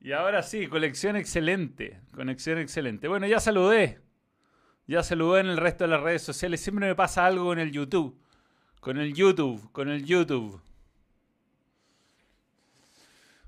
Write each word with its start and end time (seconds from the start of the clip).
Y 0.00 0.12
ahora 0.12 0.42
sí, 0.42 0.66
colección 0.66 1.16
excelente. 1.16 2.00
Conexión 2.14 2.58
excelente. 2.58 3.06
Bueno, 3.06 3.26
ya 3.26 3.38
saludé. 3.38 4.00
Ya 4.86 5.02
saludé 5.02 5.40
en 5.40 5.46
el 5.46 5.58
resto 5.58 5.84
de 5.84 5.90
las 5.90 6.02
redes 6.02 6.22
sociales. 6.22 6.60
Siempre 6.60 6.86
me 6.86 6.94
pasa 6.94 7.26
algo 7.26 7.44
con 7.44 7.58
el 7.58 7.70
YouTube. 7.70 8.18
Con 8.80 8.98
el 8.98 9.12
YouTube, 9.12 9.70
con 9.72 9.90
el 9.90 10.04
YouTube. 10.04 10.62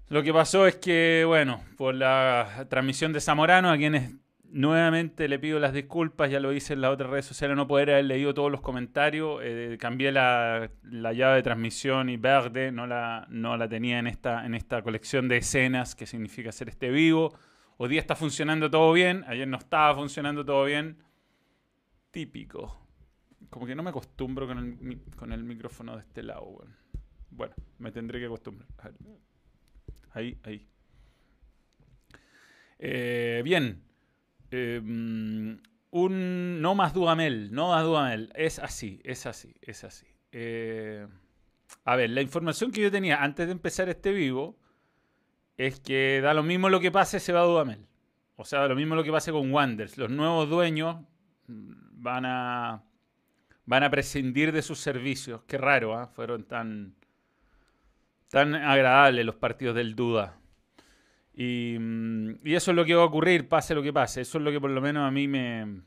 Lo 0.08 0.22
que 0.22 0.32
pasó 0.32 0.66
es 0.66 0.76
que, 0.76 1.24
bueno, 1.26 1.64
por 1.78 1.94
la 1.94 2.66
transmisión 2.68 3.14
de 3.14 3.20
Zamorano, 3.22 3.70
a 3.70 3.78
quienes 3.78 4.12
nuevamente 4.52 5.28
le 5.28 5.38
pido 5.38 5.58
las 5.58 5.72
disculpas, 5.72 6.30
ya 6.30 6.38
lo 6.38 6.52
hice 6.52 6.74
en 6.74 6.82
las 6.82 6.92
otras 6.92 7.10
redes 7.10 7.24
sociales, 7.24 7.56
no 7.56 7.66
poder 7.66 7.90
haber 7.90 8.04
leído 8.04 8.34
todos 8.34 8.52
los 8.52 8.60
comentarios, 8.60 9.40
eh, 9.42 9.78
cambié 9.80 10.12
la, 10.12 10.70
llave 10.82 11.36
de 11.36 11.42
transmisión 11.42 12.10
y 12.10 12.18
verde, 12.18 12.70
no 12.70 12.86
la, 12.86 13.26
no 13.30 13.56
la 13.56 13.66
tenía 13.68 13.98
en 13.98 14.06
esta, 14.06 14.44
en 14.44 14.54
esta 14.54 14.82
colección 14.82 15.26
de 15.26 15.38
escenas 15.38 15.94
que 15.94 16.06
significa 16.06 16.50
hacer 16.50 16.68
este 16.68 16.90
vivo. 16.90 17.36
Hoy 17.78 17.88
día 17.88 18.00
está 18.00 18.14
funcionando 18.14 18.70
todo 18.70 18.92
bien, 18.92 19.24
ayer 19.26 19.48
no 19.48 19.56
estaba 19.56 19.94
funcionando 19.94 20.44
todo 20.44 20.64
bien. 20.66 20.98
Típico. 22.10 22.78
Como 23.48 23.66
que 23.66 23.74
no 23.74 23.82
me 23.82 23.90
acostumbro 23.90 24.46
con 24.46 24.58
el, 24.58 25.00
con 25.16 25.32
el 25.32 25.44
micrófono 25.44 25.96
de 25.96 26.02
este 26.02 26.22
lado. 26.22 26.44
Bueno. 26.44 26.74
bueno, 27.30 27.54
me 27.78 27.90
tendré 27.90 28.20
que 28.20 28.26
acostumbrar. 28.26 28.68
Ahí, 30.12 30.38
ahí. 30.44 30.68
Eh, 32.78 33.40
bien. 33.44 33.91
Em, 34.52 35.60
un 35.90 36.60
no 36.60 36.74
más 36.74 36.94
Dudamel, 36.94 37.52
no 37.52 37.68
más 37.68 37.84
Dudamel. 37.84 38.32
Es 38.34 38.58
así, 38.58 39.00
es 39.04 39.26
así, 39.26 39.54
es 39.62 39.84
así. 39.84 40.06
Eh, 40.30 41.06
a 41.84 41.96
ver, 41.96 42.10
la 42.10 42.22
información 42.22 42.70
que 42.70 42.82
yo 42.82 42.90
tenía 42.90 43.22
antes 43.22 43.46
de 43.46 43.52
empezar 43.52 43.88
este 43.88 44.12
vivo 44.12 44.58
es 45.56 45.80
que 45.80 46.20
da 46.22 46.34
lo 46.34 46.42
mismo 46.42 46.68
lo 46.68 46.80
que 46.80 46.90
pase, 46.90 47.20
se 47.20 47.32
va 47.32 47.40
a. 47.40 47.78
O 48.36 48.44
sea, 48.44 48.60
da 48.60 48.68
lo 48.68 48.76
mismo 48.76 48.94
lo 48.94 49.04
que 49.04 49.12
pase 49.12 49.32
con 49.32 49.52
Wanders. 49.52 49.98
Los 49.98 50.10
nuevos 50.10 50.48
dueños 50.48 50.96
van 51.46 52.24
a 52.26 52.84
van 53.64 53.84
a 53.84 53.90
prescindir 53.90 54.52
de 54.52 54.62
sus 54.62 54.80
servicios. 54.80 55.42
Qué 55.44 55.58
raro, 55.58 55.96
¿ah? 55.96 56.08
fueron 56.08 56.44
tan 56.44 56.94
tan 58.28 58.54
agradables 58.54 59.24
los 59.24 59.36
partidos 59.36 59.76
del 59.76 59.94
Duda. 59.94 60.41
Mm, 61.34 62.30
y, 62.44 62.54
eso 62.54 62.70
es 62.72 62.76
lo 62.76 62.84
que 62.84 62.94
va 62.94 63.02
a 63.02 63.06
ocurrir, 63.06 63.48
pase 63.48 63.74
lo 63.74 63.82
que 63.82 63.92
pase. 63.92 64.20
Eso 64.20 64.38
es 64.38 64.44
lo 64.44 64.50
que 64.50 64.60
por 64.60 64.70
lo 64.70 64.80
menos 64.80 65.06
a 65.06 65.10
mí 65.10 65.28
me, 65.28 65.82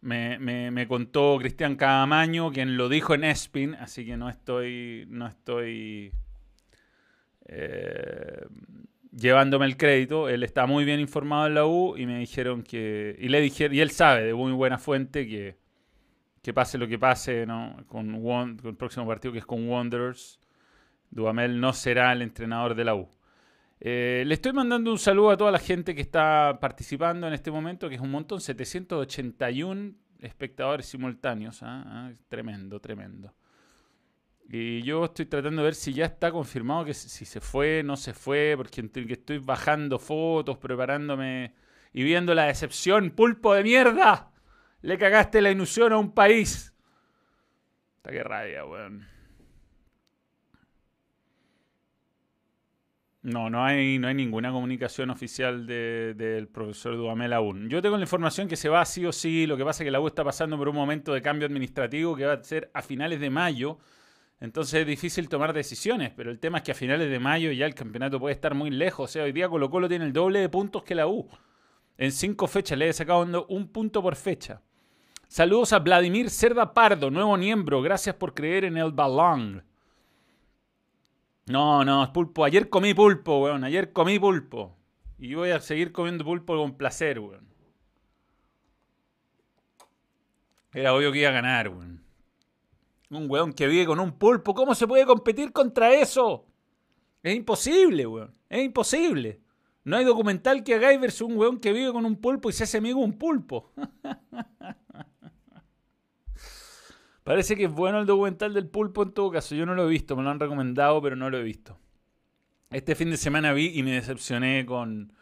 me, 0.00 0.86
contó 0.88 1.36
Cristian 1.38 1.76
Cadamaño, 1.76 2.50
quien 2.52 2.76
lo 2.76 2.88
dijo 2.88 3.14
en 3.14 3.24
Espin, 3.24 3.74
así 3.74 4.06
que 4.06 4.16
no 4.16 4.28
estoy, 4.28 5.06
no 5.08 5.26
estoy 5.26 6.12
eh, 7.46 8.46
llevándome 9.12 9.66
el 9.66 9.76
crédito. 9.76 10.28
Él 10.28 10.42
está 10.42 10.66
muy 10.66 10.84
bien 10.84 11.00
informado 11.00 11.46
en 11.46 11.54
la 11.54 11.66
U 11.66 11.96
y 11.96 12.06
me 12.06 12.18
dijeron 12.18 12.62
que. 12.62 13.16
Y 13.18 13.28
le 13.28 13.40
dijeron, 13.40 13.76
y 13.76 13.80
él 13.80 13.90
sabe 13.90 14.24
de 14.24 14.34
muy 14.34 14.52
buena 14.52 14.78
fuente 14.78 15.26
que, 15.28 15.58
que 16.42 16.54
pase 16.54 16.78
lo 16.78 16.88
que 16.88 16.98
pase 16.98 17.46
¿no? 17.46 17.76
con, 17.86 18.22
con 18.22 18.58
el 18.64 18.76
próximo 18.76 19.06
partido 19.06 19.32
que 19.32 19.40
es 19.40 19.46
con 19.46 19.68
Wanderers. 19.68 20.38
Duamel 21.10 21.60
no 21.60 21.72
será 21.72 22.12
el 22.12 22.22
entrenador 22.22 22.74
de 22.74 22.84
la 22.84 22.94
U. 22.94 23.08
Eh, 23.82 24.24
le 24.26 24.34
estoy 24.34 24.52
mandando 24.52 24.92
un 24.92 24.98
saludo 24.98 25.30
a 25.30 25.36
toda 25.38 25.50
la 25.50 25.58
gente 25.58 25.94
que 25.94 26.02
está 26.02 26.58
participando 26.60 27.26
en 27.26 27.32
este 27.32 27.50
momento, 27.50 27.88
que 27.88 27.94
es 27.94 28.00
un 28.00 28.10
montón, 28.10 28.40
781 28.40 29.94
espectadores 30.20 30.86
simultáneos. 30.86 31.62
¿ah? 31.62 31.82
Ah, 31.86 32.12
tremendo, 32.28 32.78
tremendo. 32.78 33.34
Y 34.52 34.82
yo 34.82 35.04
estoy 35.04 35.26
tratando 35.26 35.62
de 35.62 35.66
ver 35.66 35.74
si 35.74 35.94
ya 35.94 36.04
está 36.06 36.30
confirmado 36.30 36.84
que 36.84 36.92
si 36.92 37.24
se 37.24 37.40
fue, 37.40 37.82
no 37.84 37.96
se 37.96 38.12
fue, 38.12 38.54
porque 38.56 38.90
estoy 39.08 39.38
bajando 39.38 39.98
fotos, 39.98 40.58
preparándome 40.58 41.54
y 41.92 42.02
viendo 42.02 42.34
la 42.34 42.46
decepción. 42.46 43.12
¡Pulpo 43.12 43.54
de 43.54 43.62
mierda! 43.62 44.32
Le 44.82 44.98
cagaste 44.98 45.40
la 45.40 45.50
ilusión 45.50 45.92
a 45.92 45.98
un 45.98 46.12
país. 46.12 46.74
Está 47.98 48.10
que 48.10 48.24
rabia, 48.24 48.64
weón. 48.66 49.06
No, 53.22 53.50
no 53.50 53.62
hay, 53.62 53.98
no 53.98 54.08
hay 54.08 54.14
ninguna 54.14 54.50
comunicación 54.50 55.10
oficial 55.10 55.66
del 55.66 56.48
profesor 56.48 56.96
Duhamel 56.96 57.34
aún. 57.34 57.68
Yo 57.68 57.82
tengo 57.82 57.96
la 57.96 58.02
información 58.02 58.48
que 58.48 58.56
se 58.56 58.70
va 58.70 58.84
sí 58.86 59.04
o 59.04 59.12
sí. 59.12 59.46
Lo 59.46 59.58
que 59.58 59.64
pasa 59.64 59.82
es 59.82 59.86
que 59.86 59.90
la 59.90 60.00
U 60.00 60.06
está 60.06 60.24
pasando 60.24 60.56
por 60.56 60.68
un 60.70 60.76
momento 60.76 61.12
de 61.12 61.20
cambio 61.20 61.46
administrativo 61.46 62.16
que 62.16 62.24
va 62.24 62.32
a 62.34 62.42
ser 62.42 62.70
a 62.72 62.80
finales 62.80 63.20
de 63.20 63.28
mayo. 63.28 63.78
Entonces 64.40 64.80
es 64.80 64.86
difícil 64.86 65.28
tomar 65.28 65.52
decisiones, 65.52 66.12
pero 66.16 66.30
el 66.30 66.38
tema 66.38 66.58
es 66.58 66.64
que 66.64 66.72
a 66.72 66.74
finales 66.74 67.10
de 67.10 67.18
mayo 67.18 67.52
ya 67.52 67.66
el 67.66 67.74
campeonato 67.74 68.18
puede 68.18 68.34
estar 68.34 68.54
muy 68.54 68.70
lejos. 68.70 69.10
O 69.10 69.12
sea, 69.12 69.24
hoy 69.24 69.32
día 69.32 69.50
Colo 69.50 69.68
Colo 69.68 69.86
tiene 69.86 70.06
el 70.06 70.14
doble 70.14 70.38
de 70.38 70.48
puntos 70.48 70.82
que 70.82 70.94
la 70.94 71.06
U. 71.06 71.28
En 71.98 72.12
cinco 72.12 72.46
fechas 72.46 72.78
le 72.78 72.88
he 72.88 72.92
sacado 72.94 73.46
un 73.48 73.68
punto 73.68 74.00
por 74.00 74.16
fecha. 74.16 74.62
Saludos 75.28 75.74
a 75.74 75.78
Vladimir 75.78 76.30
Cerda 76.30 76.72
Pardo, 76.72 77.10
nuevo 77.10 77.36
miembro. 77.36 77.82
Gracias 77.82 78.16
por 78.16 78.32
creer 78.32 78.64
en 78.64 78.78
el 78.78 78.92
balón. 78.92 79.62
No, 81.50 81.84
no, 81.84 82.12
pulpo. 82.12 82.44
Ayer 82.44 82.68
comí 82.68 82.94
pulpo, 82.94 83.40
weón. 83.40 83.64
Ayer 83.64 83.92
comí 83.92 84.20
pulpo. 84.20 84.76
Y 85.18 85.34
voy 85.34 85.50
a 85.50 85.60
seguir 85.60 85.90
comiendo 85.90 86.24
pulpo 86.24 86.56
con 86.56 86.76
placer, 86.76 87.18
weón. 87.18 87.48
Era 90.72 90.94
obvio 90.94 91.10
que 91.10 91.18
iba 91.18 91.30
a 91.30 91.32
ganar, 91.32 91.68
weón. 91.68 92.04
Un 93.10 93.28
weón 93.28 93.52
que 93.52 93.66
vive 93.66 93.86
con 93.86 93.98
un 93.98 94.12
pulpo. 94.12 94.54
¿Cómo 94.54 94.76
se 94.76 94.86
puede 94.86 95.04
competir 95.04 95.52
contra 95.52 95.92
eso? 95.92 96.46
Es 97.20 97.34
imposible, 97.34 98.06
weón. 98.06 98.32
Es 98.48 98.64
imposible. 98.64 99.40
No 99.82 99.96
hay 99.96 100.04
documental 100.04 100.62
que 100.62 100.74
hagáis 100.74 101.00
versus 101.00 101.22
un 101.22 101.36
weón 101.36 101.58
que 101.58 101.72
vive 101.72 101.92
con 101.92 102.04
un 102.04 102.14
pulpo 102.14 102.48
y 102.48 102.52
se 102.52 102.62
hace 102.62 102.78
amigo 102.78 103.00
un 103.00 103.18
pulpo. 103.18 103.72
Parece 107.24 107.56
que 107.56 107.64
es 107.64 107.70
bueno 107.70 108.00
el 108.00 108.06
documental 108.06 108.54
del 108.54 108.68
pulpo 108.68 109.02
en 109.02 109.12
todo 109.12 109.30
caso. 109.30 109.54
Yo 109.54 109.66
no 109.66 109.74
lo 109.74 109.86
he 109.86 109.90
visto, 109.90 110.16
me 110.16 110.22
lo 110.22 110.30
han 110.30 110.40
recomendado, 110.40 111.00
pero 111.02 111.16
no 111.16 111.30
lo 111.30 111.38
he 111.38 111.42
visto. 111.42 111.78
Este 112.70 112.94
fin 112.94 113.10
de 113.10 113.16
semana 113.16 113.52
vi 113.52 113.72
y 113.74 113.82
me 113.82 113.92
decepcioné 113.92 114.64
con 114.64 115.12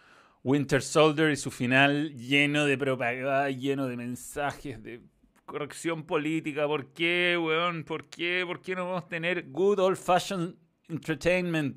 Winter 0.44 0.82
Soldier 0.82 1.30
y 1.30 1.36
su 1.36 1.50
final 1.50 2.14
lleno 2.14 2.66
de 2.66 2.78
propaganda, 2.78 3.50
lleno 3.50 3.86
de 3.88 3.96
mensajes, 3.96 4.82
de 4.82 5.02
corrección 5.44 6.04
política. 6.04 6.66
¿Por 6.66 6.92
qué, 6.92 7.36
weón? 7.40 7.84
¿Por 7.84 8.04
qué? 8.08 8.44
¿Por 8.46 8.60
qué 8.60 8.74
no 8.76 8.86
vamos 8.86 9.04
a 9.04 9.08
tener 9.08 9.50
good 9.50 9.78
old 9.80 9.96
fashioned 9.96 10.54
entertainment? 10.88 11.76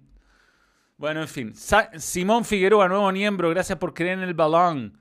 Bueno, 0.97 1.21
en 1.21 1.27
fin. 1.27 1.53
Simón 1.97 2.45
Figueroa, 2.45 2.87
nuevo 2.87 3.11
miembro, 3.11 3.49
gracias 3.49 3.79
por 3.79 3.93
creer 3.93 4.19
en 4.19 4.23
el 4.25 4.35
balón. 4.35 5.00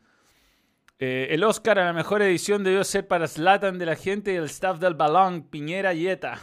Eh, 1.02 1.28
el 1.30 1.42
Oscar 1.44 1.78
a 1.78 1.86
la 1.86 1.94
mejor 1.94 2.20
edición 2.20 2.62
debió 2.62 2.84
ser 2.84 3.08
para 3.08 3.26
Slatan 3.26 3.78
de 3.78 3.86
la 3.86 3.96
gente 3.96 4.34
y 4.34 4.36
el 4.36 4.44
staff 4.44 4.78
del 4.78 4.92
balón, 4.92 5.44
Piñera 5.44 5.94
y 5.94 6.06
ETA. 6.06 6.38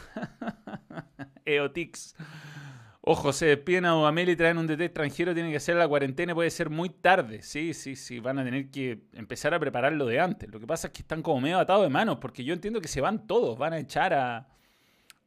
Eotix. 1.46 2.16
Ojo, 3.02 3.32
se 3.34 3.46
despiden 3.46 3.86
a 3.86 3.92
Dudamel 3.92 4.36
traen 4.36 4.58
un 4.58 4.66
DT 4.66 4.82
extranjero, 4.82 5.36
tiene 5.36 5.52
que 5.52 5.58
hacer 5.58 5.76
la 5.76 5.88
cuarentena, 5.88 6.34
puede 6.34 6.50
ser 6.50 6.72
muy 6.72 6.90
tarde. 6.90 7.44
Sí, 7.44 7.76
sí, 7.76 7.96
sí, 7.96 8.20
van 8.20 8.40
a 8.40 8.44
tener 8.44 8.72
que 8.72 9.04
empezar 9.14 9.54
a 9.54 9.60
prepararlo 9.60 10.08
de 10.08 10.20
antes. 10.20 10.50
Lo 10.50 10.60
que 10.60 10.66
pasa 10.66 10.88
es 10.88 10.94
que 10.94 11.04
están 11.04 11.22
como 11.22 11.40
medio 11.40 11.60
atados 11.60 11.84
de 11.84 11.90
manos, 11.90 12.18
porque 12.18 12.44
yo 12.44 12.56
entiendo 12.56 12.82
que 12.82 12.88
se 12.88 13.00
van 13.00 13.28
todos, 13.28 13.60
van 13.60 13.74
a 13.74 13.78
echar 13.78 14.16
a, 14.16 14.48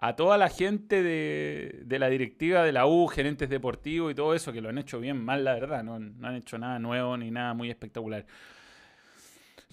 a 0.01 0.17
toda 0.17 0.39
la 0.39 0.49
gente 0.49 1.05
de, 1.05 1.83
de, 1.85 1.99
la 2.01 2.09
directiva 2.09 2.65
de 2.65 2.73
la 2.73 2.89
U, 2.89 3.07
gerentes 3.07 3.49
deportivos 3.49 4.11
y 4.11 4.15
todo 4.17 4.35
eso, 4.35 4.53
que 4.53 4.61
lo 4.61 4.71
han 4.71 4.79
hecho 4.79 4.99
bien 4.99 5.25
mal, 5.25 5.45
la 5.45 5.55
verdad, 5.55 5.85
no 5.85 5.95
han 5.95 6.35
hecho 6.35 6.59
nada 6.59 6.81
nuevo 6.81 7.17
ni 7.17 7.31
nada 7.31 7.55
muy 7.55 7.71
espectacular. 7.71 8.27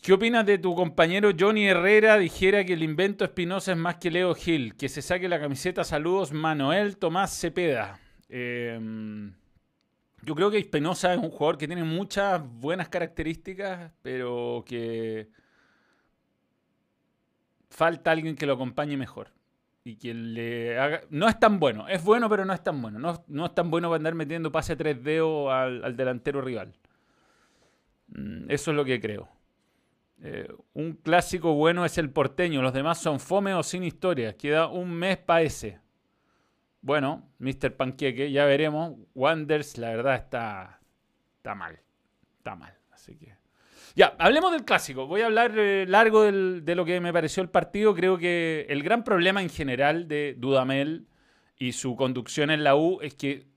¿Qué 0.01 0.13
opinas 0.13 0.45
de 0.45 0.57
tu 0.57 0.75
compañero 0.75 1.31
Johnny 1.37 1.67
Herrera? 1.67 2.17
Dijera 2.17 2.63
que 2.63 2.73
el 2.73 2.83
invento 2.83 3.25
Espinosa 3.25 3.71
es 3.71 3.77
más 3.77 3.95
que 3.97 4.11
Leo 4.11 4.33
Gil. 4.35 4.75
Que 4.75 4.89
se 4.89 5.01
saque 5.01 5.27
la 5.27 5.39
camiseta. 5.39 5.83
Saludos, 5.83 6.31
Manuel 6.31 6.97
Tomás 6.97 7.37
Cepeda. 7.37 7.99
Em, 8.29 9.33
yo 10.21 10.35
creo 10.35 10.51
que 10.51 10.59
Espinosa 10.59 11.13
es 11.13 11.19
un 11.19 11.29
jugador 11.29 11.57
que 11.57 11.67
tiene 11.67 11.83
muchas 11.83 12.41
buenas 12.41 12.89
características, 12.89 13.91
pero 14.01 14.63
que 14.65 15.29
falta 17.69 18.11
alguien 18.11 18.35
que 18.35 18.45
lo 18.45 18.53
acompañe 18.53 18.95
mejor. 18.97 19.33
Y 19.83 19.95
que 19.97 20.13
le 20.13 20.77
haga. 20.79 21.01
No 21.09 21.27
es 21.27 21.39
tan 21.39 21.59
bueno. 21.59 21.87
Es 21.87 22.03
bueno, 22.03 22.29
pero 22.29 22.45
no 22.45 22.53
es 22.53 22.63
tan 22.63 22.81
bueno. 22.81 22.99
No, 22.99 23.45
es 23.45 23.55
tan 23.55 23.71
bueno 23.71 23.89
para 23.89 23.97
andar 23.97 24.15
metiendo 24.15 24.51
pase 24.51 24.77
3D 24.77 25.51
al, 25.51 25.83
al 25.83 25.97
delantero 25.97 26.41
rival. 26.41 26.73
Mm, 28.09 28.49
eso 28.51 28.71
es 28.71 28.77
lo 28.77 28.85
que 28.85 29.01
creo. 29.01 29.36
Eh, 30.21 30.51
un 30.73 30.93
clásico 30.93 31.53
bueno 31.53 31.85
es 31.85 31.97
el 31.97 32.09
porteño, 32.09 32.61
los 32.61 32.73
demás 32.73 32.99
son 32.99 33.19
fome 33.19 33.53
o 33.53 33.63
sin 33.63 33.83
historia. 33.83 34.35
Queda 34.35 34.67
un 34.67 34.91
mes 34.91 35.17
para 35.17 35.41
ese. 35.41 35.79
Bueno, 36.81 37.29
Mr. 37.39 37.75
Panqueque, 37.75 38.31
ya 38.31 38.45
veremos. 38.45 38.95
Wonders, 39.13 39.77
la 39.77 39.89
verdad, 39.89 40.15
está, 40.15 40.79
está 41.37 41.55
mal. 41.55 41.79
Está 42.37 42.55
mal. 42.55 42.73
Así 42.91 43.15
que. 43.17 43.35
Ya, 43.95 44.15
hablemos 44.19 44.51
del 44.51 44.63
clásico. 44.63 45.07
Voy 45.07 45.21
a 45.21 45.25
hablar 45.25 45.57
eh, 45.57 45.85
largo 45.87 46.23
de 46.23 46.75
lo 46.75 46.85
que 46.85 46.99
me 47.01 47.11
pareció 47.11 47.41
el 47.41 47.49
partido. 47.49 47.95
Creo 47.95 48.17
que 48.17 48.65
el 48.69 48.83
gran 48.83 49.03
problema 49.03 49.41
en 49.41 49.49
general 49.49 50.07
de 50.07 50.35
Dudamel 50.37 51.07
y 51.57 51.71
su 51.71 51.95
conducción 51.95 52.51
en 52.51 52.63
la 52.63 52.75
U 52.75 52.99
es 53.01 53.15
que 53.15 53.47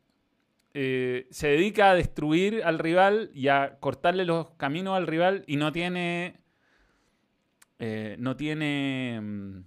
eh, 0.73 1.27
se 1.31 1.49
dedica 1.49 1.91
a 1.91 1.95
destruir 1.95 2.63
al 2.65 2.79
rival 2.79 3.31
y 3.35 3.49
a 3.49 3.77
cortarle 3.81 4.25
los 4.25 4.53
caminos 4.53 4.97
al 4.97 5.07
rival 5.07 5.45
y 5.47 5.57
no 5.57 5.73
tiene. 5.73 6.40
Eh, 7.81 8.15
no 8.19 8.37
tiene. 8.37 9.19
Mm, 9.21 9.65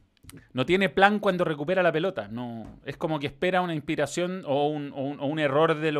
no 0.53 0.65
tiene 0.65 0.89
plan 0.89 1.19
cuando 1.19 1.43
recupera 1.43 1.83
la 1.83 1.91
pelota. 1.91 2.29
No, 2.29 2.79
es 2.85 2.95
como 2.95 3.19
que 3.19 3.27
espera 3.27 3.61
una 3.61 3.75
inspiración 3.75 4.43
o 4.47 4.67
un, 4.69 5.39
error 5.39 5.75
de, 5.75 5.91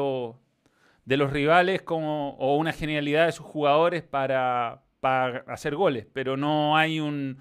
de 1.06 1.18
los 1.18 1.32
rivales 1.32 1.84
o 1.88 2.56
una 2.58 2.72
genialidad 2.72 3.26
de 3.26 3.32
sus 3.32 3.46
jugadores 3.46 4.02
para, 4.02 4.84
para 5.02 5.44
hacer 5.48 5.76
goles. 5.76 6.08
Pero 6.14 6.38
no 6.38 6.78
hay 6.78 7.00
un 7.00 7.40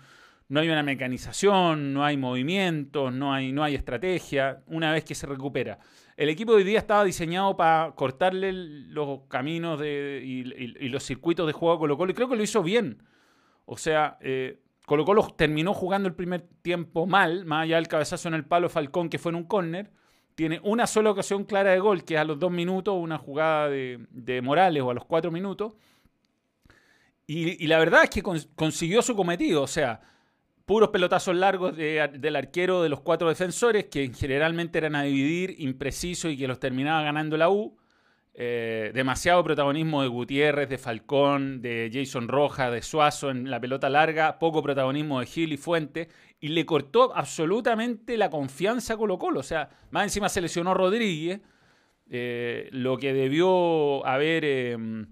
no 0.53 0.61
hay 0.61 0.69
una 0.69 0.83
mecanización, 0.83 1.95
no 1.95 2.05
hay 2.05 2.19
movimientos, 2.19 3.11
no 3.11 3.33
hay, 3.33 3.53
no 3.53 3.65
hay 3.65 3.75
estrategia, 3.75 4.63
una 4.67 4.93
vez 4.93 5.03
que 5.03 5.15
se 5.15 5.27
recupera. 5.27 5.79
El 6.15 6.29
equipo 6.29 6.53
de 6.53 6.59
hoy 6.59 6.65
día 6.65 6.79
estaba 6.79 7.05
diseñado 7.05 7.57
para 7.57 7.93
cortarle 7.93 8.53
los 8.53 9.21
caminos 9.29 9.81
y, 9.83 10.45
los 10.45 11.03
circuitos 11.05 11.47
de 11.47 11.55
juego 11.55 11.77
a 11.77 11.79
Colo 11.79 11.97
Colo 11.97 12.13
y 12.13 12.15
creo 12.15 12.29
que 12.29 12.37
lo 12.37 12.43
hizo 12.43 12.63
bien. 12.63 13.03
O 13.65 13.79
sea, 13.79 14.19
eh, 14.21 14.61
Colo 14.93 15.07
Colo 15.07 15.27
terminó 15.35 15.73
jugando 15.73 16.07
el 16.07 16.15
primer 16.15 16.43
tiempo 16.61 17.07
mal, 17.07 17.47
más 17.47 17.63
allá 17.63 17.77
del 17.77 17.89
cabezazo 17.89 18.29
en 18.29 18.35
el 18.35 18.45
palo 18.45 18.69
Falcón 18.69 19.09
que 19.09 19.19
fue 19.19 19.31
en 19.31 19.37
un 19.37 19.45
córner. 19.45 19.91
Tiene 20.35 20.61
una 20.65 20.87
sola 20.87 21.11
ocasión 21.11 21.45
clara 21.45 21.71
de 21.71 21.79
gol, 21.79 22.05
que 22.05 22.17
es 22.17 22.21
a 22.21 22.25
los 22.25 22.39
dos 22.39 22.53
minutos, 22.53 22.95
una 23.01 23.17
jugada 23.17 23.71
de, 23.71 24.41
Morales 24.43 24.83
o 24.83 24.91
a 24.91 24.95
los 24.95 25.07
cuatro 25.07 25.31
minutos. 25.31 25.73
Y, 27.27 27.67
la 27.69 27.79
verdad 27.79 28.05
es 28.05 28.11
que 28.11 28.23
consiguió 28.23 29.01
su 29.01 29.17
cometido. 29.17 29.63
O 29.63 29.67
sea, 29.67 30.03
puros 30.67 30.91
pelotazos 30.91 31.37
largos 31.37 31.75
del 31.75 32.37
arquero 32.37 32.83
de 32.83 32.91
los 32.91 33.01
cuatro 33.01 33.31
defensores, 33.31 33.87
que 33.87 34.13
generalmente 34.13 34.77
eran 34.77 34.95
a 34.95 35.05
dividir, 35.05 35.55
impreciso 35.57 36.29
y 36.29 36.37
que 36.37 36.47
los 36.47 36.61
terminaba 36.61 37.01
ganando 37.03 37.39
la 37.39 37.49
U. 37.49 37.79
Eh, 38.35 38.93
demasiado 38.95 39.45
protagonismo 39.45 40.01
de 40.01 40.09
Gutiérrez, 40.09 40.69
de 40.69 40.79
Falcón, 40.79 41.61
de 41.61 41.91
Jason 41.93 42.29
Roja, 42.29 42.71
de 42.71 42.81
Suazo 42.81 43.31
en 43.31 43.51
la 43.51 43.61
pelota 43.61 43.91
larga, 43.91 44.39
poco 44.39 44.63
protagonismo 44.63 45.21
de 45.21 45.27
Gil 45.27 45.53
y 45.53 45.59
Fuente, 45.59 46.09
y 46.41 46.49
le 46.49 46.65
cortó 46.65 47.15
absolutamente 47.15 48.17
la 48.17 48.31
confianza 48.31 48.95
a 48.95 48.97
Colo 48.97 49.19
Colo. 49.19 49.41
O 49.41 49.43
sea, 49.43 49.69
más 49.91 50.05
encima 50.05 50.31
se 50.31 50.41
lesionó 50.41 50.73
Rodríguez, 50.73 51.41
eh, 52.11 52.69
lo 52.73 52.97
que 52.97 53.13
debió 53.13 54.05
haber... 54.07 54.45
Em, 54.45 55.07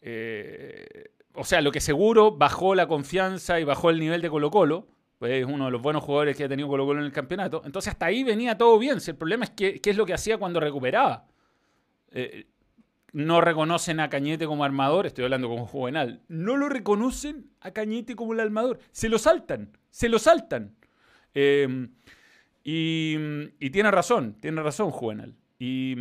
eh, 0.00 1.10
o 1.34 1.44
sea, 1.44 1.60
lo 1.60 1.72
que 1.72 1.80
seguro 1.80 2.32
bajó 2.32 2.74
la 2.74 2.86
confianza 2.86 3.60
y 3.60 3.64
bajó 3.64 3.90
el 3.90 3.98
nivel 3.98 4.22
de 4.22 4.30
Colo 4.30 4.50
Colo, 4.50 4.88
pues 5.18 5.32
es 5.32 5.44
uno 5.44 5.66
de 5.66 5.70
los 5.70 5.82
buenos 5.82 6.02
jugadores 6.04 6.36
que 6.36 6.44
ha 6.44 6.48
tenido 6.48 6.68
Colo 6.68 6.86
Colo 6.86 7.00
en 7.00 7.06
el 7.06 7.12
campeonato. 7.12 7.62
Entonces 7.66 7.92
hasta 7.92 8.06
ahí 8.06 8.22
venía 8.22 8.56
todo 8.56 8.78
bien. 8.78 9.00
Si 9.00 9.10
el 9.10 9.16
problema 9.16 9.44
es 9.44 9.50
que, 9.50 9.80
qué 9.80 9.90
es 9.90 9.96
lo 9.96 10.06
que 10.06 10.14
hacía 10.14 10.38
cuando 10.38 10.60
recuperaba. 10.60 11.26
Eh, 12.18 12.46
no 13.12 13.42
reconocen 13.42 14.00
a 14.00 14.08
Cañete 14.08 14.46
como 14.46 14.64
armador, 14.64 15.04
estoy 15.04 15.24
hablando 15.24 15.50
como 15.50 15.66
Juvenal, 15.66 16.22
no 16.28 16.56
lo 16.56 16.70
reconocen 16.70 17.50
a 17.60 17.72
Cañete 17.72 18.16
como 18.16 18.32
el 18.32 18.40
armador, 18.40 18.78
se 18.90 19.10
lo 19.10 19.18
saltan, 19.18 19.76
se 19.90 20.08
lo 20.08 20.18
saltan. 20.18 20.74
Eh, 21.34 21.88
y, 22.64 23.70
tiene 23.70 23.90
razón, 23.90 24.34
tiene 24.40 24.62
razón 24.62 24.90
Juvenal. 24.90 25.34
Y, 25.58 25.94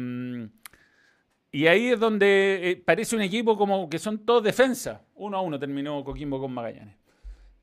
y 1.51 1.67
ahí 1.67 1.87
es 1.87 1.99
donde 1.99 2.71
eh, 2.71 2.75
parece 2.77 3.17
un 3.17 3.21
equipo 3.21 3.57
como 3.57 3.89
que 3.89 3.99
son 3.99 4.25
todos 4.25 4.41
defensa. 4.41 5.01
Uno 5.15 5.37
a 5.37 5.41
uno 5.41 5.59
terminó 5.59 6.01
Coquimbo 6.03 6.39
con 6.39 6.53
Magallanes. 6.53 6.95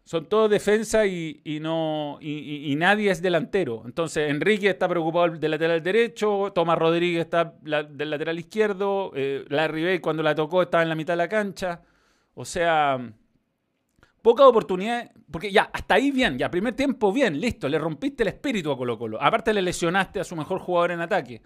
Son 0.04 0.26
todos 0.26 0.50
defensa 0.50 1.06
y, 1.06 1.40
no, 1.60 2.18
y, 2.20 2.74
nadie 2.76 3.10
es 3.10 3.22
delantero. 3.22 3.82
Entonces, 3.84 4.28
Enrique 4.28 4.68
está 4.70 4.88
preocupado 4.88 5.36
del 5.36 5.50
lateral 5.50 5.82
derecho, 5.82 6.52
Tomás 6.52 6.78
Rodríguez 6.78 7.20
está 7.20 7.54
del 7.62 8.10
lateral 8.10 8.38
izquierdo, 8.38 9.12
eh, 9.14 9.44
la 9.48 9.68
Ribey 9.68 10.00
cuando 10.00 10.22
la 10.22 10.34
tocó 10.34 10.62
estaba 10.62 10.82
en 10.82 10.88
la 10.88 10.94
mitad 10.96 11.12
de 11.12 11.18
la 11.18 11.28
cancha. 11.28 11.82
O 12.34 12.44
sea, 12.44 12.98
poca 14.22 14.46
oportunidad, 14.46 15.12
porque 15.30 15.52
ya, 15.52 15.70
hasta 15.72 15.94
ahí 15.94 16.10
bien, 16.10 16.36
ya, 16.36 16.50
primer 16.50 16.74
tiempo 16.74 17.12
bien, 17.12 17.40
listo, 17.40 17.68
le 17.68 17.78
rompiste 17.78 18.24
el 18.24 18.30
espíritu 18.30 18.72
a 18.72 18.76
Colo 18.76 18.98
Colo. 18.98 19.22
Aparte 19.22 19.54
le 19.54 19.62
lesionaste 19.62 20.18
a 20.18 20.24
su 20.24 20.34
mejor 20.34 20.58
jugador 20.58 20.90
en 20.90 21.00
ataque 21.00 21.42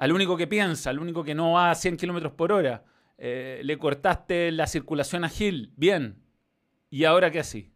al 0.00 0.12
único 0.12 0.34
que 0.34 0.46
piensa, 0.46 0.88
al 0.88 0.98
único 0.98 1.22
que 1.22 1.34
no 1.34 1.52
va 1.52 1.70
a 1.70 1.74
100 1.74 1.98
kilómetros 1.98 2.32
por 2.32 2.52
hora. 2.52 2.84
Eh, 3.18 3.60
le 3.62 3.76
cortaste 3.76 4.50
la 4.50 4.66
circulación 4.66 5.24
a 5.24 5.28
Gil, 5.28 5.74
bien. 5.76 6.22
¿Y 6.88 7.04
ahora 7.04 7.30
qué 7.30 7.40
así? 7.40 7.69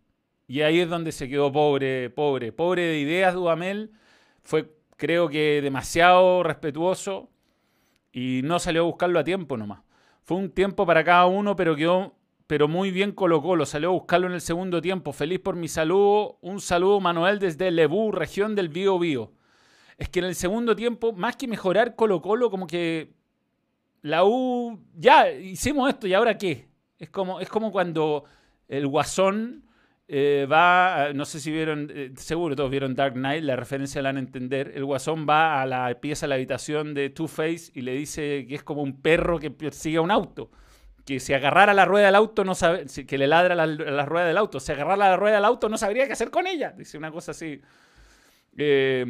Y 0.46 0.60
ahí 0.62 0.80
es 0.80 0.88
donde 0.88 1.12
se 1.12 1.28
quedó 1.28 1.50
pobre, 1.50 2.10
pobre, 2.10 2.52
pobre 2.52 2.82
de 2.82 2.98
ideas 2.98 3.34
Dudamel. 3.34 3.92
Fue, 4.42 4.70
creo 4.96 5.28
que, 5.28 5.60
demasiado 5.62 6.42
respetuoso 6.42 7.30
y 8.12 8.42
no 8.44 8.58
salió 8.58 8.82
a 8.82 8.86
buscarlo 8.86 9.18
a 9.18 9.24
tiempo 9.24 9.56
nomás. 9.56 9.80
Fue 10.22 10.36
un 10.36 10.50
tiempo 10.50 10.86
para 10.86 11.04
cada 11.04 11.26
uno, 11.26 11.56
pero 11.56 11.76
quedó 11.76 12.16
pero 12.46 12.68
muy 12.68 12.90
bien 12.90 13.12
colocó, 13.12 13.56
lo 13.56 13.64
salió 13.64 13.88
a 13.88 13.92
buscarlo 13.92 14.26
en 14.26 14.34
el 14.34 14.40
segundo 14.42 14.82
tiempo. 14.82 15.14
Feliz 15.14 15.40
por 15.40 15.56
mi 15.56 15.66
saludo. 15.66 16.38
Un 16.42 16.60
saludo, 16.60 17.00
Manuel, 17.00 17.38
desde 17.38 17.70
Lebú, 17.70 18.12
región 18.12 18.54
del 18.54 18.68
Bío 18.68 18.98
Bío 18.98 19.32
es 19.96 20.08
que 20.08 20.18
en 20.18 20.26
el 20.26 20.34
segundo 20.34 20.74
tiempo, 20.74 21.12
más 21.12 21.36
que 21.36 21.46
mejorar 21.46 21.94
Colo 21.94 22.20
Colo, 22.20 22.50
como 22.50 22.66
que 22.66 23.12
la 24.02 24.24
U, 24.24 24.80
ya 24.94 25.30
hicimos 25.30 25.88
esto 25.88 26.06
y 26.06 26.14
ahora 26.14 26.36
qué. 26.36 26.68
Es 26.98 27.10
como, 27.10 27.40
es 27.40 27.48
como 27.48 27.72
cuando 27.72 28.24
el 28.68 28.86
Guasón 28.86 29.63
eh, 30.06 30.46
va, 30.50 31.12
no 31.14 31.24
sé 31.24 31.40
si 31.40 31.50
vieron, 31.50 31.90
eh, 31.94 32.12
seguro 32.16 32.54
todos 32.54 32.70
vieron 32.70 32.94
Dark 32.94 33.14
Knight, 33.14 33.42
la 33.42 33.56
referencia 33.56 34.02
la 34.02 34.10
van 34.10 34.18
a 34.18 34.20
entender. 34.20 34.72
El 34.74 34.84
Guasón 34.84 35.26
va 35.28 35.62
a 35.62 35.66
la 35.66 36.00
pieza, 36.00 36.26
a 36.26 36.28
la 36.28 36.34
habitación 36.34 36.94
de 36.94 37.10
Two-Face 37.10 37.70
y 37.74 37.82
le 37.82 37.94
dice 37.94 38.46
que 38.46 38.54
es 38.54 38.62
como 38.62 38.82
un 38.82 39.00
perro 39.00 39.38
que 39.38 39.50
persigue 39.50 39.96
a 39.96 40.02
un 40.02 40.10
auto. 40.10 40.50
Que 41.06 41.20
si 41.20 41.34
agarrara 41.34 41.74
la 41.74 41.84
rueda 41.84 42.06
del 42.06 42.14
auto, 42.14 42.44
no 42.44 42.54
sabe, 42.54 42.86
que 43.06 43.18
le 43.18 43.26
ladra 43.26 43.54
la, 43.54 43.66
la 43.66 44.06
rueda 44.06 44.26
del 44.26 44.38
auto. 44.38 44.60
Si 44.60 44.72
agarrara 44.72 44.96
la 44.96 45.16
rueda 45.16 45.36
del 45.36 45.44
auto, 45.44 45.68
no 45.68 45.76
sabría 45.78 46.06
qué 46.06 46.14
hacer 46.14 46.30
con 46.30 46.46
ella. 46.46 46.72
Dice 46.76 46.96
una 46.96 47.10
cosa 47.10 47.32
así. 47.32 47.60
Eh, 48.56 49.04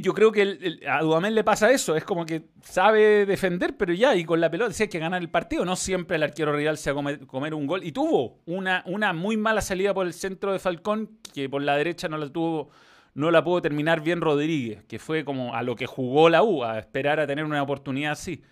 yo 0.00 0.14
creo 0.14 0.32
que 0.32 0.80
a 0.88 1.02
Dudamel 1.02 1.34
le 1.34 1.44
pasa 1.44 1.70
eso, 1.70 1.94
es 1.94 2.04
como 2.04 2.24
que 2.24 2.46
sabe 2.62 3.26
defender, 3.26 3.76
pero 3.76 3.92
ya, 3.92 4.16
y 4.16 4.24
con 4.24 4.40
la 4.40 4.50
pelota 4.50 4.72
si 4.72 4.88
que 4.88 4.98
ganar 4.98 5.20
el 5.20 5.28
partido, 5.28 5.66
no 5.66 5.76
siempre 5.76 6.16
el 6.16 6.22
arquero 6.22 6.56
rival 6.56 6.78
se 6.78 6.90
va 6.92 7.10
a 7.10 7.18
comer, 7.26 7.54
un 7.54 7.66
gol. 7.66 7.84
Y 7.84 7.92
tuvo 7.92 8.40
una, 8.46 8.82
una 8.86 9.12
muy 9.12 9.36
mala 9.36 9.60
salida 9.60 9.92
por 9.92 10.06
el 10.06 10.14
centro 10.14 10.52
de 10.52 10.58
Falcón, 10.58 11.18
que 11.34 11.48
por 11.50 11.60
la 11.60 11.76
derecha 11.76 12.08
no 12.08 12.16
la 12.16 12.30
tuvo, 12.30 12.70
no 13.14 13.30
la 13.30 13.44
pudo 13.44 13.60
terminar 13.60 14.00
bien 14.00 14.22
Rodríguez, 14.22 14.82
que 14.84 14.98
fue 14.98 15.26
como 15.26 15.54
a 15.54 15.62
lo 15.62 15.76
que 15.76 15.84
jugó 15.84 16.30
la 16.30 16.42
U, 16.42 16.64
a 16.64 16.78
esperar 16.78 17.20
a 17.20 17.26
tener 17.26 17.44
una 17.44 17.62
oportunidad 17.62 18.12
así. 18.12 18.42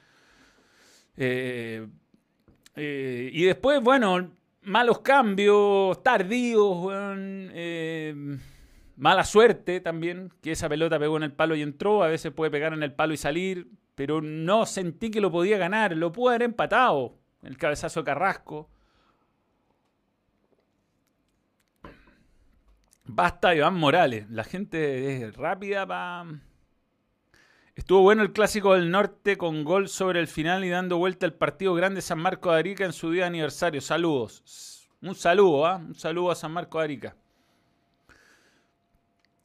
Eh, 1.16 1.86
eh, 2.76 3.30
y 3.32 3.44
después, 3.44 3.80
bueno, 3.80 4.30
malos 4.62 4.98
cambios, 5.00 6.02
tardíos, 6.02 6.88
eh, 6.92 8.38
Mala 9.00 9.24
suerte 9.24 9.80
también, 9.80 10.30
que 10.42 10.52
esa 10.52 10.68
pelota 10.68 10.98
pegó 10.98 11.16
en 11.16 11.22
el 11.22 11.32
palo 11.32 11.56
y 11.56 11.62
entró. 11.62 12.02
A 12.02 12.08
veces 12.08 12.32
puede 12.32 12.50
pegar 12.50 12.74
en 12.74 12.82
el 12.82 12.92
palo 12.92 13.14
y 13.14 13.16
salir, 13.16 13.66
pero 13.94 14.20
no 14.20 14.66
sentí 14.66 15.10
que 15.10 15.22
lo 15.22 15.30
podía 15.30 15.56
ganar. 15.56 15.96
Lo 15.96 16.12
pudo 16.12 16.28
haber 16.28 16.42
empatado. 16.42 17.14
El 17.42 17.56
cabezazo 17.56 18.00
de 18.00 18.04
Carrasco. 18.04 18.68
Basta 23.04 23.54
Iván 23.54 23.72
Morales. 23.72 24.28
La 24.28 24.44
gente 24.44 25.24
es 25.24 25.34
rápida 25.34 25.86
para... 25.86 26.26
Estuvo 27.74 28.02
bueno 28.02 28.20
el 28.20 28.34
clásico 28.34 28.74
del 28.74 28.90
norte 28.90 29.38
con 29.38 29.64
gol 29.64 29.88
sobre 29.88 30.20
el 30.20 30.26
final 30.26 30.62
y 30.62 30.68
dando 30.68 30.98
vuelta 30.98 31.24
el 31.24 31.32
partido 31.32 31.72
grande 31.72 32.02
San 32.02 32.18
Marco 32.18 32.52
de 32.52 32.58
Arica 32.58 32.84
en 32.84 32.92
su 32.92 33.10
día 33.10 33.22
de 33.22 33.28
aniversario. 33.28 33.80
Saludos. 33.80 34.90
Un 35.00 35.14
saludo, 35.14 35.64
¿ah? 35.64 35.76
Un 35.76 35.94
saludo 35.94 36.32
a 36.32 36.34
San 36.34 36.52
Marco 36.52 36.76
de 36.76 36.84
Arica. 36.84 37.16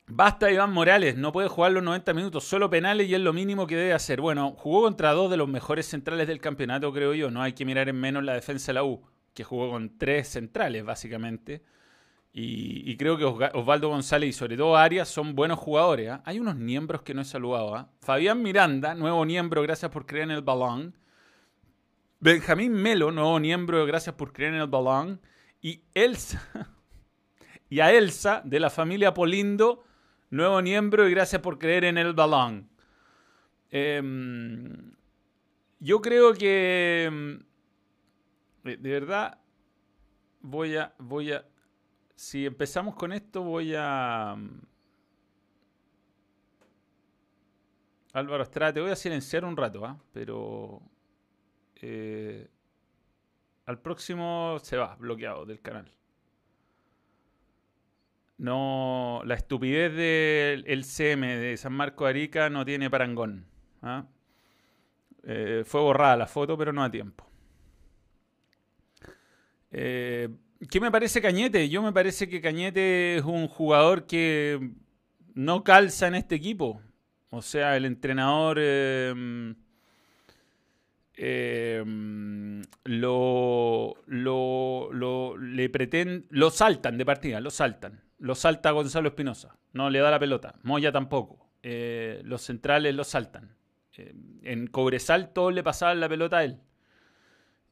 Basta 0.07 0.51
Iván 0.51 0.71
Morales, 0.71 1.17
no 1.17 1.31
puede 1.31 1.47
jugar 1.47 1.71
los 1.71 1.81
90 1.81 2.13
minutos, 2.13 2.43
solo 2.43 2.69
penales 2.69 3.09
y 3.09 3.15
es 3.15 3.21
lo 3.21 3.33
mínimo 3.33 3.65
que 3.65 3.75
debe 3.75 3.93
hacer. 3.93 4.21
Bueno, 4.21 4.51
jugó 4.51 4.83
contra 4.83 5.13
dos 5.13 5.31
de 5.31 5.37
los 5.37 5.47
mejores 5.47 5.87
centrales 5.87 6.27
del 6.27 6.39
campeonato, 6.39 6.93
creo 6.93 7.15
yo. 7.15 7.31
No 7.31 7.41
hay 7.41 7.53
que 7.53 7.65
mirar 7.65 7.89
en 7.89 7.99
menos 7.99 8.23
la 8.23 8.33
defensa 8.33 8.67
de 8.67 8.75
la 8.75 8.83
U, 8.83 9.01
que 9.33 9.43
jugó 9.43 9.71
con 9.71 9.97
tres 9.97 10.27
centrales, 10.27 10.85
básicamente. 10.85 11.63
Y, 12.37 12.97
creo 12.97 13.17
que 13.17 13.23
Osvaldo 13.23 13.87
González 13.87 14.29
y 14.29 14.33
sobre 14.33 14.57
todo 14.57 14.75
Arias 14.75 15.07
son 15.07 15.35
buenos 15.35 15.57
jugadores. 15.57 16.09
¿ah? 16.09 16.21
Hay 16.25 16.37
unos 16.37 16.57
miembros 16.57 17.01
que 17.01 17.13
no 17.13 17.21
he 17.21 17.25
saludado. 17.25 17.73
¿ah? 17.73 17.89
Fabián 18.01 18.43
Miranda, 18.43 18.93
nuevo 18.93 19.23
miembro, 19.23 19.61
gracias 19.61 19.89
por 19.89 20.05
creer 20.05 20.25
en 20.25 20.31
el 20.31 20.41
balón. 20.41 20.97
Benjamín 22.19 22.73
Melo, 22.73 23.11
nuevo 23.11 23.39
miembro, 23.39 23.85
gracias 23.85 24.15
por 24.15 24.33
creer 24.33 24.53
en 24.53 24.59
el 24.59 24.67
balón. 24.67 25.21
Y 25.61 25.83
Elsa, 25.93 26.69
y 27.69 27.79
a 27.79 27.93
Elsa, 27.93 28.41
de 28.43 28.59
la 28.59 28.69
familia 28.69 29.13
Polindo, 29.13 29.85
nuevo 30.29 30.61
miembro 30.61 31.07
y 31.07 31.11
gracias 31.11 31.41
por 31.41 31.57
creer 31.59 31.85
en 31.85 31.97
el 31.97 32.13
balón. 32.13 32.69
Em, 33.71 34.93
yo 35.79 36.01
creo 36.01 36.33
que 36.33 37.05
em, 37.05 37.43
de 38.63 38.89
verdad 38.89 39.39
voy 40.41 40.77
a 40.77 40.93
voy 40.97 41.31
a 41.31 41.45
si 42.15 42.45
empezamos 42.45 42.95
con 42.95 43.11
esto 43.11 43.43
voy 43.43 43.73
a 43.75 44.37
Álvaro 48.15 48.43
Estrada, 48.43 48.71
te 48.71 48.79
voy 48.79 48.91
a 48.91 48.95
silenciar 48.95 49.43
un 49.43 49.57
rato, 49.57 49.85
¿ah? 49.85 49.99
pero 50.13 50.81
eh, 51.81 52.47
al 53.65 53.81
próximo 53.81 54.57
se 54.61 54.77
va 54.77 54.95
bloqueado 54.95 55.45
del 55.45 55.59
canal. 55.59 55.91
No, 58.37 59.21
la 59.25 59.35
estupidez 59.35 59.93
del 59.95 60.83
CM 60.83 61.37
de 61.37 61.55
San 61.57 61.73
Marco 61.73 62.03
de 62.03 62.09
Arica 62.09 62.49
no 62.49 62.65
tiene 62.65 62.89
parangón. 62.89 63.45
¿ah? 63.81 64.05
Eh, 65.23 65.63
fue 65.65 65.81
borrada 65.81 66.17
la 66.17 66.27
foto, 66.27 66.57
pero 66.57 66.73
no 66.73 66.83
a 66.83 66.91
tiempo. 66.91 67.25
Eh, 69.71 70.29
¿Qué 70.69 70.79
me 70.79 70.91
parece 70.91 71.21
Cañete? 71.21 71.69
Yo 71.69 71.81
me 71.81 71.93
parece 71.93 72.29
que 72.29 72.41
Cañete 72.41 73.17
es 73.17 73.23
un 73.23 73.47
jugador 73.47 74.05
que 74.05 74.71
no 75.33 75.63
calza 75.63 76.07
en 76.07 76.15
este 76.15 76.35
equipo. 76.35 76.81
O 77.29 77.41
sea, 77.41 77.75
el 77.75 77.85
entrenador 77.85 78.57
em, 78.59 79.55
em, 81.17 82.61
lo, 82.83 83.95
lo, 84.05 85.37
le 85.37 85.71
lo 86.29 86.49
saltan 86.49 86.97
de 86.97 87.05
partida, 87.05 87.39
lo 87.39 87.49
saltan. 87.49 88.01
Lo 88.17 88.33
salta 88.33 88.71
Gonzalo 88.71 89.09
Espinosa, 89.09 89.57
no 89.73 89.89
le 89.89 89.99
da 89.99 90.11
la 90.11 90.19
pelota. 90.19 90.55
Moya 90.63 90.91
tampoco. 90.91 91.49
Eh, 91.63 92.21
los 92.23 92.41
centrales 92.41 92.95
lo 92.95 93.03
saltan. 93.03 93.55
Eh, 93.97 94.13
en 94.43 94.67
Cobresal 94.67 95.31
le 95.51 95.63
pasaban 95.63 95.99
la 95.99 96.09
pelota 96.09 96.37
a 96.37 96.43
él. 96.43 96.59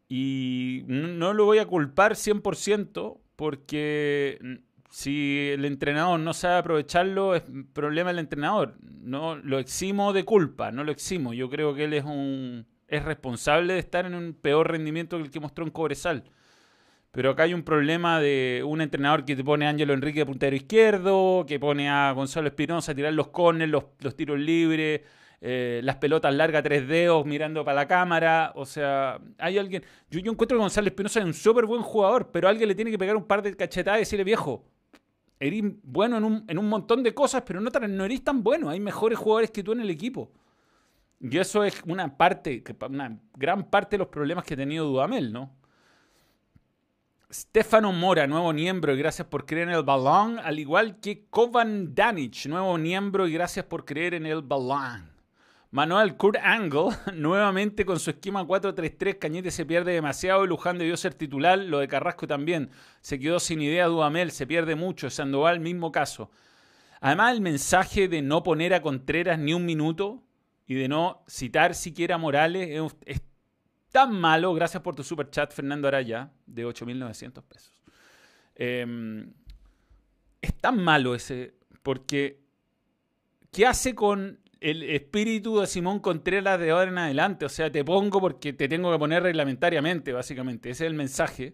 Y 0.10 0.84
no 0.88 1.34
lo 1.34 1.46
voy 1.46 1.60
a 1.60 1.66
culpar 1.66 2.14
100% 2.14 3.20
porque 3.36 4.62
si 4.90 5.50
el 5.52 5.66
entrenador 5.66 6.20
no 6.20 6.34
sabe 6.34 6.58
aprovecharlo, 6.58 7.36
es 7.36 7.44
problema 7.74 8.12
del 8.12 8.20
entrenador. 8.20 8.78
No 8.82 9.36
lo 9.36 9.58
eximo 9.60 10.14
de 10.14 10.24
culpa, 10.24 10.72
no 10.72 10.84
lo 10.84 10.92
eximo. 10.92 11.34
Yo 11.34 11.50
creo 11.50 11.74
que 11.74 11.86
él 11.86 11.94
es 11.94 12.04
un 12.04 12.68
es 12.94 13.04
responsable 13.04 13.74
de 13.74 13.80
estar 13.80 14.06
en 14.06 14.14
un 14.14 14.34
peor 14.34 14.72
rendimiento 14.72 15.18
que 15.18 15.24
el 15.24 15.32
que 15.32 15.40
mostró 15.40 15.66
en 15.66 15.72
Cobresal. 15.72 16.24
Pero 17.12 17.32
acá 17.32 17.44
hay 17.44 17.54
un 17.54 17.64
problema 17.64 18.20
de 18.20 18.64
un 18.66 18.82
entrenador 18.82 19.26
que 19.26 19.36
te 19.36 19.44
pone 19.44 19.66
a 19.66 19.70
Ángelo 19.70 19.94
Enrique 19.94 20.20
de 20.20 20.26
puntero 20.26 20.56
izquierdo, 20.56 21.46
que 21.48 21.60
pone 21.60 21.90
a 21.90 22.12
Gonzalo 22.12 22.48
Espinosa 22.48 22.92
a 22.92 22.96
tirar 22.96 23.14
los 23.14 23.30
corners, 23.30 23.72
los, 23.72 23.86
los 24.00 24.16
tiros 24.16 24.40
libres, 24.40 25.02
eh, 25.42 25.82
las 25.84 25.98
pelotas 25.98 26.34
largas, 26.34 26.64
tres 26.64 26.88
dedos, 26.88 27.26
mirando 27.26 27.66
para 27.66 27.76
la 27.76 27.88
cámara. 27.88 28.52
O 28.56 28.66
sea, 28.66 29.20
hay 29.38 29.58
alguien. 29.58 29.84
Yo, 30.10 30.20
yo 30.20 30.32
encuentro 30.32 30.58
que 30.58 30.62
Gonzalo 30.62 30.88
Espinosa 30.88 31.20
es 31.20 31.26
un 31.26 31.34
súper 31.34 31.66
buen 31.66 31.82
jugador, 31.82 32.30
pero 32.32 32.48
alguien 32.48 32.68
le 32.68 32.76
tiene 32.76 32.92
que 32.92 32.98
pegar 32.98 33.16
un 33.16 33.26
par 33.26 33.42
de 33.42 33.56
cachetadas 33.56 34.00
y 34.00 34.02
decirle, 34.02 34.24
viejo, 34.24 34.66
eres 35.40 35.64
bueno 35.84 36.18
en 36.18 36.24
un, 36.24 36.46
en 36.48 36.58
un 36.58 36.70
montón 36.70 37.04
de 37.04 37.14
cosas, 37.14 37.44
pero 37.46 37.60
no, 37.60 37.70
no 37.70 38.06
eres 38.06 38.24
tan 38.24 38.44
bueno. 38.44 38.70
Hay 38.70 38.80
mejores 38.80 39.18
jugadores 39.18 39.52
que 39.52 39.64
tú 39.64 39.72
en 39.72 39.82
el 39.82 39.90
equipo. 39.90 40.32
Y 41.24 41.38
eso 41.38 41.64
es 41.64 41.82
una 41.86 42.18
parte, 42.18 42.62
una 42.90 43.18
gran 43.38 43.70
parte 43.70 43.92
de 43.96 44.00
los 44.00 44.10
problemas 44.10 44.44
que 44.44 44.56
ha 44.56 44.58
tenido 44.58 44.86
Dudamel, 44.86 45.32
¿no? 45.32 45.56
Stefano 47.32 47.94
Mora, 47.94 48.28
nuevo 48.28 48.52
miembro 48.52 48.94
y 48.94 48.98
gracias 48.98 49.30
por 49.30 49.46
creer 49.46 49.70
en 49.70 49.76
el 49.76 49.84
balón, 49.84 50.38
al 50.38 50.60
igual 50.60 51.00
que 51.00 51.26
Kovan 51.30 51.96
Danic, 51.96 52.46
nuevo 52.48 52.78
miembro 52.78 53.26
y 53.26 53.32
gracias 53.32 53.66
por 53.66 53.86
creer 53.86 54.16
en 54.16 54.26
el 54.26 54.42
balón. 54.42 55.12
Manuel 55.72 56.18
Kurt 56.18 56.36
Angle, 56.44 56.90
nuevamente 57.16 57.86
con 57.86 58.02
su 58.02 58.10
esquema 58.10 58.44
4-3-3, 58.44 59.18
Cañete 59.18 59.50
se 59.50 59.66
pierde 59.66 59.94
demasiado 59.94 60.44
y 60.44 60.48
Luján 60.50 60.78
debió 60.78 60.98
ser 60.98 61.14
titular, 61.14 61.58
lo 61.58 61.80
de 61.80 61.88
Carrasco 61.88 62.28
también. 62.28 62.70
Se 63.00 63.18
quedó 63.18 63.40
sin 63.40 63.62
idea 63.62 63.88
Dudamel, 63.88 64.32
se 64.32 64.46
pierde 64.46 64.76
mucho, 64.76 65.10
Sandoval, 65.10 65.62
mismo 65.62 65.90
caso. 65.94 66.30
Además, 67.00 67.34
el 67.34 67.42
mensaje 67.42 68.10
de 68.10 68.22
no 68.22 68.44
poner 68.44 68.74
a 68.74 68.82
Contreras 68.82 69.40
ni 69.40 69.54
un 69.54 69.66
minuto 69.66 70.22
y 70.74 70.76
de 70.76 70.88
no 70.88 71.24
citar 71.28 71.76
siquiera 71.76 72.18
Morales 72.18 72.82
es, 73.06 73.22
tan 73.92 74.12
malo. 74.12 74.56
Gracias 74.56 74.82
por 74.82 74.96
tu 74.96 75.04
super 75.04 75.30
chat, 75.30 75.54
Fernando 75.54 75.88
Araya, 75.88 76.32
de 76.48 76.66
8.900 76.66 77.44
pesos. 77.44 77.80
Em, 78.56 79.32
es 80.42 80.54
tan 80.56 80.84
malo 80.84 81.14
ese, 81.14 81.54
porque 81.84 82.42
¿qué 83.52 83.68
hace 83.68 83.94
con 83.94 84.40
el 84.60 84.82
espíritu 84.82 85.60
de 85.60 85.68
Simón 85.68 86.00
Contreras 86.00 86.60
de 86.60 86.72
ahora 86.72 86.90
en 86.90 86.98
adelante. 86.98 87.46
O 87.46 87.50
sea, 87.50 87.70
te 87.70 87.84
pongo 87.84 88.20
porque 88.20 88.54
te 88.54 88.68
tengo 88.70 88.92
que 88.92 88.98
poner 88.98 89.22
reglamentariamente, 89.22 90.14
básicamente. 90.14 90.70
Ese 90.70 90.86
es 90.86 90.90
el 90.90 90.96
mensaje. 90.96 91.54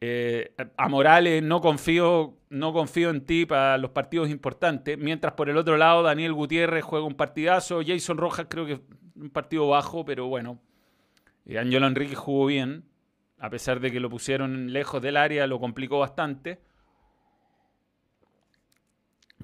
Eh, 0.00 0.54
a 0.76 0.88
Morales 0.88 1.42
no 1.42 1.60
confío, 1.60 2.36
no 2.50 2.72
confío 2.72 3.10
en 3.10 3.24
ti 3.24 3.46
para 3.46 3.78
los 3.78 3.90
partidos 3.90 4.28
importantes. 4.28 4.98
Mientras 4.98 5.34
por 5.34 5.48
el 5.48 5.56
otro 5.56 5.76
lado 5.76 6.02
Daniel 6.02 6.32
Gutiérrez 6.34 6.84
juega 6.84 7.06
un 7.06 7.14
partidazo. 7.14 7.80
Jason 7.86 8.18
Rojas 8.18 8.46
creo 8.48 8.66
que 8.66 8.80
un 9.16 9.30
partido 9.30 9.68
bajo, 9.68 10.04
pero 10.04 10.26
bueno. 10.26 10.60
Eh, 11.46 11.58
Angelo 11.58 11.86
Enrique 11.86 12.14
jugó 12.14 12.46
bien. 12.46 12.84
A 13.38 13.50
pesar 13.50 13.80
de 13.80 13.90
que 13.90 14.00
lo 14.00 14.08
pusieron 14.08 14.72
lejos 14.72 15.02
del 15.02 15.16
área, 15.16 15.46
lo 15.46 15.60
complicó 15.60 15.98
bastante. 15.98 16.60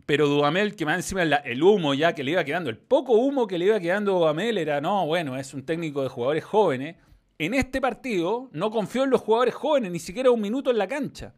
Pero 0.06 0.26
Dudamel, 0.26 0.74
que 0.74 0.86
más 0.86 0.96
encima 0.96 1.22
el 1.22 1.62
humo 1.62 1.94
ya 1.94 2.14
que 2.14 2.24
le 2.24 2.32
iba 2.32 2.44
quedando, 2.44 2.70
el 2.70 2.78
poco 2.78 3.12
humo 3.12 3.46
que 3.46 3.58
le 3.58 3.66
iba 3.66 3.80
quedando 3.80 4.12
a 4.12 4.18
Dudamel 4.18 4.58
era, 4.58 4.80
no, 4.80 5.06
bueno, 5.06 5.36
es 5.36 5.52
un 5.54 5.64
técnico 5.64 6.02
de 6.02 6.08
jugadores 6.08 6.44
jóvenes. 6.44 6.96
En 7.40 7.54
este 7.54 7.80
partido 7.80 8.50
no 8.52 8.70
confió 8.70 9.02
en 9.02 9.08
los 9.08 9.22
jugadores 9.22 9.54
jóvenes, 9.54 9.90
ni 9.90 9.98
siquiera 9.98 10.30
un 10.30 10.42
minuto 10.42 10.70
en 10.70 10.76
la 10.76 10.86
cancha. 10.86 11.32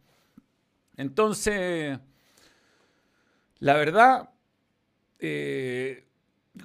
Entonces, 0.97 1.97
la 3.61 3.75
verdad, 3.75 4.31
eh, 5.21 6.09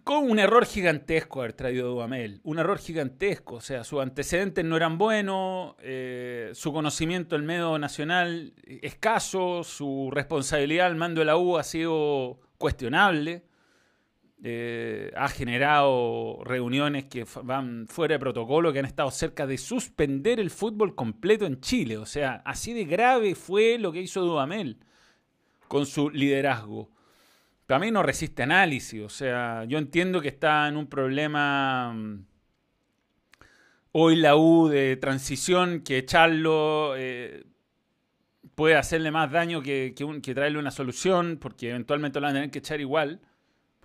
con 0.04 0.28
un 0.28 0.40
error 0.40 0.66
gigantesco 0.66 1.42
haber 1.42 1.54
traído 1.54 1.86
a 1.86 1.90
Dudamel. 1.92 2.42
Un 2.46 2.58
error 2.58 2.80
gigantesco. 2.80 3.58
O 3.58 3.62
sea, 3.62 3.84
sus 3.84 4.02
antecedentes 4.02 4.66
no 4.66 4.76
eran 4.76 4.98
buenos, 4.98 5.76
eh, 5.84 6.50
su 6.56 6.74
conocimiento 6.74 7.36
del 7.36 7.46
medio 7.46 7.78
nacional 7.78 8.56
escaso, 8.66 9.64
su 9.64 10.10
responsabilidad 10.12 10.88
al 10.88 10.96
mando 10.96 11.22
de 11.22 11.26
la 11.26 11.38
U 11.38 11.60
ha 11.60 11.64
sido 11.64 12.40
cuestionable. 12.58 13.44
Eh, 14.44 15.12
ha 15.16 15.30
generado 15.30 16.44
reuniones 16.44 17.06
que 17.06 17.26
van 17.44 17.88
fuera 17.88 18.16
de 18.16 18.20
protocolo, 18.20 18.72
que 18.72 18.80
han 18.80 18.86
estado 18.86 19.10
cerca 19.10 19.48
de 19.48 19.58
suspender 19.58 20.40
el 20.40 20.52
fútbol 20.52 20.96
completo 20.96 21.46
en 21.46 21.60
Chile. 21.60 21.98
O 21.98 22.06
sea, 22.06 22.42
así 22.46 22.74
de 22.74 22.86
grave 22.86 23.34
fue 23.36 23.78
lo 23.80 23.92
que 23.92 24.02
hizo 24.02 24.22
Dudamel 24.22 24.78
con 25.68 25.86
su 25.86 26.10
liderazgo. 26.10 26.92
Para 27.66 27.80
mí 27.80 27.92
no 27.92 28.04
resiste 28.04 28.44
análisis. 28.44 29.02
O 29.02 29.10
sea, 29.10 29.66
yo 29.66 29.78
entiendo 29.78 30.22
que 30.22 30.30
está 30.30 30.68
en 30.68 30.78
un 30.78 30.88
problema 30.88 31.94
mm, 31.94 32.26
hoy 33.92 34.16
la 34.16 34.36
U 34.38 34.68
de 34.70 34.98
transición, 34.98 35.82
que 35.82 35.98
echarlo 35.98 36.94
eh, 36.96 37.44
puede 38.56 38.76
hacerle 38.76 39.12
más 39.12 39.32
daño 39.32 39.62
que, 39.62 39.94
que, 39.96 40.34
traerle 40.36 40.60
una 40.60 40.72
solución, 40.72 41.38
porque 41.42 41.72
eventualmente 41.72 42.20
lo 42.20 42.26
van 42.26 42.36
a 42.36 42.38
tener 42.40 42.52
que 42.52 42.60
echar 42.60 42.80
igual. 42.80 43.20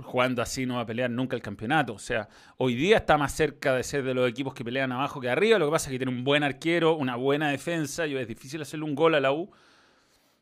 Jugando 0.02 0.42
así 0.42 0.66
no 0.66 0.76
va 0.76 0.82
a 0.82 0.86
pelear 0.86 1.10
nunca 1.10 1.36
el 1.36 1.42
campeonato. 1.42 1.94
O 1.94 1.98
sea, 1.98 2.28
hoy 2.58 2.74
día 2.74 2.98
está 2.98 3.16
más 3.16 3.32
cerca 3.32 3.74
de 3.74 3.82
ser 3.82 4.02
de 4.04 4.14
los 4.14 4.28
equipos 4.28 4.54
que 4.54 4.64
pelean 4.64 4.92
abajo 4.92 5.20
que 5.20 5.28
arriba. 5.28 5.58
Lo 5.58 5.66
que 5.66 5.72
pasa 5.72 5.88
es 5.88 5.92
que 5.92 5.98
tiene 5.98 6.12
un 6.12 6.24
buen 6.24 6.42
arquero, 6.42 6.96
una 6.96 7.16
buena 7.16 7.50
defensa. 7.50 8.06
Y 8.06 8.16
es 8.16 8.28
difícil 8.28 8.60
hacerle 8.62 8.84
un 8.84 8.94
gol 8.94 9.14
a 9.14 9.20
la 9.20 9.32
U. 9.32 9.50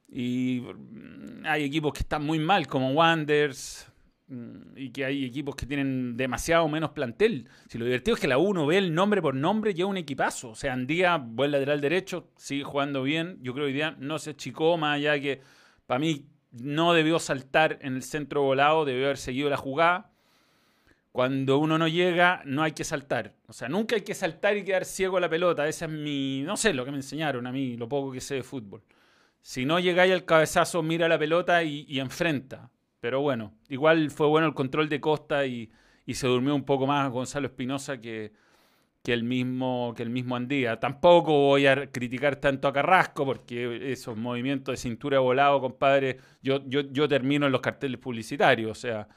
Y 0.09 0.61
mm, 0.61 1.47
hay 1.47 1.65
equipos 1.65 1.93
que 1.93 2.01
están 2.01 2.25
muy 2.25 2.39
mal, 2.39 2.67
como 2.67 2.93
Wanders, 2.93 3.87
mm, 4.29 4.77
y 4.77 4.91
que 4.91 5.05
hay 5.05 5.25
equipos 5.25 5.55
que 5.55 5.67
tienen 5.67 6.17
demasiado 6.17 6.69
menos 6.69 6.91
plantel. 6.91 7.49
Si 7.69 7.79
lo 7.79 7.85
divertido 7.85 8.17
es 8.17 8.21
que 8.21 8.29
la 8.29 8.39
uno 8.39 8.67
ve 8.67 8.79
el 8.79 8.95
nombre 8.95 9.23
por 9.23 9.35
nombre, 9.35 9.75
lleva 9.75 9.91
un 9.91 9.97
equipazo. 9.97 10.51
O 10.51 10.55
sea, 10.55 10.73
Andía, 10.73 11.17
buen 11.19 11.53
lateral 11.53 11.81
derecho, 11.81 12.31
sigue 12.37 12.65
jugando 12.65 13.03
bien. 13.03 13.39
Yo 13.43 13.53
creo 13.55 13.67
que 13.67 13.69
hoy 13.69 13.75
día 13.75 13.97
no 13.99 14.19
se 14.19 14.31
achicó, 14.31 14.77
más 14.77 14.97
allá 14.97 15.21
que 15.21 15.41
para 15.87 16.01
mí 16.01 16.27
no 16.53 16.93
debió 16.93 17.19
saltar 17.19 17.79
en 17.83 17.97
el 17.97 18.03
centro 18.03 18.43
volado, 18.43 18.85
debió 18.85 19.07
haber 19.07 19.19
seguido 19.19 19.51
la 19.51 19.57
jugada. 19.57 20.11
Cuando 21.13 21.59
uno 21.59 21.77
no 21.77 21.89
llega, 21.89 22.43
no 22.45 22.63
hay 22.63 22.73
que 22.73 22.85
saltar. 22.85 23.35
O 23.49 23.53
sea, 23.53 23.69
nunca 23.69 23.97
hay 23.97 24.03
que 24.03 24.15
saltar 24.15 24.57
y 24.57 24.65
quedar 24.65 24.85
ciego 24.85 25.17
a 25.17 25.21
la 25.21 25.29
pelota. 25.29 25.67
Esa 25.67 25.87
es 25.87 25.91
mi, 25.91 26.43
no 26.45 26.57
sé, 26.57 26.73
lo 26.73 26.85
que 26.85 26.93
me 26.93 26.99
enseñaron 26.99 27.47
a 27.47 27.53
mí, 27.53 27.77
lo 27.77 27.89
poco 27.89 28.13
que 28.13 28.21
sé 28.21 28.37
de 28.37 28.43
fútbol. 28.43 28.83
Si 29.43 29.65
no 29.65 29.81
llegáis 29.81 30.13
al 30.13 30.25
cabezazo, 30.25 30.83
mira 30.83 31.09
la 31.09 31.19
pelota 31.19 31.63
y, 31.65 31.99
enfrenta. 31.99 32.71
Pero 33.01 33.21
bueno, 33.23 33.55
igual 33.69 34.11
fue 34.11 34.27
bueno 34.29 34.47
el 34.47 34.55
control 34.55 34.89
de 34.89 35.01
Costa 35.01 35.47
y, 35.47 35.71
se 36.13 36.27
durmió 36.27 36.55
un 36.57 36.65
poco 36.65 36.87
más 36.89 37.09
Gonzalo 37.11 37.47
Espinosa 37.47 38.01
que, 38.01 38.33
que, 39.03 39.13
el 39.13 39.25
mismo, 39.25 39.95
que 39.97 40.03
el 40.03 40.11
mismo 40.11 40.37
Andía. 40.37 40.79
Tampoco 40.81 41.33
voy 41.33 41.67
a 41.67 41.91
criticar 41.91 42.37
tanto 42.37 42.69
a 42.69 42.73
Carrasco 42.73 43.25
porque 43.25 43.93
esos 43.93 44.17
movimientos 44.17 44.73
de 44.73 44.77
cintura 44.77 45.19
volado, 45.21 45.61
compadre, 45.61 46.19
yo, 46.43 46.61
yo, 46.67 46.83
yo 46.83 47.09
termino 47.09 47.47
en 47.47 47.53
los 47.53 47.61
carteles 47.61 47.99
publicitarios. 48.01 48.71
O 48.71 48.81
sea, 48.81 49.09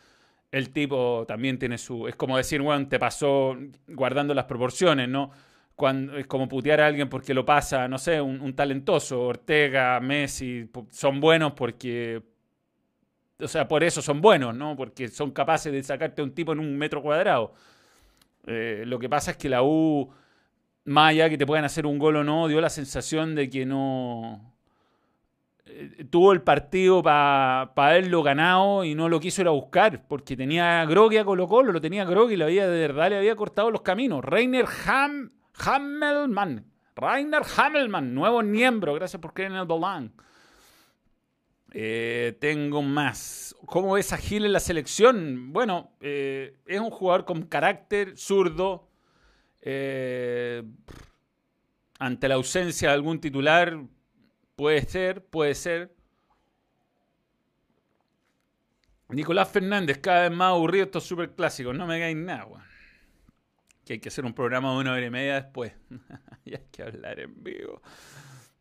el 0.52 0.70
tipo 0.72 1.26
también 1.28 1.60
tiene 1.60 1.78
su... 1.78 2.08
Es 2.08 2.16
como 2.16 2.38
decir, 2.38 2.62
bueno, 2.62 2.88
te 2.88 3.00
pasó 3.00 3.58
guardando 3.88 4.34
las 4.34 4.46
proporciones, 4.46 5.10
¿no? 5.10 5.32
cuando, 5.76 6.18
es 6.18 6.28
como 6.28 6.48
putear 6.48 6.82
a 6.82 6.88
alguien 6.88 7.10
porque 7.10 7.34
lo 7.34 7.46
pasa, 7.46 7.88
no 7.88 7.98
sé, 7.98 8.22
un, 8.22 8.54
talentoso, 8.56 9.22
Ortega, 9.22 10.00
Messi, 10.00 10.70
son 10.92 11.20
buenos 11.20 11.54
porque 11.54 12.22
o 13.40 13.48
sea, 13.48 13.68
por 13.68 13.84
eso 13.84 14.02
son 14.02 14.22
buenos, 14.22 14.56
¿no? 14.56 14.76
Porque 14.76 15.08
son 15.10 15.32
capaces 15.32 15.72
de 15.72 15.84
sacarte 15.84 16.22
a 16.22 16.26
un 16.26 16.34
tipo 16.34 16.54
en 16.54 16.60
un 16.60 16.78
metro 16.78 17.02
cuadrado. 17.02 17.54
Eh, 18.46 18.84
lo 18.86 19.00
que 19.00 19.10
pasa 19.10 19.32
es 19.32 19.38
que 19.38 19.50
la 19.50 19.64
U, 19.64 20.10
allá 20.96 21.30
que 21.30 21.38
te 21.38 21.46
puedan 21.46 21.66
hacer 21.66 21.86
un 21.86 21.98
gol 21.98 22.18
o 22.18 22.24
no, 22.24 22.48
dio 22.48 22.62
la 22.62 22.70
sensación 22.70 23.36
de 23.36 23.50
que 23.50 23.66
no. 23.66 24.54
Eh, 25.66 26.06
tuvo 26.10 26.34
el 26.34 26.42
partido 26.42 27.02
para 27.02 27.62
haberlo 27.76 28.22
ganado 28.22 28.84
y 28.84 28.96
no 28.96 29.08
lo 29.08 29.20
quiso 29.20 29.42
ir 29.42 29.48
a 29.48 29.52
buscar, 29.52 30.08
porque 30.08 30.36
tenía 30.36 30.86
Grogui 30.86 31.18
a 31.18 31.26
Colo 31.26 31.48
Colo, 31.48 31.72
lo 31.72 31.82
tenía 31.82 32.04
Grogui, 32.06 32.42
había, 32.42 32.68
de 32.68 32.80
verdad 32.80 33.10
le 33.10 33.18
había 33.18 33.36
cortado 33.36 33.72
los 33.72 33.82
caminos. 33.82 34.24
Reiner 34.26 34.66
Ham, 34.86 35.32
Hammelmann, 35.66 36.66
Rainer 36.96 37.44
Hammelmann, 37.58 38.14
nuevo 38.14 38.42
miembro, 38.44 38.94
gracias 38.94 39.22
por 39.22 39.34
creer 39.34 39.52
en 39.52 39.58
el 39.58 39.68
Dolan. 39.68 40.12
Eh, 41.76 42.38
tengo 42.40 42.84
más. 42.84 43.56
¿Cómo 43.66 43.94
ves 43.94 44.14
a 44.14 44.18
Gil 44.18 44.46
en 44.46 44.54
la 44.54 44.60
selección? 44.60 45.52
Bueno, 45.52 45.92
eh, 46.02 46.60
es 46.68 46.80
un 46.80 46.92
jugador 46.92 47.26
con 47.26 47.44
carácter 47.44 48.16
zurdo. 48.16 48.90
Eh, 49.62 50.64
ante 51.98 52.28
la 52.28 52.36
ausencia 52.36 52.90
de 52.90 52.94
algún 52.94 53.20
titular, 53.20 53.82
puede 54.56 54.82
ser, 54.84 55.26
puede 55.26 55.56
ser. 55.56 55.96
Nicolás 59.10 59.50
Fernández, 59.50 59.98
cada 60.00 60.30
vez 60.30 60.38
más 60.38 60.50
aburrido 60.50 60.86
estos 60.86 61.04
super 61.04 61.32
clásicos. 61.32 61.76
No 61.76 61.88
me 61.88 61.96
hagáis 61.96 62.18
nada, 62.18 62.46
weón. 62.46 62.64
Que 63.84 63.94
hay 63.94 64.00
que 64.00 64.10
hacer 64.10 64.26
un 64.26 64.34
programa 64.34 64.72
de 64.74 64.78
una 64.78 64.94
hora 64.94 65.06
y 65.06 65.10
media 65.10 65.36
después. 65.36 65.74
y 66.46 66.54
hay 66.54 66.68
que 66.72 66.84
hablar 66.84 67.20
en 67.20 67.44
vivo. 67.44 67.82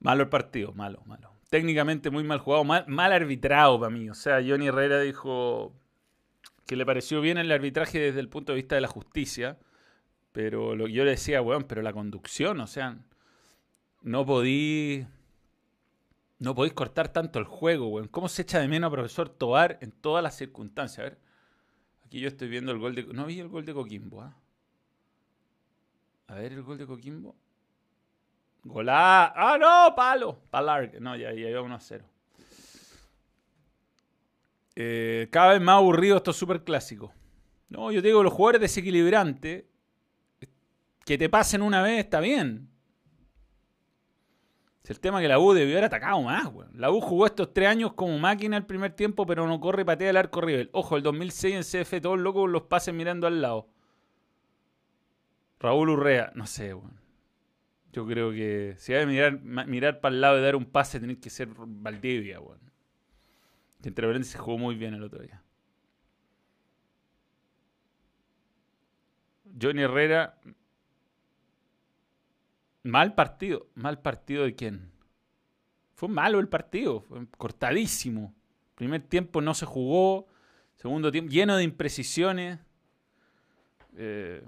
Malo 0.00 0.22
el 0.22 0.28
partido, 0.30 0.72
malo, 0.72 1.02
malo 1.04 1.41
técnicamente 1.52 2.08
muy 2.08 2.24
mal 2.24 2.38
jugado, 2.38 2.64
mal, 2.64 3.12
arbitrado 3.12 3.78
para 3.78 3.90
mí. 3.90 4.08
O 4.08 4.14
sea, 4.14 4.36
Johnny 4.36 4.68
Herrera 4.68 5.00
dijo 5.00 5.74
que 6.66 6.76
le 6.76 6.86
pareció 6.86 7.20
bien 7.20 7.36
el 7.36 7.52
arbitraje 7.52 7.98
desde 7.98 8.20
el 8.20 8.30
punto 8.30 8.52
de 8.52 8.56
vista 8.56 8.74
de 8.74 8.80
la 8.80 8.88
justicia, 8.88 9.58
pero 10.32 10.74
lo 10.74 10.88
yo 10.88 11.04
le 11.04 11.10
decía, 11.10 11.42
weón, 11.42 11.64
pero 11.64 11.82
la 11.82 11.92
conducción, 11.92 12.58
o 12.58 12.66
sea, 12.66 12.96
no 14.00 14.24
podí... 14.24 15.06
No 16.38 16.54
podéis 16.54 16.72
cortar 16.72 17.12
tanto 17.12 17.38
el 17.38 17.44
juego, 17.44 17.88
weón. 17.88 18.08
¿Cómo 18.08 18.30
se 18.30 18.40
echa 18.42 18.58
de 18.58 18.66
menos 18.66 18.88
a 18.88 18.92
profesor 18.92 19.28
Tobar 19.28 19.76
en 19.82 19.92
todas 19.92 20.22
las 20.22 20.34
circunstancias? 20.34 21.00
A 21.00 21.10
ver, 21.10 21.18
aquí 22.06 22.18
yo 22.18 22.28
estoy 22.28 22.48
viendo 22.48 22.72
el 22.72 22.78
gol 22.78 22.94
de... 22.94 23.04
No 23.12 23.26
vi 23.26 23.40
el 23.40 23.48
gol 23.48 23.66
de 23.66 23.74
Coquimbo, 23.74 24.22
¿ah? 24.22 24.34
A 26.28 26.34
ver 26.36 26.54
el 26.54 26.62
gol 26.62 26.78
de 26.78 26.86
Coquimbo. 26.86 27.36
Golá. 28.64 29.32
Ah, 29.34 29.58
no, 29.58 29.94
palo. 29.94 30.38
Palar. 30.50 31.00
No, 31.00 31.16
ya, 31.16 31.32
ya 31.32 31.48
iba 31.48 31.62
1 31.62 31.74
a 31.74 31.80
0. 31.80 32.04
Eh, 34.74 35.28
cada 35.30 35.52
vez 35.52 35.60
más 35.60 35.76
aburrido 35.76 36.16
estos 36.16 36.36
super 36.36 36.64
clásicos. 36.64 37.10
No, 37.68 37.90
yo 37.90 38.00
te 38.02 38.08
digo, 38.08 38.22
los 38.22 38.32
jugadores 38.32 38.60
desequilibrantes, 38.60 39.64
que 41.04 41.18
te 41.18 41.28
pasen 41.28 41.62
una 41.62 41.82
vez 41.82 41.98
está 42.04 42.20
bien. 42.20 42.68
Es 44.84 44.90
el 44.90 45.00
tema 45.00 45.20
que 45.20 45.28
la 45.28 45.38
U 45.38 45.52
debió 45.52 45.74
haber 45.74 45.84
atacado 45.84 46.20
más, 46.22 46.46
güey. 46.46 46.68
La 46.74 46.90
U 46.90 47.00
jugó 47.00 47.26
estos 47.26 47.52
tres 47.52 47.68
años 47.68 47.92
como 47.92 48.18
máquina 48.18 48.56
el 48.56 48.66
primer 48.66 48.92
tiempo, 48.92 49.26
pero 49.26 49.46
no 49.46 49.60
corre 49.60 49.82
y 49.82 49.84
patea 49.84 50.10
el 50.10 50.16
arco 50.16 50.40
rival. 50.40 50.70
Ojo, 50.72 50.96
el 50.96 51.02
2006 51.02 51.54
en 51.54 51.84
CF, 51.84 52.00
todos 52.00 52.18
locos 52.18 52.50
los 52.50 52.62
pases 52.62 52.92
mirando 52.92 53.26
al 53.26 53.40
lado. 53.40 53.68
Raúl 55.60 55.90
Urrea, 55.90 56.32
no 56.34 56.46
sé, 56.46 56.72
güey. 56.72 57.01
Yo 57.92 58.06
creo 58.06 58.32
que 58.32 58.74
si 58.78 58.94
hay 58.94 59.00
que 59.00 59.06
mirar, 59.06 59.40
mirar 59.66 60.00
para 60.00 60.14
el 60.14 60.20
lado 60.20 60.38
y 60.38 60.42
dar 60.42 60.56
un 60.56 60.64
pase, 60.64 60.98
tenés 60.98 61.18
que 61.18 61.28
ser 61.28 61.48
Valdivia, 61.54 62.40
weón. 62.40 62.60
Que 63.82 63.88
entre 63.88 64.24
se 64.24 64.38
jugó 64.38 64.58
muy 64.58 64.76
bien 64.76 64.94
el 64.94 65.02
otro 65.02 65.20
día. 65.20 65.42
Johnny 69.60 69.82
Herrera. 69.82 70.38
Mal 72.84 73.14
partido. 73.14 73.68
¿Mal 73.74 74.00
partido 74.00 74.44
de 74.44 74.54
quién? 74.54 74.90
Fue 75.94 76.08
malo 76.08 76.40
el 76.40 76.48
partido. 76.48 77.00
Fue 77.00 77.26
cortadísimo. 77.36 78.34
Primer 78.74 79.02
tiempo 79.02 79.40
no 79.40 79.52
se 79.52 79.66
jugó. 79.66 80.26
Segundo 80.76 81.12
tiempo 81.12 81.30
lleno 81.30 81.56
de 81.56 81.64
imprecisiones. 81.64 82.58
Eh, 83.96 84.42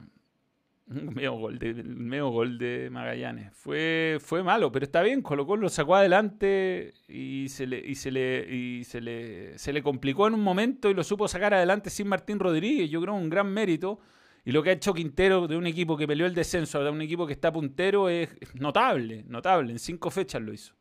medio 0.87 1.33
gol 1.33 1.59
de, 1.59 1.75
medio 1.75 2.29
gol 2.29 2.59
de 2.59 2.89
Magallanes. 2.91 3.53
Fue, 3.55 4.19
fue 4.21 4.43
malo, 4.43 4.71
pero 4.71 4.85
está 4.85 5.03
bien. 5.03 5.23
Colocó 5.23 5.57
lo 5.57 5.69
sacó 5.69 5.97
adelante 5.97 6.95
y, 7.09 7.49
se 7.49 7.67
le, 7.67 7.79
y, 7.79 7.95
se 7.95 8.11
le, 8.11 8.47
y 8.55 8.85
se, 8.85 9.01
le, 9.01 9.59
se 9.59 9.73
le 9.73 9.83
complicó 9.83 10.27
en 10.27 10.35
un 10.35 10.43
momento 10.43 10.91
y 10.91 10.95
lo 10.95 11.05
supo 11.05 11.29
sacar 11.29 11.55
adelante 11.55 11.91
sin 11.91 12.09
Martín 12.09 12.39
Rodríguez. 12.39 12.91
Yo 12.91 13.01
creo 13.01 13.15
un 13.15 13.31
gran 13.31 13.53
mérito. 13.53 13.99
Y 14.47 14.53
lo 14.53 14.63
que 14.63 14.71
ha 14.71 14.73
hecho 14.75 14.93
Quintero 14.93 15.49
de 15.49 15.57
un 15.57 15.67
equipo 15.67 15.97
que 15.97 16.07
peleó 16.07 16.27
el 16.27 16.35
descenso 16.35 16.79
a 16.79 16.91
un 16.91 17.01
equipo 17.01 17.27
que 17.27 17.33
está 17.33 17.51
puntero 17.51 18.11
es 18.11 18.29
notable, 18.55 19.25
notable. 19.27 19.73
En 19.73 19.79
cinco 19.79 20.11
fechas 20.11 20.43
lo 20.43 20.53
hizo. 20.53 20.75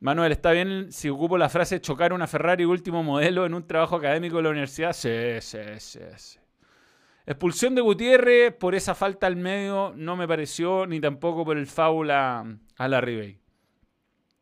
Manuel, 0.00 0.32
¿está 0.32 0.50
bien 0.50 0.92
si 0.92 1.08
ocupo 1.08 1.38
la 1.38 1.48
frase 1.48 1.80
chocar 1.80 2.12
una 2.12 2.26
Ferrari 2.26 2.64
último 2.64 3.02
modelo 3.02 3.46
en 3.46 3.54
un 3.54 3.66
trabajo 3.66 3.96
académico 3.96 4.36
de 4.36 4.42
la 4.42 4.50
universidad? 4.50 4.92
Sí, 4.92 5.08
sí, 5.40 5.58
sí, 5.78 6.00
sí. 6.16 6.41
Expulsión 7.24 7.76
de 7.76 7.82
Gutiérrez 7.82 8.52
por 8.52 8.74
esa 8.74 8.96
falta 8.96 9.28
al 9.28 9.36
medio 9.36 9.92
no 9.96 10.16
me 10.16 10.26
pareció, 10.26 10.86
ni 10.86 11.00
tampoco 11.00 11.44
por 11.44 11.56
el 11.56 11.66
foul 11.66 12.10
a, 12.10 12.44
la 12.78 13.00
Ribey. 13.00 13.38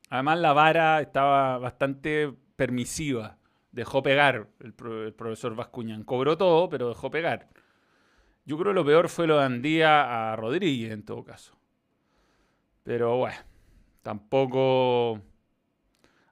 Además, 0.09 0.39
la 0.39 0.53
vara 0.55 1.01
estaba 1.01 1.59
bastante 1.59 2.33
permisiva. 2.57 3.37
Dejó 3.71 4.03
pegar 4.03 4.49
el, 4.61 4.73
profesor 4.73 5.55
Vascuñán. 5.55 6.05
Cobró 6.05 6.39
todo, 6.39 6.69
pero 6.71 6.89
dejó 6.89 7.11
pegar. 7.11 7.49
Yo 8.47 8.57
creo 8.57 8.73
que 8.73 8.77
lo 8.77 8.85
peor 8.85 9.09
fue 9.09 9.27
lo 9.27 9.39
de 9.39 9.45
Andía 9.45 10.33
a 10.33 10.37
Rodríguez, 10.37 10.91
en 10.91 11.05
todo 11.05 11.23
caso. 11.23 11.55
Pero 12.83 13.19
bueno, 13.19 13.39
tampoco. 14.03 15.21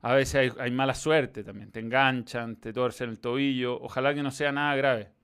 A 0.01 0.15
veces 0.15 0.35
hay, 0.35 0.53
hay 0.59 0.71
mala 0.71 0.95
suerte 0.95 1.45
también. 1.45 1.71
Te 1.71 1.81
enganchan, 1.81 2.57
te 2.57 2.73
torcen 2.73 3.11
el 3.11 3.21
tobillo. 3.21 3.79
Ojalá 3.81 4.15
que 4.15 4.23
no 4.23 4.31
sea 4.31 4.51
nada 4.51 4.75
grave. 4.75 5.18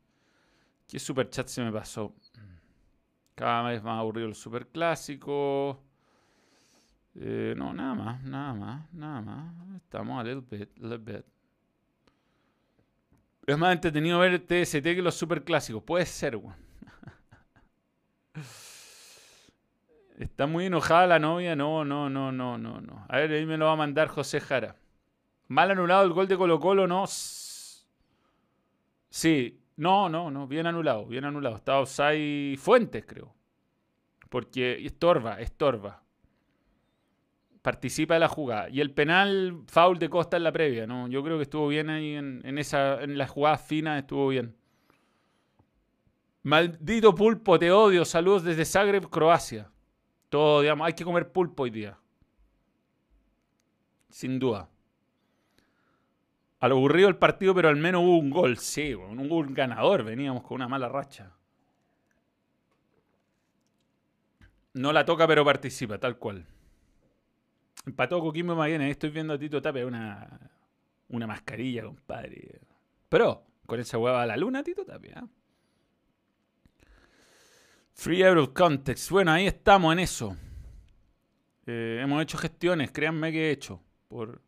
¿Qué 0.94 1.00
superchat 1.00 1.48
se 1.48 1.60
me 1.60 1.72
pasó? 1.72 2.14
Cada 3.34 3.68
vez 3.68 3.82
más 3.82 3.98
aburrido 3.98 4.28
el 4.28 4.36
superclásico. 4.36 5.82
Eh, 7.16 7.52
no, 7.56 7.74
nada 7.74 7.94
más, 7.96 8.22
nada 8.22 8.54
más, 8.54 8.94
nada 8.94 9.20
más. 9.20 9.76
Estamos 9.82 10.20
a 10.20 10.22
little 10.22 10.44
bit, 10.48 10.78
little 10.78 10.98
bit. 10.98 11.24
Es 13.44 13.58
más 13.58 13.74
entretenido 13.74 14.20
ver 14.20 14.38
TST 14.38 14.84
que 14.84 15.02
los 15.02 15.16
superclásicos. 15.16 15.82
Puede 15.82 16.06
ser, 16.06 16.36
weón. 16.36 16.54
Está 20.16 20.46
muy 20.46 20.66
enojada 20.66 21.08
la 21.08 21.18
novia. 21.18 21.56
No, 21.56 21.84
no, 21.84 22.08
no, 22.08 22.30
no, 22.30 22.56
no, 22.56 22.80
no. 22.80 23.04
A 23.08 23.16
ver, 23.16 23.32
ahí 23.32 23.46
me 23.46 23.56
lo 23.56 23.64
va 23.64 23.72
a 23.72 23.76
mandar 23.76 24.06
José 24.06 24.38
Jara. 24.38 24.76
Mal 25.48 25.72
anulado 25.72 26.04
el 26.04 26.12
gol 26.12 26.28
de 26.28 26.36
Colo 26.36 26.60
Colo, 26.60 26.86
no. 26.86 27.04
Sí, 29.10 29.63
no, 29.76 30.08
no, 30.08 30.30
no, 30.30 30.46
bien 30.46 30.66
anulado, 30.66 31.06
bien 31.06 31.24
anulado. 31.24 31.56
Está 31.56 31.80
offside 31.80 32.56
Fuentes, 32.58 33.04
creo. 33.06 33.34
Porque 34.28 34.84
estorba, 34.84 35.40
estorba. 35.40 36.02
Participa 37.62 38.14
de 38.14 38.20
la 38.20 38.28
jugada. 38.28 38.68
Y 38.68 38.80
el 38.80 38.92
penal, 38.92 39.62
foul 39.66 39.98
de 39.98 40.10
Costa 40.10 40.36
en 40.36 40.44
la 40.44 40.52
previa, 40.52 40.86
¿no? 40.86 41.08
Yo 41.08 41.24
creo 41.24 41.38
que 41.38 41.44
estuvo 41.44 41.68
bien 41.68 41.88
ahí 41.88 42.14
en, 42.14 42.58
esa, 42.58 43.02
en 43.02 43.16
la 43.16 43.26
jugada 43.26 43.56
fina, 43.56 43.98
estuvo 43.98 44.28
bien. 44.28 44.54
Maldito 46.42 47.14
pulpo, 47.14 47.58
te 47.58 47.72
odio. 47.72 48.04
Saludos 48.04 48.44
desde 48.44 48.66
Zagreb, 48.66 49.08
Croacia. 49.08 49.70
Todo, 50.28 50.60
digamos, 50.60 50.86
hay 50.86 50.92
que 50.92 51.04
comer 51.04 51.32
pulpo 51.32 51.62
hoy 51.62 51.70
día. 51.70 51.98
Sin 54.10 54.38
duda. 54.38 54.68
Al 56.64 56.72
aburrido 56.72 57.10
el 57.10 57.16
partido, 57.16 57.54
pero 57.54 57.68
al 57.68 57.76
menos 57.76 58.00
hubo 58.02 58.16
un 58.16 58.30
gol. 58.30 58.56
Sí, 58.56 58.94
un 58.94 59.28
gol 59.28 59.52
ganador. 59.52 60.02
Veníamos 60.02 60.42
con 60.44 60.54
una 60.54 60.66
mala 60.66 60.88
racha. 60.88 61.30
No 64.72 64.90
la 64.90 65.04
toca, 65.04 65.26
pero 65.26 65.44
participa, 65.44 65.98
tal 65.98 66.16
cual. 66.16 66.46
Empató 67.84 68.18
Coquimbo 68.18 68.56
Magallanes. 68.56 68.92
Estoy 68.92 69.10
viendo 69.10 69.34
a 69.34 69.38
Tito 69.38 69.60
Tapia 69.60 69.86
una, 69.86 70.26
una 71.10 71.26
mascarilla, 71.26 71.84
compadre. 71.84 72.62
Pero, 73.10 73.44
con 73.66 73.78
esa 73.78 73.98
hueva 73.98 74.22
a 74.22 74.26
la 74.26 74.38
luna, 74.38 74.62
Tito 74.62 74.86
Tapia. 74.86 75.22
Free 77.92 78.22
Euro 78.22 78.54
Context. 78.54 79.10
Bueno, 79.10 79.32
ahí 79.32 79.46
estamos 79.46 79.92
en 79.92 79.98
eso. 79.98 80.34
Eh, 81.66 81.98
hemos 82.02 82.22
hecho 82.22 82.38
gestiones, 82.38 82.90
créanme 82.90 83.32
que 83.32 83.48
he 83.48 83.50
hecho. 83.50 83.82
Por, 84.08 84.40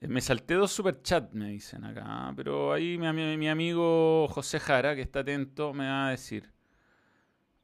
me 0.00 0.20
salté 0.20 0.54
dos 0.54 0.70
superchats, 0.70 1.34
me 1.34 1.48
dicen 1.48 1.84
acá. 1.84 2.32
Pero 2.36 2.72
ahí 2.72 2.98
mi, 2.98 3.48
amigo 3.48 4.28
José 4.28 4.60
Jara, 4.60 4.94
que 4.94 5.02
está 5.02 5.20
atento, 5.20 5.74
me 5.74 5.88
va 5.88 6.08
a 6.08 6.10
decir. 6.10 6.52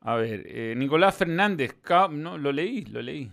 A 0.00 0.16
ver, 0.16 0.44
eh, 0.46 0.74
Nicolás 0.76 1.14
Fernández, 1.14 1.76
no, 2.10 2.36
lo 2.36 2.52
leí, 2.52 2.84
lo 2.86 3.00
leí. 3.00 3.32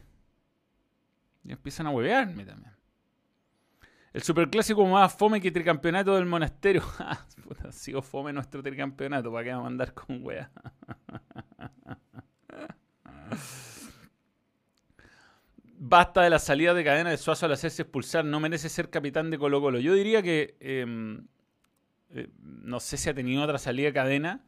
Y 1.44 1.52
empiezan 1.52 1.88
a 1.88 1.92
huevearme 1.92 2.46
también. 2.46 2.72
El 4.14 4.24
superclásico 4.24 4.86
más 4.86 5.14
fome 5.14 5.40
que 5.40 5.52
tricampeonato 5.52 6.16
del 6.16 6.26
monasterio. 6.26 6.84
Ah, 7.00 7.26
puta, 7.44 7.72
sigo 7.72 8.02
fome 8.02 8.32
nuestro 8.32 8.62
tricampeonato. 8.62 9.32
¿Para 9.32 9.44
qué 9.44 9.50
vamos 9.52 9.66
a 9.66 9.68
andar 9.68 9.94
con 9.94 10.24
wea? 10.24 10.52
Basta 15.92 16.22
de 16.22 16.30
la 16.30 16.40
salida 16.40 16.74
de 16.74 16.86
cadena 16.86 17.10
de 17.10 17.18
Suazo 17.18 17.48
al 17.48 17.52
hacerse 17.52 17.82
expulsar. 17.82 18.24
No 18.24 18.40
merece 18.40 18.70
ser 18.70 18.90
capitán 18.90 19.30
de 19.30 19.38
Colo 19.38 19.60
Colo. 19.60 19.78
Yo 19.78 19.94
diría 19.94 20.24
que... 20.24 20.56
Em, 20.62 21.28
eh, 22.12 22.30
no 22.40 22.80
sé 22.80 22.96
si 22.96 23.10
ha 23.10 23.14
tenido 23.14 23.44
otra 23.44 23.58
salida 23.58 23.88
de 23.88 23.94
cadena. 23.94 24.46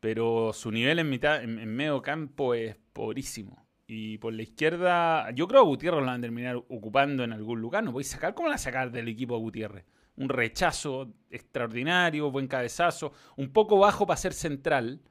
Pero 0.00 0.54
su 0.54 0.70
nivel 0.70 1.00
en, 1.00 1.10
mitad, 1.10 1.44
en 1.44 1.76
medio 1.76 2.00
campo 2.00 2.54
es 2.54 2.76
pobrísimo. 2.94 3.66
Y 3.86 4.16
por 4.16 4.32
la 4.32 4.40
izquierda, 4.40 5.30
yo 5.32 5.46
creo 5.48 5.64
que 5.64 5.68
Gutiérrez 5.68 6.00
lo 6.00 6.06
van 6.06 6.20
a 6.20 6.22
terminar 6.22 6.56
ocupando 6.56 7.24
en 7.24 7.34
algún 7.34 7.60
lugar. 7.60 7.84
No 7.84 7.92
podéis 7.92 8.08
sacar, 8.08 8.32
¿cómo 8.32 8.48
la 8.48 8.56
sacar 8.56 8.90
del 8.90 9.08
equipo 9.08 9.34
a 9.34 9.40
Gutiérrez? 9.40 9.84
Un 10.16 10.30
rechazo 10.30 11.12
extraordinario, 11.28 12.30
buen 12.30 12.48
cabezazo, 12.48 13.12
un 13.36 13.52
poco 13.52 13.78
bajo 13.78 14.06
para 14.06 14.16
ser 14.16 14.32
central. 14.32 15.02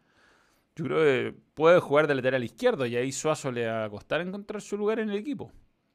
Yo 0.76 0.86
creo 0.86 1.00
que 1.00 1.38
puede 1.54 1.80
jugar 1.80 2.08
de 2.08 2.16
lateral 2.16 2.44
izquierdo 2.44 2.86
y 2.86 2.96
ahí 2.96 3.12
Suazo 3.12 3.52
le 3.52 3.68
va 3.68 3.86
a 3.86 3.90
costar 3.90 4.22
encontrar 4.22 4.62
su 4.62 4.78
lugar 4.78 5.00
en 5.00 5.10
el 5.10 5.18
equipo. 5.18 5.52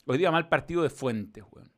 Hoy 0.06 0.18
día 0.18 0.30
mal 0.30 0.48
partido 0.48 0.82
de 0.82 0.90
Fuentes, 0.90 1.44
weón. 1.50 1.70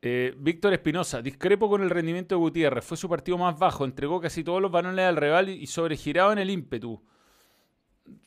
Eh, 0.00 0.34
Víctor 0.36 0.72
Espinosa, 0.72 1.22
discrepo 1.22 1.68
con 1.68 1.82
el 1.82 1.90
rendimiento 1.90 2.34
de 2.34 2.40
Gutiérrez. 2.40 2.84
Fue 2.84 2.96
su 2.96 3.08
partido 3.08 3.38
más 3.38 3.58
bajo, 3.58 3.84
entregó 3.84 4.20
casi 4.20 4.44
todos 4.44 4.62
los 4.62 4.70
balones 4.70 5.04
al 5.04 5.16
rival 5.16 5.48
y 5.48 5.66
sobregirado 5.66 6.32
en 6.32 6.38
el 6.38 6.50
ímpetu. 6.50 7.02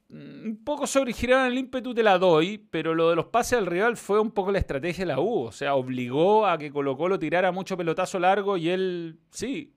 Mm, 0.10 0.48
un 0.48 0.64
poco 0.64 0.86
sobregirado 0.88 1.46
en 1.46 1.54
el 1.54 1.58
ímpetu 1.58 1.94
te 1.94 2.04
la 2.04 2.18
doy, 2.18 2.58
pero 2.58 2.94
lo 2.94 3.10
de 3.10 3.16
los 3.16 3.28
pases 3.28 3.58
al 3.58 3.66
rival 3.66 3.96
fue 3.96 4.20
un 4.20 4.32
poco 4.32 4.52
la 4.52 4.60
estrategia 4.60 5.04
de 5.04 5.14
la 5.14 5.20
U. 5.20 5.44
O 5.44 5.52
sea, 5.52 5.76
obligó 5.76 6.46
a 6.46 6.58
que 6.58 6.72
Colo 6.72 7.20
tirara 7.20 7.52
mucho 7.52 7.78
pelotazo 7.78 8.20
largo 8.20 8.58
y 8.58 8.70
él, 8.70 9.20
sí, 9.30 9.74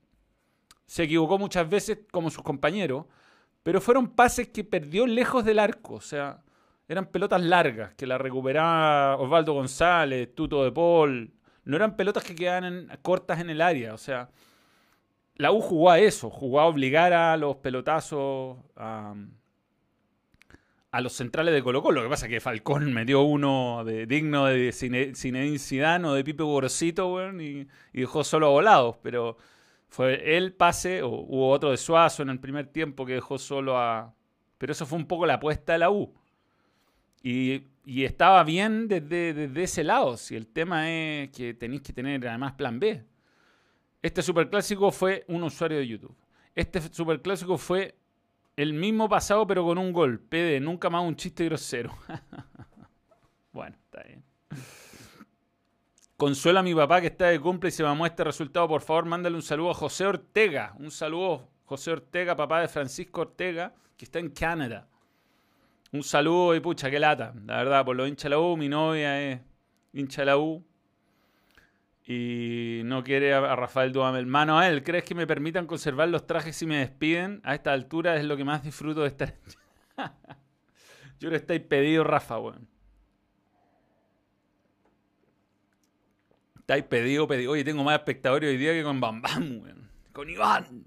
se 0.86 1.04
equivocó 1.04 1.38
muchas 1.38 1.68
veces 1.68 1.98
como 2.10 2.30
sus 2.30 2.42
compañeros, 2.42 3.06
pero 3.62 3.80
fueron 3.80 4.08
pases 4.08 4.48
que 4.48 4.64
perdió 4.64 5.06
lejos 5.06 5.44
del 5.44 5.58
arco. 5.58 5.94
O 5.94 6.00
sea, 6.00 6.42
eran 6.88 7.06
pelotas 7.06 7.42
largas 7.42 7.94
que 7.94 8.06
la 8.06 8.18
recuperaba 8.18 9.16
Osvaldo 9.16 9.54
González, 9.54 10.34
Tuto 10.34 10.64
de 10.64 10.72
Paul. 10.72 11.32
No 11.64 11.76
eran 11.76 11.96
pelotas 11.96 12.24
que 12.24 12.34
quedaban 12.34 12.88
cortas 13.02 13.40
en 13.40 13.50
el 13.50 13.60
área. 13.60 13.94
O 13.94 13.98
sea, 13.98 14.30
la 15.36 15.50
U 15.52 15.60
jugó 15.60 15.90
a 15.90 15.98
eso, 15.98 16.30
jugó 16.30 16.60
a 16.60 16.66
obligar 16.66 17.12
a 17.12 17.36
los 17.36 17.56
pelotazos 17.56 18.58
a 18.76 19.14
a 20.94 21.00
los 21.00 21.12
centrales 21.12 21.52
de 21.52 21.60
Colo 21.60 21.82
Colo. 21.82 22.02
Lo 22.02 22.06
que 22.06 22.10
pasa 22.10 22.26
es 22.26 22.30
que 22.30 22.40
Falcón 22.40 22.92
metió 22.92 23.22
uno 23.22 23.82
de, 23.84 24.06
digno 24.06 24.46
de 24.46 24.70
Zinedine 24.70 25.58
Zidane 25.58 26.06
o 26.06 26.14
de 26.14 26.22
Pipe 26.22 26.44
Gorosito, 26.44 27.20
y, 27.32 27.66
dejó 27.92 28.22
solo 28.22 28.46
a 28.46 28.50
volados. 28.50 28.98
Pero 29.02 29.36
fue 29.94 30.36
el 30.36 30.52
pase, 30.52 31.02
o 31.02 31.08
hubo 31.08 31.50
otro 31.50 31.70
de 31.70 31.76
Suazo 31.76 32.24
en 32.24 32.30
el 32.30 32.40
primer 32.40 32.66
tiempo 32.66 33.06
que 33.06 33.12
dejó 33.12 33.38
solo 33.38 33.78
a... 33.78 34.12
Pero 34.58 34.72
eso 34.72 34.86
fue 34.86 34.98
un 34.98 35.06
poco 35.06 35.24
la 35.24 35.34
apuesta 35.34 35.74
de 35.74 35.78
la 35.78 35.90
U. 35.92 36.12
Y, 37.22 37.62
estaba 37.86 38.42
bien 38.42 38.88
desde, 38.88 39.32
desde, 39.32 39.62
ese 39.62 39.84
lado. 39.84 40.16
Si 40.16 40.34
el 40.34 40.48
tema 40.48 40.90
es 40.90 41.30
que 41.30 41.54
tenéis 41.54 41.82
que 41.82 41.92
tener 41.92 42.26
además 42.26 42.54
plan 42.54 42.80
B. 42.80 43.04
Este 44.02 44.20
superclásico 44.20 44.90
fue 44.90 45.24
un 45.28 45.44
usuario 45.44 45.78
de 45.78 45.86
YouTube. 45.86 46.16
Este 46.56 46.80
superclásico 46.80 47.56
fue 47.56 47.94
el 48.56 48.72
mismo 48.72 49.08
pasado, 49.08 49.46
pero 49.46 49.64
con 49.64 49.78
un 49.78 49.92
gol. 49.92 50.18
PD, 50.18 50.58
nunca 50.58 50.90
más 50.90 51.04
un 51.04 51.14
chiste 51.14 51.44
grosero. 51.44 51.96
bueno, 53.52 53.76
está 53.84 54.02
bien. 54.02 54.24
Consuela 56.16 56.60
a 56.60 56.62
mi 56.62 56.74
papá 56.74 57.00
que 57.00 57.08
está 57.08 57.26
de 57.26 57.40
cumple 57.40 57.68
y 57.68 57.72
se 57.72 57.82
muestra 57.82 58.06
este 58.06 58.24
resultado. 58.24 58.68
Por 58.68 58.82
favor, 58.82 59.04
mándale 59.04 59.34
un 59.34 59.42
saludo 59.42 59.70
a 59.70 59.74
José 59.74 60.06
Ortega. 60.06 60.74
Un 60.78 60.92
saludo, 60.92 61.48
José 61.64 61.90
Ortega, 61.90 62.36
papá 62.36 62.60
de 62.60 62.68
Francisco 62.68 63.22
Ortega, 63.22 63.74
que 63.96 64.04
está 64.04 64.20
en 64.20 64.30
Canadá. 64.30 64.86
Un 65.90 66.04
saludo 66.04 66.54
y 66.54 66.60
pucha, 66.60 66.90
qué 66.90 67.00
lata. 67.00 67.34
La 67.46 67.56
verdad, 67.56 67.84
por 67.84 67.96
lo 67.96 68.06
hincha 68.06 68.28
la 68.28 68.38
U, 68.38 68.56
mi 68.56 68.68
novia 68.68 69.20
es 69.22 69.40
hincha 69.92 70.24
la 70.24 70.38
U 70.38 70.64
y 72.06 72.82
no 72.84 73.02
quiere 73.02 73.32
a, 73.32 73.56
Rafael 73.56 73.92
Duhamel. 73.92 74.26
Mano 74.26 74.58
a 74.58 74.68
él, 74.68 74.82
¿crees 74.82 75.04
que 75.04 75.14
me 75.14 75.26
permitan 75.26 75.66
conservar 75.66 76.08
los 76.08 76.26
trajes 76.26 76.54
si 76.56 76.66
me 76.66 76.78
despiden? 76.78 77.40
A 77.44 77.54
esta 77.54 77.72
altura 77.72 78.16
es 78.16 78.24
lo 78.24 78.36
que 78.36 78.44
más 78.44 78.62
disfruto 78.62 79.02
de 79.02 79.08
estar. 79.08 79.34
Yo 79.96 81.28
creo 81.28 81.30
que 81.30 81.36
estáis 81.36 81.62
pedido, 81.62 82.04
Rafa, 82.04 82.38
weón. 82.38 82.68
Estáis 86.64 86.84
pedido, 86.84 87.28
pedido. 87.28 87.52
Oye, 87.52 87.62
tengo 87.62 87.84
más 87.84 87.98
espectadores 87.98 88.48
hoy 88.50 88.56
día 88.56 88.72
que 88.72 88.82
con 88.82 89.00
Bam 89.00 89.20
Bam, 89.20 89.62
weón. 89.62 89.90
Con 90.12 90.30
Iván. 90.30 90.84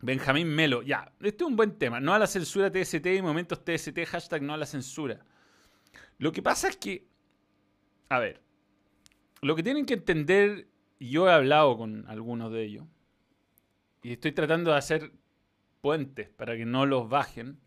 Benjamín 0.00 0.48
Melo. 0.48 0.82
Ya, 0.82 1.12
este 1.20 1.44
es 1.44 1.48
un 1.48 1.56
buen 1.56 1.78
tema. 1.78 1.98
No 1.98 2.12
a 2.12 2.18
la 2.18 2.26
censura 2.26 2.70
TST 2.70 3.06
y 3.06 3.22
momentos 3.22 3.64
TST, 3.64 3.98
hashtag 4.06 4.42
no 4.42 4.54
a 4.54 4.56
la 4.56 4.66
censura. 4.66 5.24
Lo 6.18 6.32
que 6.32 6.42
pasa 6.42 6.68
es 6.68 6.76
que. 6.76 7.06
A 8.08 8.18
ver 8.18 8.42
lo 9.42 9.56
que 9.56 9.62
tienen 9.62 9.86
que 9.86 9.94
entender, 9.94 10.68
yo 10.98 11.28
he 11.28 11.32
hablado 11.32 11.76
con 11.76 12.04
algunos 12.08 12.52
de 12.52 12.62
ellos, 12.62 12.84
y 14.02 14.12
estoy 14.12 14.32
tratando 14.32 14.70
de 14.70 14.76
hacer 14.76 15.12
puentes 15.80 16.28
para 16.28 16.56
que 16.56 16.66
no 16.66 16.86
los 16.86 17.08
bajen, 17.08 17.58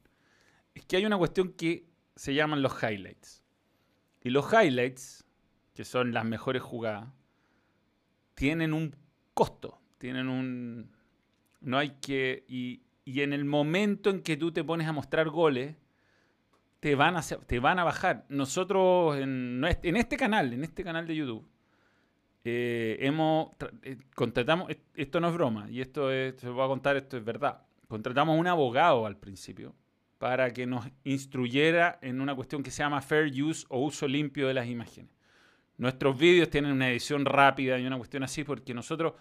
es 0.76 0.86
que 0.86 0.98
hay 0.98 1.06
una 1.06 1.18
cuestión 1.18 1.54
que 1.54 1.88
se 2.16 2.34
llaman 2.34 2.62
los 2.62 2.82
highlights. 2.82 3.44
Y 4.22 4.30
los 4.30 4.52
highlights, 4.52 5.26
que 5.74 5.86
son 5.86 6.14
las 6.14 6.26
mejores 6.26 6.62
jugadas, 6.62 7.08
tienen 8.36 8.74
un 8.74 8.96
costo, 9.34 9.80
tienen 9.98 10.28
un... 10.28 10.92
No 11.62 11.78
hay 11.78 11.92
que... 12.02 12.46
Y, 12.48 12.82
en 13.06 13.34
el 13.34 13.44
momento 13.44 14.10
en 14.10 14.22
que 14.22 14.38
tú 14.38 14.52
te 14.54 14.64
pones 14.64 14.88
a 14.88 14.94
mostrar 14.94 15.30
goles, 15.30 15.76
te 16.80 16.96
van 16.96 17.18
a, 17.18 17.22
te 17.22 17.60
van 17.60 17.80
a 17.80 17.84
bajar. 17.84 18.26
Nosotros 18.30 19.18
en, 19.18 19.62
en 19.62 19.98
este 19.98 20.16
canal, 20.16 20.54
en 20.54 20.64
este 20.64 20.84
canal 20.84 21.06
de 21.06 21.16
YouTube, 21.16 21.46
eh, 22.46 22.98
hemos 23.00 23.52
eh, 23.84 23.98
contratamos, 24.16 24.70
esto 24.96 25.22
no 25.22 25.30
es 25.30 25.34
broma, 25.34 25.70
y 25.70 25.80
esto 25.80 26.12
es, 26.12 26.44
voy 26.44 26.64
a 26.64 26.68
contar, 26.68 26.98
esto 26.98 27.18
es 27.18 27.24
verdad. 27.24 27.62
Contratamos 27.88 28.38
un 28.38 28.48
abogado 28.48 29.06
al 29.06 29.18
principio 29.18 29.76
para 30.18 30.52
que 30.52 30.66
nos 30.66 30.86
instruyera 31.04 32.00
en 32.02 32.20
una 32.22 32.36
cuestión 32.36 32.64
que 32.64 32.72
se 32.72 32.84
llama 32.84 33.02
fair 33.02 33.32
use 33.42 33.66
o 33.70 33.80
uso 33.80 34.08
limpio 34.08 34.48
de 34.48 34.54
las 34.54 34.68
imágenes. 34.68 35.13
Nuestros 35.84 36.18
vídeos 36.18 36.50
tienen 36.50 36.72
una 36.72 36.90
edición 36.90 37.26
rápida 37.26 37.78
y 37.78 37.86
una 37.86 37.98
cuestión 37.98 38.24
así 38.24 38.46
porque 38.46 38.74
nosotros 38.74 39.16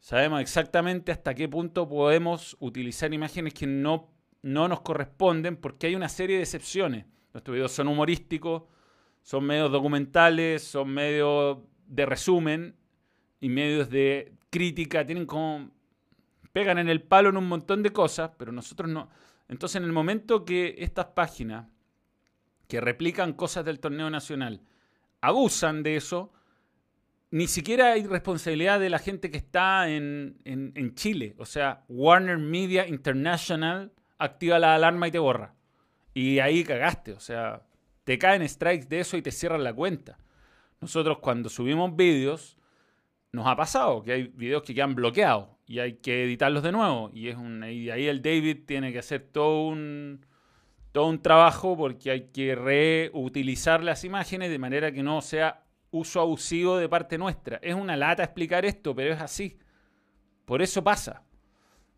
sabemos 0.00 0.40
exactamente 0.40 1.12
hasta 1.12 1.34
qué 1.34 1.50
punto 1.50 1.86
podemos 1.86 2.56
utilizar 2.60 3.12
imágenes 3.12 3.52
que 3.52 3.66
no, 3.66 4.08
no 4.40 4.68
nos 4.68 4.80
corresponden 4.80 5.58
porque 5.58 5.88
hay 5.88 5.94
una 5.94 6.08
serie 6.08 6.36
de 6.36 6.44
excepciones. 6.44 7.04
Nuestros 7.34 7.54
videos 7.54 7.72
son 7.72 7.88
humorísticos, 7.88 8.62
son 9.20 9.44
medios 9.44 9.70
documentales, 9.70 10.62
son 10.62 10.88
medios 10.88 11.58
de 11.86 12.06
resumen 12.06 12.74
y 13.38 13.50
medios 13.50 13.90
de 13.90 14.32
crítica 14.48 15.04
tienen 15.04 15.26
como 15.26 15.70
pegan 16.54 16.78
en 16.78 16.88
el 16.88 17.02
palo 17.02 17.28
en 17.28 17.36
un 17.36 17.48
montón 17.48 17.82
de 17.82 17.90
cosas, 17.90 18.30
pero 18.38 18.50
nosotros 18.50 18.88
no. 18.88 19.10
Entonces, 19.46 19.76
en 19.76 19.84
el 19.84 19.92
momento 19.92 20.46
que 20.46 20.74
estas 20.78 21.08
páginas 21.08 21.66
que 22.66 22.80
replican 22.80 23.34
cosas 23.34 23.66
del 23.66 23.78
torneo 23.78 24.08
nacional 24.08 24.62
abusan 25.20 25.82
de 25.82 25.96
eso, 25.96 26.32
ni 27.30 27.46
siquiera 27.46 27.92
hay 27.92 28.06
responsabilidad 28.06 28.80
de 28.80 28.90
la 28.90 28.98
gente 28.98 29.30
que 29.30 29.38
está 29.38 29.88
en, 29.88 30.40
en 30.44 30.94
Chile. 30.94 31.34
O 31.38 31.44
sea, 31.44 31.84
Warner 31.88 32.38
Media 32.38 32.86
International 32.86 33.92
activa 34.18 34.58
la 34.58 34.74
alarma 34.74 35.08
y 35.08 35.10
te 35.10 35.18
borra. 35.18 35.54
Y 36.14 36.38
ahí 36.40 36.64
cagaste. 36.64 37.12
O 37.12 37.20
sea, 37.20 37.62
te 38.04 38.18
caen 38.18 38.48
strikes 38.48 38.86
de 38.86 39.00
eso 39.00 39.16
y 39.16 39.22
te 39.22 39.30
cierran 39.30 39.62
la 39.62 39.74
cuenta. 39.74 40.18
Nosotros 40.80 41.18
cuando 41.18 41.48
subimos 41.48 41.94
vídeos, 41.94 42.56
nos 43.32 43.46
ha 43.46 43.56
pasado 43.56 44.02
que 44.02 44.12
hay 44.12 44.22
vídeos 44.28 44.62
que 44.62 44.74
quedan 44.74 44.94
bloqueados 44.94 45.48
y 45.66 45.80
hay 45.80 45.94
que 45.94 46.24
editarlos 46.24 46.62
de 46.62 46.72
nuevo. 46.72 47.10
Y, 47.12 47.28
es 47.28 47.36
un, 47.36 47.64
y 47.64 47.90
ahí 47.90 48.06
el 48.06 48.22
David 48.22 48.64
tiene 48.66 48.92
que 48.92 48.98
hacer 49.00 49.28
todo 49.30 49.68
un, 49.68 50.24
todo 50.92 51.06
un 51.06 51.20
trabajo 51.20 51.76
porque 51.76 52.10
hay 52.10 52.28
que 52.32 52.54
reutilizar 52.54 53.82
las 53.82 54.04
imágenes 54.04 54.50
de 54.50 54.58
manera 54.58 54.92
que 54.92 55.02
no 55.02 55.20
sea 55.20 55.64
uso 55.90 56.20
abusivo 56.20 56.76
de 56.76 56.88
parte 56.88 57.18
nuestra. 57.18 57.58
Es 57.62 57.74
una 57.74 57.96
lata 57.96 58.22
explicar 58.22 58.64
esto, 58.64 58.94
pero 58.94 59.12
es 59.14 59.20
así. 59.20 59.58
Por 60.44 60.62
eso 60.62 60.82
pasa. 60.82 61.22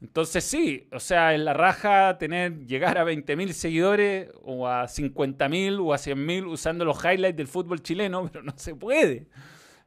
Entonces 0.00 0.44
sí, 0.44 0.88
o 0.92 0.98
sea, 0.98 1.34
en 1.34 1.44
la 1.44 1.52
raja 1.52 2.16
tener, 2.16 2.66
llegar 2.66 2.96
a 2.96 3.04
20.000 3.04 3.52
seguidores 3.52 4.30
o 4.42 4.66
a 4.66 4.84
50.000 4.84 5.78
o 5.78 5.92
a 5.92 5.98
100.000 5.98 6.50
usando 6.50 6.84
los 6.86 7.04
highlights 7.04 7.36
del 7.36 7.48
fútbol 7.48 7.82
chileno, 7.82 8.26
pero 8.32 8.42
no 8.42 8.54
se 8.56 8.74
puede. 8.74 9.26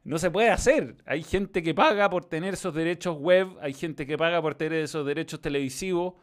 No 0.04 0.18
se 0.18 0.30
puede 0.30 0.50
hacer. 0.50 0.96
Hay 1.06 1.22
gente 1.22 1.62
que 1.62 1.74
paga 1.74 2.08
por 2.10 2.26
tener 2.26 2.54
esos 2.54 2.74
derechos 2.74 3.16
web, 3.18 3.48
hay 3.60 3.72
gente 3.72 4.06
que 4.06 4.16
paga 4.16 4.40
por 4.40 4.54
tener 4.54 4.84
esos 4.84 5.04
derechos 5.04 5.40
televisivos 5.40 6.14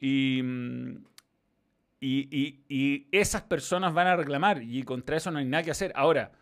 y, 0.00 0.42
mm, 2.02 2.64
Y, 2.68 3.08
esas 3.12 3.42
personas 3.42 3.94
van 3.94 4.08
a 4.08 4.16
reclamar 4.16 4.62
y 4.62 4.82
contra 4.82 5.16
eso 5.16 5.30
no 5.30 5.38
hay 5.38 5.44
nada 5.44 5.62
que 5.62 5.70
hacer. 5.70 5.92
Ahora, 5.94 6.32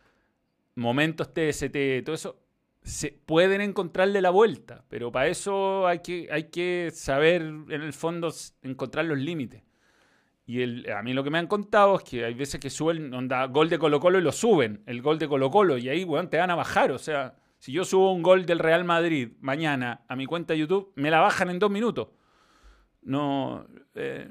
momentos 0.74 1.32
TST, 1.34 2.04
todo 2.04 2.14
eso, 2.14 2.40
se 2.82 3.12
pueden 3.12 3.60
encontrarle 3.60 4.20
la 4.22 4.30
vuelta, 4.30 4.84
pero 4.88 5.12
para 5.12 5.28
eso 5.28 5.86
hay 5.86 6.00
que, 6.00 6.28
hay 6.30 6.44
que 6.44 6.90
saber 6.94 7.42
en 7.42 7.82
el 7.82 7.92
fondo 7.92 8.32
encontrar 8.62 9.04
los 9.04 9.18
límites. 9.18 9.62
Y 10.46 10.62
el, 10.62 10.90
a 10.90 11.02
mí 11.02 11.12
lo 11.12 11.22
que 11.22 11.30
me 11.30 11.38
han 11.38 11.46
contado 11.46 11.96
es 11.96 12.02
que 12.02 12.24
hay 12.24 12.34
veces 12.34 12.58
que 12.58 12.70
suben, 12.70 13.14
onda, 13.14 13.44
gol 13.46 13.68
de 13.68 13.78
Colo 13.78 14.00
Colo 14.00 14.18
y 14.18 14.22
lo 14.22 14.32
suben, 14.32 14.82
el 14.86 15.00
gol 15.02 15.18
de 15.18 15.28
Colo 15.28 15.50
Colo, 15.50 15.78
y 15.78 15.88
ahí, 15.88 16.02
weón, 16.02 16.28
te 16.28 16.38
van 16.38 16.50
a 16.50 16.56
bajar. 16.56 16.90
O 16.90 16.98
sea, 16.98 17.36
si 17.58 17.70
yo 17.72 17.84
subo 17.84 18.12
un 18.12 18.22
gol 18.22 18.46
del 18.46 18.58
Real 18.58 18.84
Madrid 18.84 19.32
mañana 19.40 20.00
a 20.08 20.16
mi 20.16 20.26
cuenta 20.26 20.54
de 20.54 20.60
YouTube, 20.60 20.92
me 20.96 21.10
la 21.10 21.20
bajan 21.20 21.50
en 21.50 21.58
dos 21.58 21.70
minutos. 21.70 22.08
No. 23.02 23.66
Eh, 23.94 24.28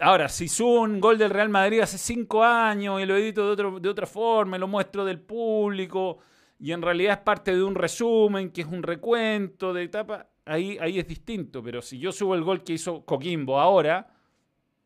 ahora, 0.00 0.28
si 0.28 0.48
subo 0.48 0.82
un 0.82 1.00
gol 1.00 1.18
del 1.18 1.30
Real 1.30 1.48
Madrid 1.48 1.80
hace 1.80 1.98
cinco 1.98 2.42
años 2.42 3.00
y 3.00 3.06
lo 3.06 3.16
edito 3.16 3.46
de, 3.46 3.52
otro, 3.52 3.80
de 3.80 3.88
otra 3.88 4.06
forma, 4.06 4.58
lo 4.58 4.68
muestro 4.68 5.04
del 5.04 5.20
público 5.20 6.18
y 6.58 6.72
en 6.72 6.82
realidad 6.82 7.18
es 7.18 7.18
parte 7.20 7.54
de 7.54 7.62
un 7.62 7.74
resumen, 7.74 8.50
que 8.50 8.62
es 8.62 8.66
un 8.66 8.82
recuento 8.82 9.72
de 9.72 9.84
etapa, 9.84 10.28
ahí, 10.44 10.76
ahí 10.80 10.98
es 10.98 11.06
distinto. 11.06 11.62
Pero 11.62 11.80
si 11.82 11.98
yo 11.98 12.10
subo 12.10 12.34
el 12.34 12.42
gol 12.42 12.64
que 12.64 12.72
hizo 12.72 13.04
Coquimbo 13.04 13.60
ahora, 13.60 14.12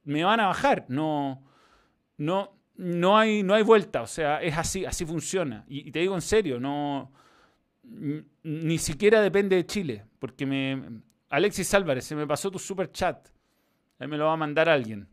me 0.04 0.22
van 0.22 0.40
a 0.40 0.48
bajar. 0.48 0.84
No, 0.88 1.42
no, 2.18 2.58
no, 2.76 3.18
hay, 3.18 3.42
no 3.42 3.54
hay 3.54 3.62
vuelta. 3.62 4.02
O 4.02 4.06
sea, 4.06 4.42
es 4.42 4.56
así, 4.56 4.84
así 4.84 5.06
funciona. 5.06 5.64
Y, 5.66 5.90
te 5.90 6.00
digo 6.00 6.14
en 6.14 6.20
serio, 6.20 6.60
no, 6.60 7.10
ni 7.82 8.78
siquiera 8.78 9.22
depende 9.22 9.56
de 9.56 9.64
Chile. 9.64 10.04
Porque 10.18 10.44
me, 10.44 11.00
Alexis 11.30 11.72
Álvarez, 11.72 12.04
se 12.04 12.14
me 12.14 12.26
pasó 12.26 12.50
tu 12.50 12.58
super 12.58 12.92
chat. 12.92 13.28
Ahí 14.02 14.08
me 14.08 14.16
lo 14.16 14.26
va 14.26 14.32
a 14.32 14.36
mandar 14.36 14.68
alguien. 14.68 15.06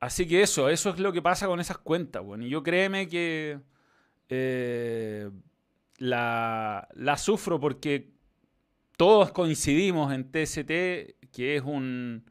Así 0.00 0.26
que 0.26 0.42
eso, 0.42 0.68
eso 0.68 0.90
es 0.90 0.98
lo 0.98 1.12
que 1.12 1.22
pasa 1.22 1.46
con 1.46 1.60
esas 1.60 1.78
cuentas, 1.78 2.24
bueno. 2.24 2.44
Y 2.44 2.48
yo 2.48 2.60
créeme 2.64 3.06
que 3.06 3.60
eh, 4.28 5.30
la, 5.98 6.88
la, 6.92 7.16
sufro 7.16 7.60
porque 7.60 8.10
todos 8.96 9.30
coincidimos 9.30 10.12
en 10.12 10.24
TST 10.24 10.70
que 11.30 11.54
es 11.56 11.62
un 11.62 12.28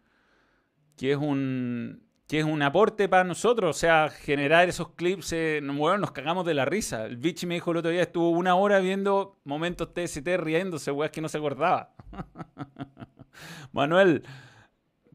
que 0.98 1.14
es 1.14 1.18
un 1.18 2.04
que 2.28 2.40
es 2.40 2.46
un 2.46 2.62
aporte 2.62 3.08
para 3.08 3.24
nosotros, 3.24 3.74
o 3.74 3.80
sea, 3.80 4.10
generar 4.10 4.68
esos 4.68 4.90
clips, 4.96 5.32
eh, 5.32 5.62
nos 5.64 6.12
cagamos 6.12 6.46
de 6.46 6.54
la 6.54 6.66
risa. 6.66 7.06
El 7.06 7.16
Vichy 7.16 7.48
me 7.48 7.56
dijo 7.56 7.72
el 7.72 7.78
otro 7.78 7.90
día, 7.90 8.02
estuvo 8.02 8.32
una 8.32 8.54
hora 8.54 8.80
viendo 8.80 9.40
momentos 9.46 9.94
TST 9.94 10.28
riéndose, 10.38 10.92
weas 10.92 11.10
que 11.10 11.22
no 11.22 11.30
se 11.30 11.38
acordaba. 11.38 11.96
Manuel, 13.72 14.24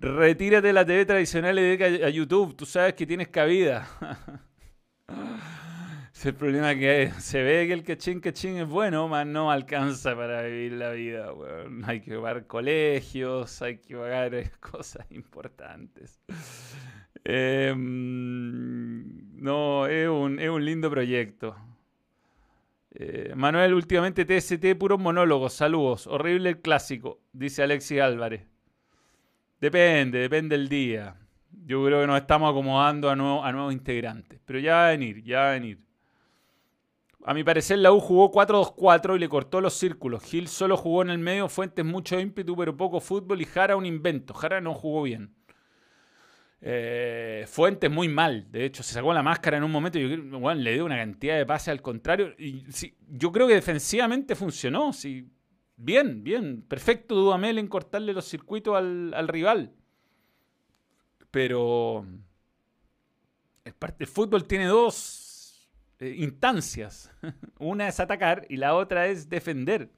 retírate 0.04 0.68
de 0.68 0.72
la 0.72 0.84
TV 0.84 1.06
tradicional 1.06 1.58
y 1.58 1.62
dedica 1.62 1.86
a 1.86 2.10
YouTube, 2.10 2.54
tú 2.56 2.66
sabes 2.66 2.94
que 2.94 3.06
tienes 3.06 3.28
cabida. 3.28 3.88
el 6.24 6.34
problema 6.34 6.74
que 6.74 7.10
se 7.18 7.42
ve 7.42 7.66
que 7.66 7.74
el 7.74 7.82
cachín 7.82 8.20
cachín 8.20 8.56
es 8.56 8.66
bueno, 8.66 9.08
más 9.08 9.26
no 9.26 9.50
alcanza 9.50 10.16
para 10.16 10.42
vivir 10.42 10.72
la 10.72 10.90
vida, 10.90 11.30
Hay 11.84 12.00
que 12.00 12.16
pagar 12.16 12.46
colegios, 12.46 13.60
hay 13.60 13.78
que 13.78 13.96
pagar 13.96 14.50
cosas 14.60 15.06
importantes. 15.10 16.22
Em, 17.24 19.04
no, 19.36 19.86
es 19.86 20.08
un, 20.08 20.38
es 20.38 20.48
un, 20.48 20.64
lindo 20.64 20.90
proyecto. 20.90 21.56
Eh, 22.92 23.32
Manuel, 23.34 23.74
últimamente 23.74 24.24
TST, 24.24 24.76
puros 24.78 25.00
monólogos, 25.00 25.52
saludos. 25.52 26.06
Horrible 26.06 26.50
el 26.50 26.60
clásico, 26.60 27.20
dice 27.32 27.62
Alexis 27.62 28.00
Álvarez. 28.00 28.53
Depende, 29.64 30.18
depende 30.18 30.59
del 30.59 30.68
día. 30.68 31.16
Yo 31.64 31.83
creo 31.87 32.03
que 32.03 32.07
nos 32.07 32.20
estamos 32.20 32.50
acomodando 32.50 33.09
a, 33.09 33.12
a 33.12 33.53
nuevos 33.53 33.72
integrantes. 33.72 34.38
Pero 34.44 34.59
ya 34.59 34.74
va 34.74 34.88
a 34.88 34.90
venir, 34.90 35.24
ya 35.24 35.38
va 35.38 35.48
a 35.48 35.53
venir. 35.53 35.79
A 37.24 37.33
mi 37.33 37.44
parecer, 37.44 37.79
la 37.79 37.90
U 37.90 37.98
jugó 37.98 38.31
4-2-4 38.31 39.16
y 39.16 39.20
le 39.20 39.29
cortó 39.31 39.62
los 39.62 39.72
círculos. 39.72 40.22
Gil 40.22 40.48
solo 40.48 40.77
jugó 40.77 41.00
en 41.00 41.09
el 41.09 41.18
medio, 41.18 41.48
Fuentes 41.48 41.83
mucho 41.83 42.20
ímpetu, 42.20 42.55
pero 42.55 42.77
poco 42.77 43.00
fútbol 43.00 43.40
y 43.40 43.46
Jara 43.46 43.74
un 43.74 43.87
invento. 43.87 44.35
Jara 44.35 44.61
no 44.61 44.74
jugó 44.74 45.05
bien. 45.05 45.35
Eh, 46.61 47.46
Fuentes 47.48 47.90
muy 47.90 48.09
mal. 48.09 48.46
De 48.53 48.66
hecho, 48.66 48.83
se 48.83 48.92
sacó 48.92 49.14
la 49.14 49.22
máscara 49.22 49.57
en 49.57 49.64
un 49.64 49.70
momento 49.70 49.98
y 49.98 50.14
le 50.14 50.72
dio 50.74 50.85
una 50.85 50.98
cantidad 50.98 51.38
de 51.38 51.46
pases 51.46 51.68
al 51.68 51.81
contrario. 51.81 52.35
Y, 52.38 52.66
yo 53.09 53.33
creo 53.33 53.48
que 53.48 53.55
defensivamente 53.55 54.35
funcionó. 54.35 54.92
Sí, 54.92 55.27
bien, 55.76 56.24
bien. 56.24 56.62
Perfecto 56.62 57.14
Dudamel 57.14 57.58
en 57.58 57.68
cortarle 57.68 58.12
los 58.12 58.26
circuitos 58.26 58.76
al, 58.76 59.12
al 59.14 59.28
rival. 59.28 59.72
Pero 61.30 62.06
el, 63.64 63.74
el 63.98 64.06
fútbol 64.06 64.46
tiene 64.46 64.66
dos 64.66 65.24
eh, 65.98 66.14
instancias. 66.18 67.10
Una 67.58 67.88
es 67.88 68.00
atacar 68.00 68.46
y 68.48 68.56
la 68.56 68.74
otra 68.74 69.06
es 69.06 69.28
defender. 69.28 69.90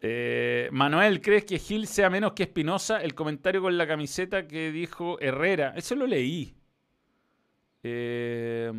Eh, 0.00 0.68
Manuel, 0.72 1.20
¿crees 1.20 1.44
que 1.44 1.58
Gil 1.58 1.86
sea 1.86 2.10
menos 2.10 2.32
que 2.32 2.42
Espinosa? 2.42 3.00
El 3.02 3.14
comentario 3.14 3.62
con 3.62 3.78
la 3.78 3.86
camiseta 3.86 4.48
que 4.48 4.72
dijo 4.72 5.20
Herrera. 5.20 5.74
Eso 5.76 5.94
lo 5.94 6.06
leí. 6.06 6.56
Eh, 7.84 8.70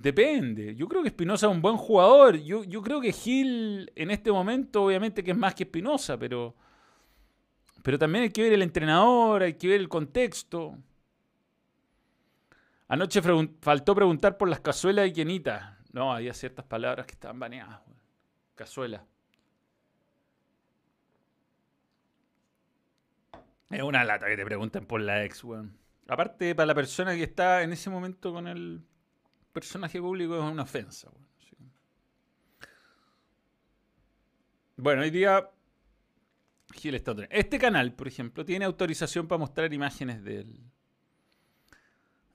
depende. 0.00 0.74
Yo 0.74 0.88
creo 0.88 1.02
que 1.02 1.08
Espinosa 1.08 1.46
es 1.46 1.52
un 1.52 1.62
buen 1.62 1.76
jugador. 1.76 2.36
Yo, 2.36 2.82
creo 2.82 3.00
que 3.00 3.12
Gil 3.12 3.90
en 3.94 4.10
este 4.10 4.30
momento, 4.32 4.84
obviamente, 4.84 5.22
que 5.22 5.30
es 5.30 5.36
más 5.36 5.54
que 5.54 5.64
Espinosa, 5.64 6.18
pero, 6.18 6.54
pero 7.82 7.98
también 7.98 8.24
hay 8.24 8.30
que 8.30 8.42
ver 8.42 8.52
el 8.52 8.62
entrenador, 8.62 9.42
hay 9.42 9.54
que 9.54 9.68
ver 9.68 9.80
el 9.80 9.88
contexto. 9.88 10.76
Anoche 12.88 13.22
faltó 13.60 13.94
preguntar 13.94 14.36
por 14.36 14.48
las 14.48 14.60
cazuelas 14.60 15.08
y 15.08 15.12
quienitas. 15.12 15.78
No, 15.92 16.12
había 16.12 16.34
ciertas 16.34 16.64
palabras 16.64 17.06
que 17.06 17.12
estaban 17.12 17.38
baneadas. 17.38 17.80
Cazuela. 18.54 19.04
Es 23.70 23.82
una 23.82 24.04
lata 24.04 24.26
que 24.26 24.36
te 24.36 24.44
pregunten 24.44 24.86
por 24.86 25.00
la 25.00 25.24
ex, 25.24 25.42
weón. 25.42 25.76
Aparte, 26.06 26.54
para 26.54 26.66
la 26.66 26.74
persona 26.74 27.14
que 27.14 27.22
está 27.22 27.62
en 27.62 27.72
ese 27.72 27.90
momento 27.90 28.32
con 28.32 28.46
el 28.46 28.84
personaje 29.54 30.00
público 30.00 30.36
es 30.36 30.42
una 30.42 30.64
ofensa. 30.64 31.10
Bueno, 34.76 35.02
hoy 35.02 35.10
día 35.10 35.48
Gil 36.72 36.96
está 36.96 37.14
Este 37.30 37.58
canal, 37.58 37.94
por 37.94 38.08
ejemplo, 38.08 38.44
tiene 38.44 38.64
autorización 38.64 39.28
para 39.28 39.38
mostrar 39.38 39.72
imágenes 39.72 40.24
del, 40.24 40.60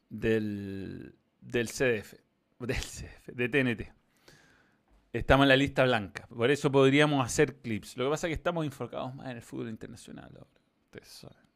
del, 0.10 1.14
del 1.42 1.68
CDF, 1.68 2.14
del 2.60 2.78
CDF, 2.78 3.28
de 3.28 3.50
TNT. 3.50 3.94
Estamos 5.12 5.44
en 5.44 5.50
la 5.50 5.58
lista 5.58 5.84
blanca. 5.84 6.26
Por 6.28 6.50
eso 6.50 6.72
podríamos 6.72 7.26
hacer 7.26 7.58
clips. 7.58 7.98
Lo 7.98 8.06
que 8.06 8.12
pasa 8.12 8.28
es 8.28 8.30
que 8.30 8.36
estamos 8.36 8.64
enfocados 8.64 9.14
más 9.16 9.30
en 9.30 9.38
el 9.38 9.44
fútbol 9.44 9.70
internacional 9.70 10.32
ahora. 10.34 10.62
Ustedes 10.86 11.08
saben. 11.08 11.49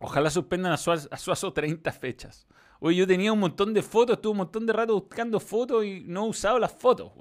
Ojalá 0.00 0.30
suspendan 0.30 0.72
a 0.72 0.76
Suazo, 0.76 1.52
30 1.52 1.90
fechas. 1.92 2.46
Oye, 2.80 2.98
yo 2.98 3.06
tenía 3.06 3.32
un 3.32 3.40
montón 3.40 3.72
de 3.72 3.82
fotos, 3.82 4.16
estuve 4.16 4.32
un 4.32 4.38
montón 4.38 4.66
de 4.66 4.72
rato 4.72 4.94
buscando 4.94 5.40
fotos 5.40 5.84
y 5.84 6.00
no 6.06 6.26
he 6.26 6.28
usado 6.28 6.58
las 6.58 6.72
fotos, 6.72 7.12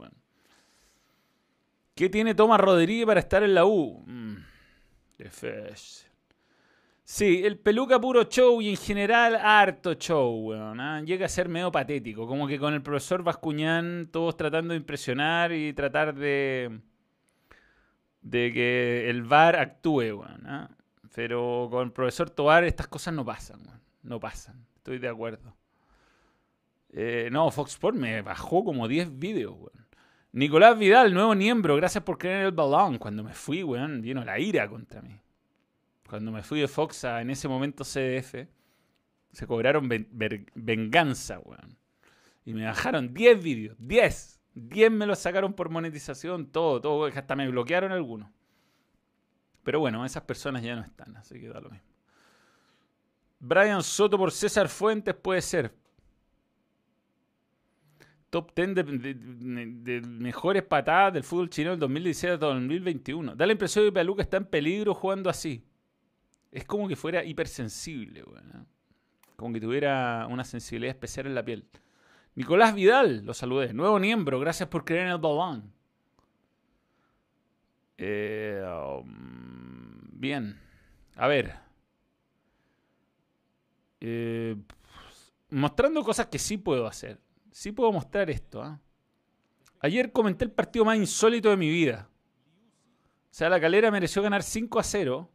¿Qué 1.95 2.09
tiene 2.09 2.35
Tomás 2.35 2.59
Rodríguez 2.59 3.05
para 3.05 3.21
estar 3.21 3.41
en 3.41 3.53
la 3.53 3.65
U? 3.65 4.03
Mm, 4.05 4.35
Sí, 7.07 7.43
el 7.45 7.59
peluca 7.59 8.01
puro 8.01 8.23
show 8.23 8.59
y 8.61 8.71
en 8.71 8.77
general 8.77 9.35
harto 9.35 9.93
show, 9.93 10.49
weón. 10.49 10.79
¿ah? 10.81 11.01
Llega 11.03 11.27
a 11.27 11.29
ser 11.29 11.47
medio 11.47 11.71
patético. 11.71 12.27
Como 12.27 12.47
que 12.47 12.57
con 12.57 12.73
el 12.73 12.81
profesor 12.81 13.23
Bascuñán 13.23 14.09
todos 14.11 14.35
tratando 14.35 14.73
de 14.73 14.79
impresionar 14.79 15.53
y 15.53 15.71
tratar 15.73 16.15
de. 16.15 16.81
de 18.21 18.51
que 18.51 19.09
el 19.09 19.21
VAR 19.21 19.55
actúe, 19.55 20.15
weón. 20.15 20.47
¿ah? 20.47 20.69
Pero 21.15 21.69
con 21.71 21.85
el 21.85 21.91
profesor 21.91 22.29
Tobar 22.29 22.65
estas 22.65 22.87
cosas 22.87 23.13
no 23.13 23.25
pasan, 23.25 23.61
weón. 23.65 23.81
No 24.03 24.19
pasan. 24.19 24.67
Estoy 24.75 24.99
de 24.99 25.07
acuerdo. 25.07 25.55
Eh, 26.91 27.29
no, 27.31 27.49
Fox 27.49 27.71
Sports 27.71 27.97
me 27.97 28.21
bajó 28.21 28.63
como 28.63 28.87
10 28.87 29.17
vídeos, 29.17 29.53
weón. 29.55 29.87
Nicolás 30.33 30.77
Vidal, 30.77 31.13
nuevo 31.13 31.33
miembro, 31.33 31.77
gracias 31.77 32.03
por 32.03 32.17
creer 32.17 32.47
el 32.47 32.51
balón. 32.51 32.97
Cuando 32.97 33.23
me 33.23 33.33
fui, 33.33 33.63
weón, 33.63 34.01
vino 34.01 34.23
la 34.23 34.37
ira 34.37 34.67
contra 34.67 35.01
mí 35.01 35.21
cuando 36.07 36.31
me 36.31 36.43
fui 36.43 36.59
de 36.59 36.67
Fox 36.67 37.03
en 37.03 37.29
ese 37.29 37.47
momento 37.47 37.83
CDF, 37.83 38.47
se 39.31 39.47
cobraron 39.47 39.89
venganza, 40.53 41.39
weón. 41.39 41.77
Y 42.45 42.53
me 42.53 42.65
bajaron 42.65 43.13
10 43.13 43.43
vídeos, 43.43 43.75
10. 43.79 44.39
10 44.53 44.91
me 44.91 45.05
los 45.07 45.19
sacaron 45.19 45.53
por 45.53 45.69
monetización, 45.69 46.47
todo, 46.47 46.79
todo, 46.79 47.05
hasta 47.05 47.35
me 47.35 47.49
bloquearon 47.49 47.91
algunos. 47.91 48.29
Pero 49.65 49.79
bueno, 49.79 50.05
esas 50.05 50.21
personas 50.21 50.61
ya 50.61 50.75
no 50.75 50.83
están, 50.83 51.17
así 51.17 51.39
que 51.41 51.49
da 51.49 51.59
lo 51.59 51.71
mismo. 51.71 51.87
Brian 53.39 53.81
Soto 53.81 54.15
por 54.15 54.31
César 54.31 54.69
Fuentes 54.69 55.15
puede 55.15 55.41
ser. 55.41 55.73
Top 58.29 58.51
10 58.55 58.75
de, 58.75 60.01
mejores 60.07 60.61
patadas 60.61 61.13
del 61.13 61.23
fútbol 61.23 61.49
chino 61.49 61.71
del 61.71 61.79
2017 61.79 62.33
a 62.33 62.37
2021. 62.37 63.35
Da 63.35 63.47
la 63.47 63.53
impresión 63.53 63.85
de 63.85 63.89
que 63.89 63.93
Peluca 63.93 64.21
está 64.21 64.37
en 64.37 64.45
peligro 64.45 64.93
jugando 64.93 65.31
así. 65.31 65.65
Es 66.51 66.63
como 66.63 66.87
que 66.87 66.95
fuera 66.95 67.23
hipersensible, 67.23 68.23
weón. 68.23 68.51
¿eh? 68.51 68.65
Como 69.35 69.51
que 69.51 69.61
tuviera 69.61 70.27
una 70.29 70.43
sensibilidad 70.43 70.93
especial 70.93 71.25
en 71.25 71.33
la 71.33 71.43
piel. 71.43 71.65
Nicolás 72.35 72.75
Vidal, 72.75 73.25
lo 73.25 73.33
saludé. 73.33 73.73
Nuevo 73.73 73.97
miembro, 73.97 74.39
gracias 74.39 74.69
por 74.69 74.85
creer 74.85 75.07
en 75.07 75.13
el 75.13 75.17
balón. 75.17 75.73
Eh, 77.97 78.61
um, 78.63 79.44
bien. 80.25 80.59
A 81.15 81.27
ver. 81.27 81.53
Eh, 84.01 84.55
mostrando 85.49 86.03
cosas 86.03 86.27
que 86.27 86.39
sí 86.39 86.57
puedo 86.57 86.87
hacer. 86.87 87.19
Sí 87.51 87.71
puedo 87.71 87.91
mostrar 87.91 88.29
esto. 88.29 88.61
¿ah? 88.61 88.79
Ayer 89.79 90.11
comenté 90.11 90.45
el 90.45 90.51
partido 90.51 90.83
más 90.83 90.97
insólito 90.97 91.49
de 91.49 91.57
mi 91.57 91.69
vida. 91.69 92.09
O 93.31 93.37
sea, 93.37 93.49
la 93.49 93.59
calera 93.59 93.91
mereció 93.91 94.21
ganar 94.21 94.43
5 94.43 94.79
a 94.79 94.83
0. 94.83 95.29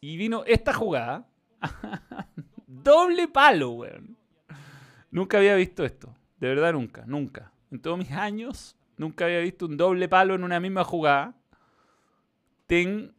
Y 0.00 0.16
vino 0.16 0.44
esta 0.46 0.72
jugada. 0.72 1.28
Doble 2.66 3.28
palo, 3.28 3.70
weón. 3.70 4.16
Nunca 5.10 5.38
había 5.38 5.54
visto 5.54 5.84
esto. 5.84 6.14
De 6.40 6.48
verdad, 6.48 6.72
nunca, 6.72 7.04
nunca. 7.06 7.52
En 7.70 7.80
todos 7.80 7.98
mis 7.98 8.10
años, 8.10 8.76
nunca 8.96 9.26
había 9.26 9.38
visto 9.38 9.66
un 9.66 9.76
doble 9.76 10.08
palo 10.08 10.34
en 10.34 10.42
una 10.42 10.58
misma 10.58 10.84
jugada. 10.84 11.34
Ten, 12.66 13.14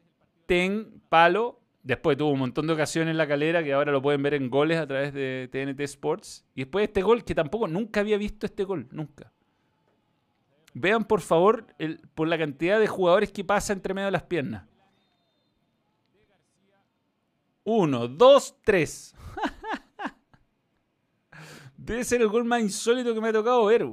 palo. 1.10 1.60
Después 1.84 2.18
tuvo 2.18 2.32
un 2.32 2.40
montón 2.40 2.68
de 2.68 2.74
ocasiones 2.74 3.12
en 3.12 3.18
la 3.18 3.28
calera 3.28 3.64
que 3.64 3.74
ahora 3.74 3.92
lo 3.92 4.02
pueden 4.02 4.24
ver 4.24 4.36
en 4.36 4.50
goles 4.50 4.80
a 4.80 4.88
través 4.88 5.14
de 5.14 5.50
TNT 5.52 5.82
Sports. 5.82 6.46
Y 6.56 6.62
después 6.62 6.88
este 6.88 7.02
gol 7.02 7.24
que 7.24 7.36
tampoco, 7.36 7.68
nunca 7.68 8.00
había 8.00 8.18
visto 8.18 8.46
este 8.46 8.64
gol, 8.64 8.88
nunca. 8.92 9.32
Vean 10.74 11.06
por 11.06 11.22
favor 11.22 11.68
por 12.16 12.28
la 12.28 12.38
cantidad 12.38 12.80
de 12.80 12.88
jugadores 12.88 13.32
que 13.32 13.44
pasa 13.44 13.74
entre 13.74 13.94
medio 13.94 14.06
de 14.06 14.12
las 14.12 14.24
piernas. 14.24 14.66
Uno, 17.64 18.08
dos, 18.08 18.56
tres. 18.64 19.16
Debe 21.78 22.04
ser 22.04 22.22
el 22.22 22.28
gol 22.28 22.46
más 22.46 22.62
insólito 22.62 23.14
que 23.14 23.22
me 23.22 23.30
ha 23.30 23.34
tocado 23.34 23.66
ver, 23.66 23.86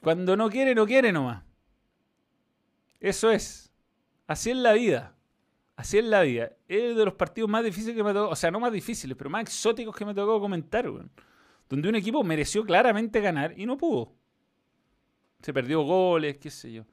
Cuando 0.00 0.36
no 0.36 0.50
quiere, 0.50 0.74
no 0.74 0.86
quiere 0.86 1.12
nomás. 1.12 1.42
Eso 3.00 3.30
es. 3.30 3.65
Así 4.26 4.50
es 4.50 4.56
la 4.56 4.72
vida. 4.72 5.14
Así 5.76 5.98
es 5.98 6.04
la 6.04 6.22
vida. 6.22 6.52
Es 6.68 6.96
de 6.96 7.04
los 7.04 7.14
partidos 7.14 7.50
más 7.50 7.62
difíciles 7.64 7.94
que 7.94 8.02
me 8.02 8.10
tocado. 8.10 8.30
O 8.30 8.36
sea, 8.36 8.50
no 8.50 8.60
más 8.60 8.72
difíciles, 8.72 9.16
pero 9.16 9.30
más 9.30 9.42
exóticos 9.42 9.94
que 9.94 10.04
me 10.04 10.14
tocado 10.14 10.40
comentar, 10.40 10.88
weón. 10.88 11.10
Donde 11.68 11.88
un 11.88 11.96
equipo 11.96 12.22
mereció 12.24 12.64
claramente 12.64 13.20
ganar 13.20 13.52
y 13.58 13.66
no 13.66 13.76
pudo. 13.76 14.14
Se 15.42 15.52
perdió 15.52 15.82
goles, 15.82 16.38
qué 16.38 16.50
sé 16.50 16.72
yo. 16.72 16.84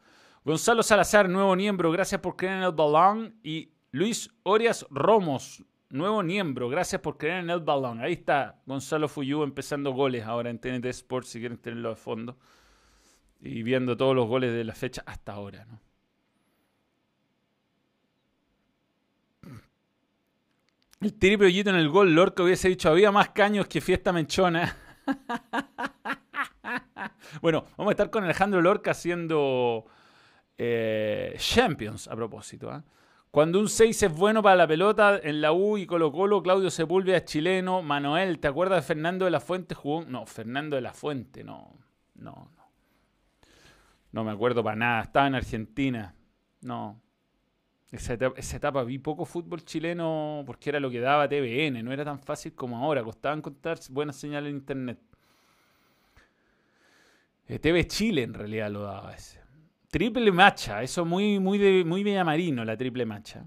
Gonzalo 0.44 0.84
Salazar, 0.84 1.30
nuevo 1.30 1.56
miembro, 1.56 1.92
gracias 1.92 2.20
por 2.20 2.36
creer 2.36 2.58
en 2.58 2.64
el 2.64 2.72
balón. 2.72 3.36
Y 3.44 3.72
Luis 3.92 4.30
Orias 4.44 4.86
Romos, 4.90 5.64
nuevo 5.90 6.22
miembro, 6.24 6.68
gracias 6.68 7.02
por 7.02 7.18
creer 7.18 7.44
en 7.44 7.50
el 7.50 7.62
balón. 7.62 8.02
Ahí 8.02 8.14
está 8.14 8.60
Gonzalo 8.66 9.08
Fuyú 9.08 9.44
empezando 9.44 9.94
goles 9.94 10.26
ahora 10.26 10.50
en 10.50 10.60
TNT 10.60 10.86
Sports, 10.88 11.30
si 11.30 11.40
quieren 11.40 11.58
tenerlo 11.58 11.90
de 11.90 11.96
fondo. 11.96 12.38
Y 13.40 13.64
viendo 13.64 13.96
todos 13.96 14.16
los 14.16 14.28
goles 14.28 14.52
de 14.52 14.64
la 14.64 14.74
fecha 14.74 15.04
hasta 15.06 15.34
ahora, 15.34 15.66
¿no? 15.66 15.80
El 21.04 21.16
triple 21.16 21.48
hoyito 21.48 21.70
en 21.70 21.76
el 21.76 21.90
gol, 21.90 22.16
Lorca 22.16 22.44
hubiese 22.44 22.70
dicho, 22.70 22.90
había 22.90 23.12
más 23.12 23.32
caños 23.32 23.68
que 23.68 23.82
fiesta 23.82 24.14
menchona. 24.14 24.74
bueno, 27.42 27.66
vamos 27.76 27.90
a 27.90 27.92
estar 27.92 28.10
con 28.10 28.24
Alejandro 28.24 28.62
Lorca 28.62 28.92
haciendo 28.92 29.86
eh, 30.58 31.36
Champions 31.38 32.08
a 32.08 32.16
propósito. 32.16 32.74
¿eh? 32.74 32.82
Cuando 33.32 33.60
un 33.60 33.68
6 33.68 34.04
es 34.04 34.16
bueno 34.16 34.42
para 34.42 34.56
la 34.56 34.66
pelota, 34.66 35.20
en 35.22 35.42
la 35.42 35.52
U 35.52 35.78
y 35.78 35.86
Colo 35.86 36.10
Colo, 36.10 36.42
Claudio 36.42 36.72
Sepúlveda 36.72 37.18
es 37.18 37.26
chileno. 37.26 37.82
Manuel, 37.82 38.40
¿te 38.40 38.48
acuerdas 38.48 38.78
de 38.78 38.88
Fernando 38.88 39.26
de 39.26 39.32
la 39.32 39.42
Fuente? 39.42 39.76
Jugó... 39.76 40.06
No, 40.06 40.26
Fernando 40.26 40.78
de 40.78 40.84
la 40.84 40.94
Fuente, 40.94 41.44
no. 41.44 41.80
No, 42.16 42.50
no. 42.56 42.64
No 44.14 44.24
me 44.24 44.32
acuerdo 44.32 44.64
para 44.64 44.78
nada. 44.78 45.02
Estaba 45.02 45.28
en 45.28 45.36
Argentina. 45.36 46.16
No. 46.62 47.02
Esa 47.94 48.58
etapa, 48.58 48.84
vi 48.84 48.98
poco 48.98 49.24
fútbol 49.24 49.64
chileno 49.64 50.42
porque 50.48 50.72
era 50.72 50.80
lo 50.80 50.90
que 50.90 51.00
daba 51.00 51.30
TVN. 51.30 51.84
No 51.86 51.94
era 51.94 52.04
tan 52.04 52.20
fácil 52.20 52.54
como 52.54 52.78
ahora. 52.78 53.04
Costaba 53.04 53.36
encontrar 53.36 53.78
buenas 53.92 54.16
señales 54.16 54.50
en 54.50 54.56
internet. 54.56 55.00
Eh, 57.48 57.60
TV 57.60 57.86
Chile 57.86 58.24
en 58.24 58.34
realidad 58.34 58.72
lo 58.72 58.82
daba 58.82 59.14
ese. 59.14 59.40
Triple 59.92 60.32
macha, 60.32 60.82
eso 60.82 61.06
muy, 61.06 61.40
muy, 61.40 61.60
de, 61.60 61.86
muy 61.86 62.04
marino 62.24 62.66
la 62.66 62.76
triple 62.76 63.06
macha. 63.06 63.46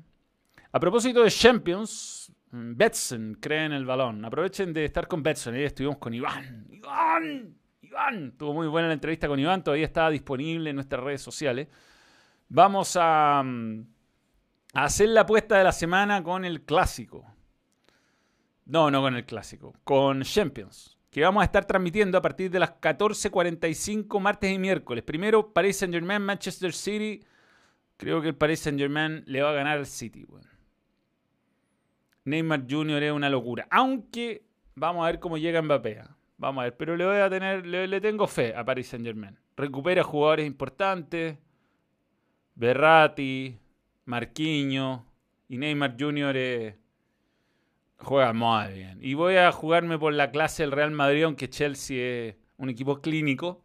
A 0.71 0.79
propósito 0.79 1.25
de 1.25 1.31
Champions, 1.31 2.33
mm, 2.53 2.77
Betson 2.77 3.39
cree 3.41 3.65
en 3.65 3.73
el 3.73 3.85
balón. 3.85 4.25
Aprovechen 4.25 4.73
de 4.73 4.85
estar 4.85 5.09
con 5.09 5.25
Betson. 5.25 5.55
Ahí 5.55 5.65
estuvimos 5.65 5.99
con 5.99 6.15
Iván. 6.15 6.69
Iván, 6.71 7.53
Iván. 7.83 8.35
Tuvo 8.39 8.55
muy 8.55 8.69
buena 8.69 8.87
la 8.87 8.95
entrevista 8.95 9.27
con 9.27 9.41
Iván. 9.41 9.65
Todavía 9.65 9.87
está 9.87 10.09
disponible 10.09 10.71
en 10.71 10.77
nuestras 10.77 11.03
redes 11.03 11.21
sociales. 11.21 11.67
Vamos 12.49 12.97
a, 12.97 13.43
mm, 13.45 13.81
a 13.81 13.96
hacer 14.85 15.09
la 15.09 15.23
apuesta 15.23 15.57
de 15.59 15.65
la 15.65 15.73
semana 15.73 16.23
con 16.23 16.45
el 16.45 16.63
clásico. 16.63 17.25
No, 18.65 18.91
no 18.91 19.01
con 19.01 19.17
el 19.17 19.25
clásico. 19.25 19.75
Con 19.85 20.23
Champions 20.23 20.97
que 21.17 21.23
vamos 21.23 21.41
a 21.41 21.45
estar 21.45 21.65
transmitiendo 21.65 22.19
a 22.19 22.21
partir 22.21 22.51
de 22.51 22.59
las 22.59 22.79
14.45 22.79 24.21
martes 24.21 24.53
y 24.53 24.59
miércoles. 24.59 25.03
Primero, 25.03 25.51
Paris 25.51 25.79
Saint 25.79 25.95
Germain, 25.95 26.21
Manchester 26.21 26.75
City. 26.75 27.25
Creo 27.97 28.21
que 28.21 28.29
el 28.29 28.35
Paris 28.35 28.61
Saint 28.61 28.79
Germain 28.79 29.25
le 29.27 29.41
va 29.41 29.49
a 29.49 29.55
ganar 29.55 29.79
al 29.79 29.87
City. 29.87 30.27
Neymar 32.27 32.67
Jr. 32.69 33.03
es 33.03 33.13
una 33.13 33.31
locura. 33.31 33.67
Aunque 33.71 34.45
vamos 34.75 35.05
a 35.05 35.07
ver 35.07 35.19
cómo 35.19 35.39
llega 35.39 35.63
Mbappé. 35.63 36.03
Vamos 36.37 36.61
a 36.61 36.65
ver, 36.65 36.77
pero 36.77 36.99
le 36.99 37.07
voy 37.07 37.17
a 37.17 37.31
tener, 37.31 37.65
le, 37.65 38.01
tengo 38.03 38.27
fe 38.27 38.55
a 38.55 38.63
Paris 38.63 38.89
Saint 38.89 39.07
Germain. 39.07 39.39
Recupera 39.57 40.03
jugadores 40.03 40.47
importantes. 40.47 41.39
Berrati, 42.57 43.59
Marquinhos 44.07 45.03
y 45.49 45.59
Neymar 45.59 45.97
Jr. 45.99 46.37
es 46.37 46.75
Juega 47.99 48.33
muy 48.33 48.73
bien. 48.75 48.99
Y 49.01 49.15
voy 49.15 49.37
a 49.37 49.51
jugarme 49.53 49.99
por 49.99 50.13
la 50.13 50.31
clase 50.31 50.63
del 50.63 50.73
Real 50.73 50.91
Madrid, 50.91 51.25
aunque 51.25 51.49
Chelsea 51.49 52.29
es 52.29 52.37
un 52.59 52.69
equipo 52.69 53.01
clínico. 53.01 53.63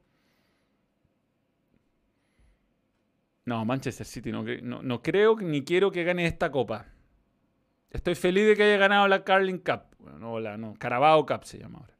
No, 3.45 3.65
Manchester 3.65 4.05
City 4.05 4.31
no, 4.31 4.43
no, 4.43 5.01
creo 5.01 5.35
ni 5.39 5.63
quiero 5.63 5.91
que 5.91 6.03
gane 6.03 6.25
esta 6.25 6.51
copa. 6.51 6.85
Estoy 7.89 8.15
feliz 8.15 8.47
de 8.47 8.55
que 8.55 8.63
haya 8.63 8.77
ganado 8.77 9.07
la 9.07 9.23
Carling 9.23 9.57
Cup. 9.57 9.81
No, 10.19 10.39
no, 10.39 10.73
Carabao 10.75 11.25
Cup 11.25 11.43
se 11.43 11.57
llama 11.59 11.79
ahora. 11.79 11.97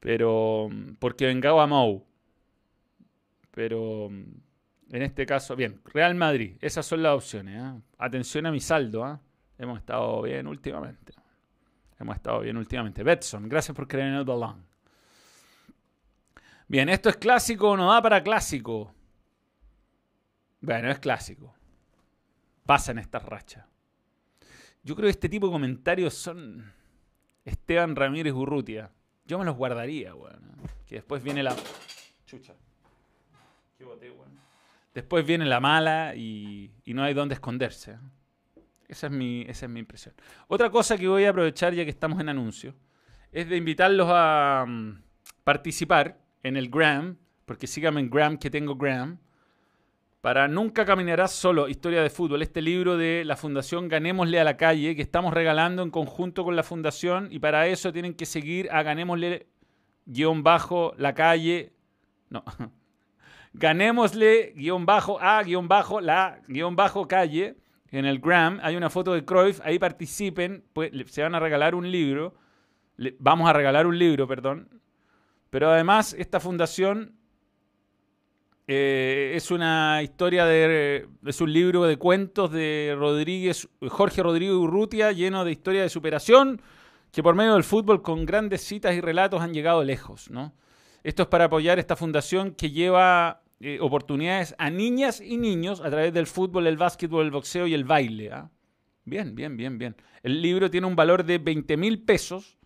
Pero, 0.00 0.70
porque 0.98 1.26
vengaba 1.26 1.64
a 1.64 1.66
Mou. 1.66 2.06
Pero, 3.50 4.10
en 4.90 5.02
este 5.02 5.26
caso, 5.26 5.56
bien, 5.56 5.80
Real 5.84 6.14
Madrid. 6.14 6.56
Esas 6.60 6.86
son 6.86 7.02
las 7.02 7.14
opciones. 7.14 7.60
¿eh? 7.60 7.80
Atención 7.98 8.46
a 8.46 8.52
mi 8.52 8.60
saldo. 8.60 9.08
¿eh? 9.08 9.18
Hemos 9.58 9.78
estado 9.78 10.22
bien 10.22 10.46
últimamente. 10.46 11.12
Hemos 11.98 12.16
estado 12.16 12.40
bien 12.40 12.56
últimamente. 12.56 13.02
Betson, 13.02 13.48
gracias 13.48 13.74
por 13.74 13.88
creer 13.88 14.08
en 14.08 14.14
el 14.14 14.24
balón. 14.24 14.64
Bien, 16.68 16.88
esto 16.88 17.08
es 17.08 17.16
clásico 17.16 17.76
no 17.76 17.92
da 17.92 18.02
para 18.02 18.22
clásico. 18.22 18.92
Bueno, 20.60 20.90
es 20.90 20.98
clásico. 20.98 21.54
Pasa 22.64 22.92
en 22.92 22.98
esta 22.98 23.18
racha. 23.18 23.66
Yo 24.82 24.94
creo 24.94 25.06
que 25.06 25.12
este 25.12 25.28
tipo 25.28 25.46
de 25.46 25.52
comentarios 25.52 26.14
son 26.14 26.72
Esteban 27.44 27.96
Ramírez 27.96 28.32
Urrutia. 28.32 28.90
Yo 29.26 29.38
me 29.38 29.44
los 29.44 29.56
guardaría, 29.56 30.14
weón. 30.14 30.56
Que 30.86 30.96
después 30.96 31.22
viene 31.22 31.42
la. 31.42 31.54
Chucha. 32.26 32.54
Qué 33.78 33.84
boté, 33.84 34.10
weón. 34.10 34.45
Después 34.96 35.26
viene 35.26 35.44
la 35.44 35.60
mala 35.60 36.14
y, 36.16 36.72
no 36.86 37.02
hay 37.02 37.12
dónde 37.12 37.34
esconderse. 37.34 37.98
Esa 38.88 39.08
es, 39.08 39.12
mi, 39.12 39.42
esa 39.42 39.66
es 39.66 39.70
mi 39.70 39.80
impresión. 39.80 40.14
Otra 40.48 40.70
cosa 40.70 40.96
que 40.96 41.06
voy 41.06 41.26
a 41.26 41.30
aprovechar 41.30 41.74
ya 41.74 41.84
que 41.84 41.90
estamos 41.90 42.18
en 42.18 42.30
anuncio 42.30 42.74
es 43.30 43.46
de 43.46 43.58
invitarlos 43.58 44.08
a 44.10 44.64
mm, 44.66 45.02
participar 45.44 46.18
en 46.42 46.56
el 46.56 46.70
Gram, 46.70 47.18
porque 47.44 47.66
síganme 47.66 48.00
en 48.00 48.08
Gram 48.08 48.38
que 48.38 48.48
tengo 48.48 48.74
Gram, 48.76 49.18
para 50.22 50.48
Nunca 50.48 50.86
Caminarás 50.86 51.32
Solo, 51.32 51.68
Historia 51.68 52.02
de 52.02 52.08
Fútbol, 52.08 52.40
este 52.40 52.62
libro 52.62 52.96
de 52.96 53.22
la 53.26 53.36
Fundación 53.36 53.88
Ganémosle 53.88 54.40
a 54.40 54.44
la 54.44 54.56
Calle, 54.56 54.96
que 54.96 55.02
estamos 55.02 55.34
regalando 55.34 55.82
en 55.82 55.90
conjunto 55.90 56.42
con 56.42 56.56
la 56.56 56.62
Fundación, 56.62 57.28
y 57.30 57.38
para 57.38 57.66
eso 57.66 57.92
tienen 57.92 58.14
que 58.14 58.24
seguir 58.24 58.70
a 58.72 58.82
Ganémosle 58.82 59.46
guion 60.06 60.42
bajo 60.42 60.94
la 60.96 61.14
calle, 61.14 61.74
no, 62.30 62.42
ganémosle 63.58 64.52
guion 64.54 64.84
bajo 64.86 65.18
a 65.20 65.42
guion 65.42 65.66
bajo 65.68 66.00
la 66.00 66.40
guion 66.46 66.76
bajo 66.76 67.06
calle, 67.08 67.56
en 67.90 68.04
el 68.04 68.18
Gram 68.18 68.58
hay 68.62 68.76
una 68.76 68.90
foto 68.90 69.14
de 69.14 69.24
Cruyff, 69.24 69.60
ahí 69.64 69.78
participen, 69.78 70.64
pues, 70.72 70.90
se 71.06 71.22
van 71.22 71.34
a 71.34 71.40
regalar 71.40 71.74
un 71.74 71.90
libro, 71.90 72.34
vamos 73.18 73.48
a 73.48 73.52
regalar 73.52 73.86
un 73.86 73.98
libro, 73.98 74.26
perdón, 74.26 74.68
pero 75.50 75.70
además 75.70 76.14
esta 76.18 76.40
fundación 76.40 77.14
Eh, 78.68 79.34
es 79.36 79.52
una 79.52 80.02
historia 80.02 80.44
de. 80.44 81.06
Es 81.24 81.40
un 81.40 81.52
libro 81.52 81.84
de 81.84 81.98
cuentos 81.98 82.50
de 82.50 82.96
Rodríguez, 82.98 83.68
Jorge 83.88 84.20
Rodríguez 84.24 84.56
Urrutia, 84.56 85.12
lleno 85.12 85.44
de 85.44 85.52
historia 85.52 85.82
de 85.82 85.88
superación, 85.88 86.60
que 87.12 87.22
por 87.22 87.36
medio 87.36 87.54
del 87.54 87.62
fútbol, 87.62 88.02
con 88.02 88.26
grandes 88.26 88.62
citas 88.62 88.96
y 88.96 89.00
relatos, 89.00 89.40
han 89.40 89.54
llegado 89.54 89.84
lejos. 89.84 90.28
¿no? 90.32 90.52
Esto 91.04 91.22
es 91.22 91.28
para 91.28 91.44
apoyar 91.44 91.78
esta 91.78 91.94
fundación 91.94 92.56
que 92.56 92.70
lleva 92.72 93.40
eh, 93.60 93.78
oportunidades 93.80 94.54
a 94.58 94.70
niñas 94.70 95.20
y 95.20 95.36
niños 95.36 95.80
a 95.80 95.90
través 95.90 96.12
del 96.12 96.26
fútbol, 96.26 96.66
el 96.66 96.76
básquetbol, 96.76 97.24
el 97.24 97.30
boxeo 97.30 97.66
y 97.66 97.74
el 97.74 97.84
baile. 97.84 98.32
¿ah? 98.32 98.50
Bien, 99.04 99.34
bien, 99.34 99.56
bien, 99.56 99.78
bien. 99.78 99.96
El 100.22 100.42
libro 100.42 100.70
tiene 100.70 100.86
un 100.86 100.96
valor 100.96 101.24
de 101.24 101.38
20 101.38 101.76
mil 101.76 102.02
pesos. 102.02 102.58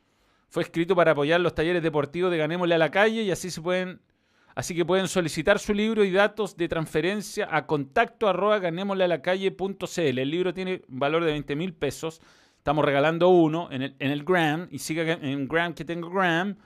Fue 0.48 0.62
escrito 0.62 0.96
para 0.96 1.12
apoyar 1.12 1.40
los 1.40 1.54
talleres 1.54 1.82
deportivos 1.82 2.30
de 2.30 2.38
Ganémosle 2.38 2.74
a 2.74 2.78
la 2.78 2.90
calle 2.90 3.22
y 3.22 3.30
así 3.30 3.50
se 3.50 3.60
pueden 3.60 4.00
Así 4.54 4.74
que 4.74 4.84
pueden 4.84 5.08
solicitar 5.08 5.58
su 5.58 5.72
libro 5.72 6.04
y 6.04 6.10
datos 6.10 6.56
de 6.56 6.68
transferencia 6.68 7.48
a 7.50 7.66
contacto 7.66 8.28
arroba 8.28 8.58
ganémosle 8.58 9.04
a 9.04 9.08
la 9.08 9.22
calle.cl. 9.22 10.18
El 10.18 10.30
libro 10.30 10.52
tiene 10.52 10.82
valor 10.88 11.24
de 11.24 11.32
20 11.32 11.56
mil 11.56 11.72
pesos. 11.72 12.20
Estamos 12.58 12.84
regalando 12.84 13.28
uno 13.28 13.68
en 13.70 13.82
el, 13.82 13.96
en 13.98 14.10
el 14.10 14.24
Gram. 14.24 14.68
Y 14.70 14.80
siga 14.80 15.12
en 15.12 15.48
Gram 15.48 15.72
que 15.72 15.84
tengo 15.84 16.10
Gram. 16.10 16.56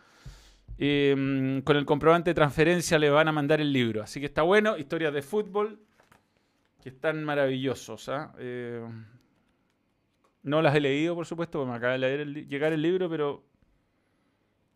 Em, 0.77 1.63
con 1.63 1.77
el 1.77 1.85
comprobante 1.85 2.31
de 2.31 2.35
transferencia 2.35 2.99
le 2.99 3.11
van 3.11 3.29
a 3.29 3.33
mandar 3.33 3.61
el 3.61 3.73
libro. 3.73 4.03
Así 4.03 4.21
que 4.21 4.27
está 4.27 4.43
bueno. 4.43 4.77
Historias 4.77 5.15
de 5.15 5.23
fútbol 5.23 5.81
que 6.83 6.89
están 6.91 7.25
maravillosos. 7.25 8.11
Eh, 8.39 8.87
no 10.43 10.61
las 10.61 10.75
he 10.75 10.81
leído, 10.81 11.15
por 11.15 11.27
supuesto, 11.27 11.59
porque 11.59 11.71
me 11.71 11.77
acaba 11.77 11.99
de 11.99 12.25
llegar 12.47 12.73
el 12.73 12.83
libro, 12.83 13.09
pero 13.09 13.45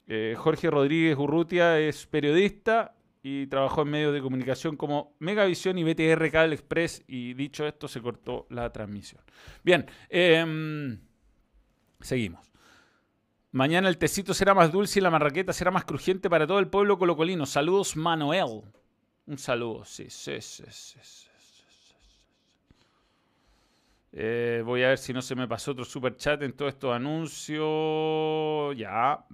eh, 0.06 0.34
Jorge 0.38 0.70
Rodríguez 0.70 1.18
Urrutia 1.18 1.78
es 1.78 2.06
periodista 2.06 2.94
y 3.22 3.46
trabajó 3.48 3.82
en 3.82 3.90
medios 3.90 4.14
de 4.14 4.22
comunicación 4.22 4.76
como 4.76 5.14
Megavisión 5.18 5.76
y 5.76 5.84
BTR 5.84 6.30
Cable 6.30 6.54
Express 6.54 7.04
y 7.06 7.34
dicho 7.34 7.66
esto 7.66 7.88
se 7.88 8.00
cortó 8.00 8.46
la 8.48 8.72
transmisión. 8.72 9.20
Bien, 9.62 9.84
em, 10.08 10.98
seguimos. 12.00 12.47
Mañana 13.50 13.88
el 13.88 13.96
tecito 13.96 14.34
será 14.34 14.54
más 14.54 14.70
dulce 14.70 14.98
y 14.98 15.02
la 15.02 15.10
marraqueta 15.10 15.52
será 15.52 15.70
más 15.70 15.84
crujiente 15.84 16.28
para 16.28 16.46
todo 16.46 16.58
el 16.58 16.68
pueblo 16.68 16.98
colocolino. 16.98 17.46
Saludos 17.46 17.96
Manuel. 17.96 18.62
Un 19.26 19.38
saludo, 19.38 19.84
sí, 19.84 20.06
sí, 20.10 20.40
sí, 20.40 20.64
sí. 20.70 21.28
Eh, 24.12 24.62
voy 24.64 24.82
a 24.82 24.88
ver 24.88 24.98
si 24.98 25.12
no 25.12 25.22
se 25.22 25.34
me 25.34 25.46
pasó 25.46 25.72
otro 25.72 25.84
super 25.84 26.16
chat 26.16 26.42
en 26.42 26.52
todos 26.52 26.72
estos 26.72 26.94
anuncios. 26.94 28.76
Ya. 28.76 29.24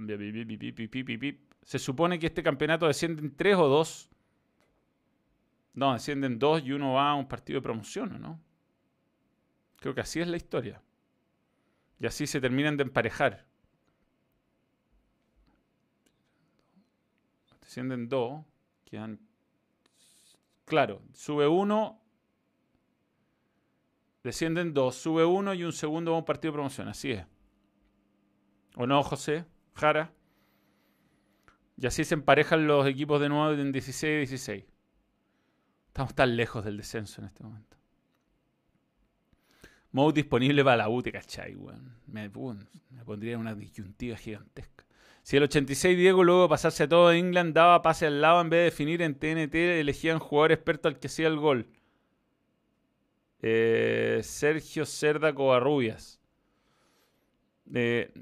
Se 1.63 1.79
supone 1.79 2.19
que 2.19 2.27
este 2.27 2.43
campeonato 2.43 2.87
desciende 2.87 3.23
en 3.23 3.35
3 3.35 3.57
o 3.57 3.69
2. 3.69 4.11
No, 5.75 5.93
descienden 5.93 6.39
2 6.39 6.63
y 6.65 6.73
uno 6.73 6.95
va 6.95 7.11
a 7.11 7.15
un 7.15 7.27
partido 7.27 7.59
de 7.59 7.63
promoción, 7.63 8.21
¿no? 8.21 8.41
Creo 9.81 9.95
que 9.95 10.01
así 10.01 10.21
es 10.21 10.29
la 10.29 10.37
historia. 10.37 10.83
Y 11.99 12.07
así 12.07 12.27
se 12.27 12.41
terminan 12.41 12.77
de 12.77 12.85
emparejar. 12.85 13.47
Descienden 17.75 18.09
2. 18.09 18.45
Quedan. 18.85 19.19
Claro, 20.65 21.03
sube 21.13 21.49
uno. 21.49 22.01
Descienden 24.23 24.73
dos, 24.73 24.95
sube 24.95 25.25
uno 25.25 25.53
y 25.55 25.65
un 25.65 25.73
segundo 25.73 26.13
va 26.13 26.19
a 26.19 26.21
un 26.21 26.25
partido 26.25 26.53
de 26.53 26.57
promoción. 26.59 26.87
Así 26.87 27.11
es. 27.11 27.27
¿O 28.77 28.87
no, 28.87 29.03
José? 29.03 29.45
Jara. 29.75 30.13
Y 31.77 31.89
así 31.89 32.05
se 32.05 32.15
emparejan 32.15 32.69
los 32.69 32.87
equipos 32.87 33.21
de 33.21 33.29
nuevo 33.29 33.51
en 33.61 33.73
16 33.73 34.05
y 34.05 34.19
16. 34.19 34.65
Estamos 35.89 36.15
tan 36.15 36.37
lejos 36.37 36.65
del 36.65 36.77
descenso 36.77 37.23
en 37.23 37.27
este 37.27 37.43
momento. 37.43 37.77
Mode 39.91 40.23
disponible 40.23 40.63
para 40.63 40.77
la 40.77 40.89
UTE, 40.89 41.11
¿cachai, 41.11 41.57
Me, 42.07 42.31
me 42.31 43.05
pondría 43.05 43.37
una 43.37 43.57
disyuntiva 43.57 44.17
gigantesca. 44.17 44.84
Si 45.25 45.39
el 45.39 45.43
86 45.43 45.97
Diego 45.97 46.23
luego 46.23 46.49
pasarse 46.49 46.85
a 46.85 46.89
todo 46.89 47.11
England 47.11 47.55
daba 47.55 47.81
pase 47.83 48.07
al 48.07 48.21
lado 48.21 48.43
en 48.43 48.51
vez 48.51 48.59
de 48.59 48.65
definir 48.65 49.03
en 49.03 49.15
TNT, 49.15 49.55
elegían 49.55 50.19
jugador 50.19 50.53
experto 50.53 50.87
al 50.87 51.01
que 51.01 51.07
hacía 51.09 51.29
el 51.29 51.39
gol. 51.39 51.67
Eh, 53.41 54.21
Sergio 54.23 54.87
Cerda 54.87 55.35
Covarrubias. 55.35 56.21
Eh, 57.75 58.13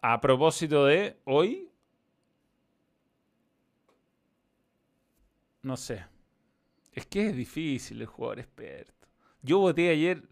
a 0.00 0.20
propósito 0.20 0.86
de 0.86 1.18
hoy, 1.24 1.70
No 5.62 5.76
sé. 5.76 6.04
Es 6.92 7.06
que 7.06 7.28
es 7.28 7.36
difícil 7.36 8.00
el 8.00 8.06
jugador 8.06 8.40
experto. 8.40 9.06
Yo 9.42 9.58
voté 9.58 9.90
ayer 9.90 10.22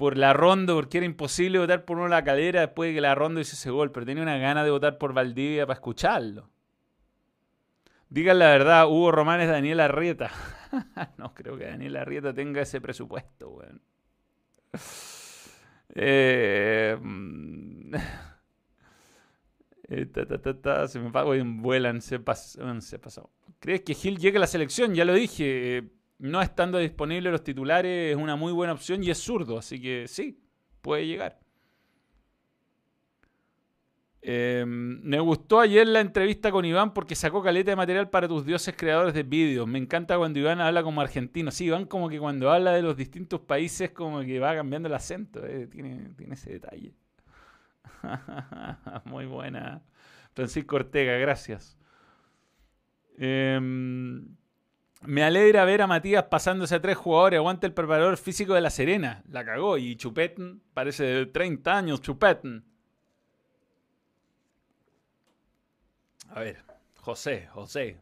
por 0.00 0.16
la 0.16 0.32
ronda 0.32 0.72
porque 0.72 0.96
era 0.96 1.04
imposible 1.04 1.58
votar 1.58 1.84
por 1.84 1.98
uno 1.98 2.04
de 2.04 2.10
la 2.12 2.24
cadera 2.24 2.62
después 2.62 2.88
de 2.88 2.94
que 2.94 3.02
la 3.02 3.14
ronda 3.14 3.42
hizo 3.42 3.52
ese 3.52 3.68
gol, 3.68 3.92
pero 3.92 4.06
tenía 4.06 4.22
una 4.22 4.38
gana 4.38 4.64
de 4.64 4.70
votar 4.70 4.96
por 4.96 5.12
Valdivia 5.12 5.66
para 5.66 5.74
escucharlo. 5.74 6.48
Digan 8.08 8.38
la 8.38 8.46
verdad, 8.46 8.86
Hugo 8.88 9.12
Román 9.12 9.42
es 9.42 9.50
Daniel 9.50 9.78
Arrieta. 9.80 10.30
no 11.18 11.34
creo 11.34 11.58
que 11.58 11.66
Daniel 11.66 11.98
Arrieta 11.98 12.32
tenga 12.32 12.62
ese 12.62 12.80
presupuesto, 12.80 13.50
weón. 13.50 13.82
Eh, 15.94 16.96
mm, 16.98 17.94
eh, 19.86 20.88
se 20.88 20.98
me 20.98 21.36
y 21.36 21.42
vuelan, 21.60 22.00
se, 22.00 22.18
se 22.80 22.98
pasó. 22.98 23.30
¿Crees 23.58 23.82
que 23.82 23.92
Gil 23.92 24.16
llegue 24.16 24.38
a 24.38 24.40
la 24.40 24.46
selección? 24.46 24.94
Ya 24.94 25.04
lo 25.04 25.12
dije. 25.12 25.90
No 26.20 26.42
estando 26.42 26.78
disponible 26.78 27.30
los 27.30 27.42
titulares 27.42 28.12
es 28.12 28.16
una 28.16 28.36
muy 28.36 28.52
buena 28.52 28.74
opción 28.74 29.02
y 29.02 29.10
es 29.10 29.18
zurdo, 29.18 29.58
así 29.58 29.80
que 29.80 30.06
sí, 30.06 30.38
puede 30.82 31.06
llegar. 31.06 31.40
Em, 34.22 35.00
me 35.02 35.18
gustó 35.18 35.60
ayer 35.60 35.88
la 35.88 36.00
entrevista 36.00 36.52
con 36.52 36.66
Iván 36.66 36.92
porque 36.92 37.14
sacó 37.14 37.42
caleta 37.42 37.70
de 37.70 37.76
material 37.76 38.10
para 38.10 38.28
tus 38.28 38.44
dioses 38.44 38.74
creadores 38.76 39.14
de 39.14 39.22
vídeos. 39.22 39.66
Me 39.66 39.78
encanta 39.78 40.18
cuando 40.18 40.38
Iván 40.38 40.60
habla 40.60 40.82
como 40.82 41.00
argentino. 41.00 41.50
Sí, 41.50 41.64
Iván 41.66 41.86
como 41.86 42.10
que 42.10 42.18
cuando 42.18 42.50
habla 42.50 42.72
de 42.72 42.82
los 42.82 42.98
distintos 42.98 43.40
países 43.40 43.90
como 43.92 44.20
que 44.20 44.38
va 44.38 44.54
cambiando 44.54 44.88
el 44.88 44.94
acento. 44.94 45.44
Eh, 45.46 45.68
tiene, 45.68 46.10
tiene 46.18 46.34
ese 46.34 46.52
detalle. 46.52 46.94
Muy 49.06 49.24
buena. 49.24 49.82
Francisco 50.34 50.76
Ortega, 50.76 51.14
gracias. 51.16 51.78
Em, 53.16 54.36
me 55.02 55.22
alegra 55.22 55.64
ver 55.64 55.82
a 55.82 55.86
Matías 55.86 56.24
pasándose 56.24 56.74
a 56.74 56.82
tres 56.82 56.96
jugadores. 56.96 57.38
Aguanta 57.38 57.66
el 57.66 57.72
preparador 57.72 58.16
físico 58.18 58.54
de 58.54 58.60
La 58.60 58.70
Serena. 58.70 59.22
La 59.28 59.44
cagó. 59.44 59.78
Y 59.78 59.96
Chupeten, 59.96 60.62
parece 60.74 61.04
de 61.04 61.26
30 61.26 61.76
años, 61.76 62.00
Chupeten. 62.02 62.64
A 66.28 66.40
ver, 66.40 66.62
José, 66.96 67.48
José. 67.52 67.98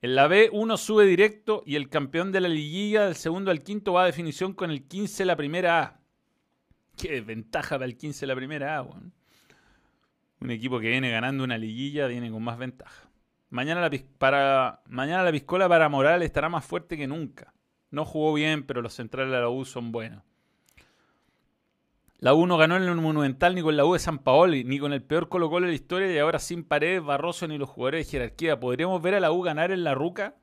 En 0.00 0.14
la 0.14 0.26
B, 0.26 0.48
uno 0.52 0.76
sube 0.76 1.04
directo 1.06 1.62
y 1.66 1.76
el 1.76 1.88
campeón 1.88 2.32
de 2.32 2.40
la 2.40 2.48
liguilla 2.48 3.04
del 3.04 3.14
segundo 3.14 3.50
al 3.50 3.62
quinto 3.62 3.92
va 3.92 4.02
a 4.02 4.06
definición 4.06 4.52
con 4.52 4.70
el 4.70 4.86
15 4.86 5.24
la 5.24 5.36
primera 5.36 5.82
A. 5.82 6.00
Qué 6.96 7.20
ventaja 7.20 7.76
para 7.76 7.84
el 7.84 7.96
15 7.96 8.26
la 8.26 8.34
primera 8.34 8.78
A, 8.78 8.82
Un 8.82 10.50
equipo 10.50 10.80
que 10.80 10.88
viene 10.88 11.10
ganando 11.10 11.44
una 11.44 11.58
liguilla 11.58 12.06
viene 12.06 12.30
con 12.30 12.42
más 12.42 12.58
ventaja. 12.58 13.11
Mañana 13.52 13.82
la, 13.82 13.90
para, 14.16 14.80
mañana 14.88 15.22
la 15.22 15.30
piscola 15.30 15.68
para 15.68 15.90
Moral 15.90 16.22
estará 16.22 16.48
más 16.48 16.64
fuerte 16.64 16.96
que 16.96 17.06
nunca. 17.06 17.52
No 17.90 18.06
jugó 18.06 18.32
bien, 18.32 18.62
pero 18.62 18.80
los 18.80 18.94
centrales 18.94 19.30
de 19.30 19.40
la 19.40 19.50
U 19.50 19.66
son 19.66 19.92
buenos. 19.92 20.22
La 22.16 22.32
U 22.32 22.46
no 22.46 22.56
ganó 22.56 22.78
en 22.78 22.84
el 22.84 22.94
Monumental 22.94 23.54
ni 23.54 23.60
con 23.60 23.76
la 23.76 23.84
U 23.84 23.92
de 23.92 23.98
San 23.98 24.20
Paoli, 24.20 24.64
ni 24.64 24.78
con 24.78 24.94
el 24.94 25.02
peor 25.02 25.28
Colo 25.28 25.50
Colo 25.50 25.66
de 25.66 25.72
la 25.72 25.76
historia 25.76 26.10
y 26.10 26.16
ahora 26.16 26.38
sin 26.38 26.64
Paredes, 26.64 27.04
Barroso 27.04 27.46
ni 27.46 27.58
los 27.58 27.68
jugadores 27.68 28.06
de 28.06 28.10
jerarquía. 28.12 28.58
Podríamos 28.58 29.02
ver 29.02 29.16
a 29.16 29.20
la 29.20 29.30
U 29.32 29.42
ganar 29.42 29.70
en 29.70 29.84
la 29.84 29.94
Ruca 29.94 30.34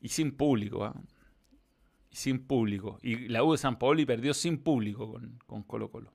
y 0.00 0.08
sin 0.08 0.36
público. 0.36 0.86
¿ah? 0.86 0.94
Y 2.10 2.16
sin 2.16 2.44
público. 2.44 2.98
Y 3.00 3.28
la 3.28 3.44
U 3.44 3.52
de 3.52 3.58
San 3.58 3.78
Paoli 3.78 4.06
perdió 4.06 4.34
sin 4.34 4.58
público 4.58 5.12
con, 5.12 5.38
con 5.46 5.62
Colo 5.62 5.88
Colo. 5.88 6.12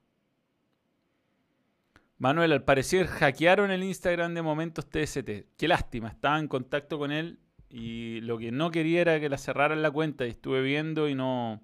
Manuel, 2.20 2.52
al 2.52 2.62
parecer 2.64 3.06
hackearon 3.06 3.70
el 3.70 3.82
Instagram 3.82 4.34
de 4.34 4.42
Momentos 4.42 4.86
TST. 4.90 5.56
Qué 5.56 5.66
lástima, 5.66 6.08
estaba 6.08 6.38
en 6.38 6.48
contacto 6.48 6.98
con 6.98 7.12
él 7.12 7.38
y 7.70 8.20
lo 8.20 8.36
que 8.36 8.52
no 8.52 8.70
quería 8.70 9.00
era 9.00 9.18
que 9.18 9.30
la 9.30 9.38
cerraran 9.38 9.80
la 9.80 9.90
cuenta 9.90 10.26
y 10.26 10.30
estuve 10.30 10.60
viendo 10.60 11.08
y 11.08 11.14
no... 11.14 11.62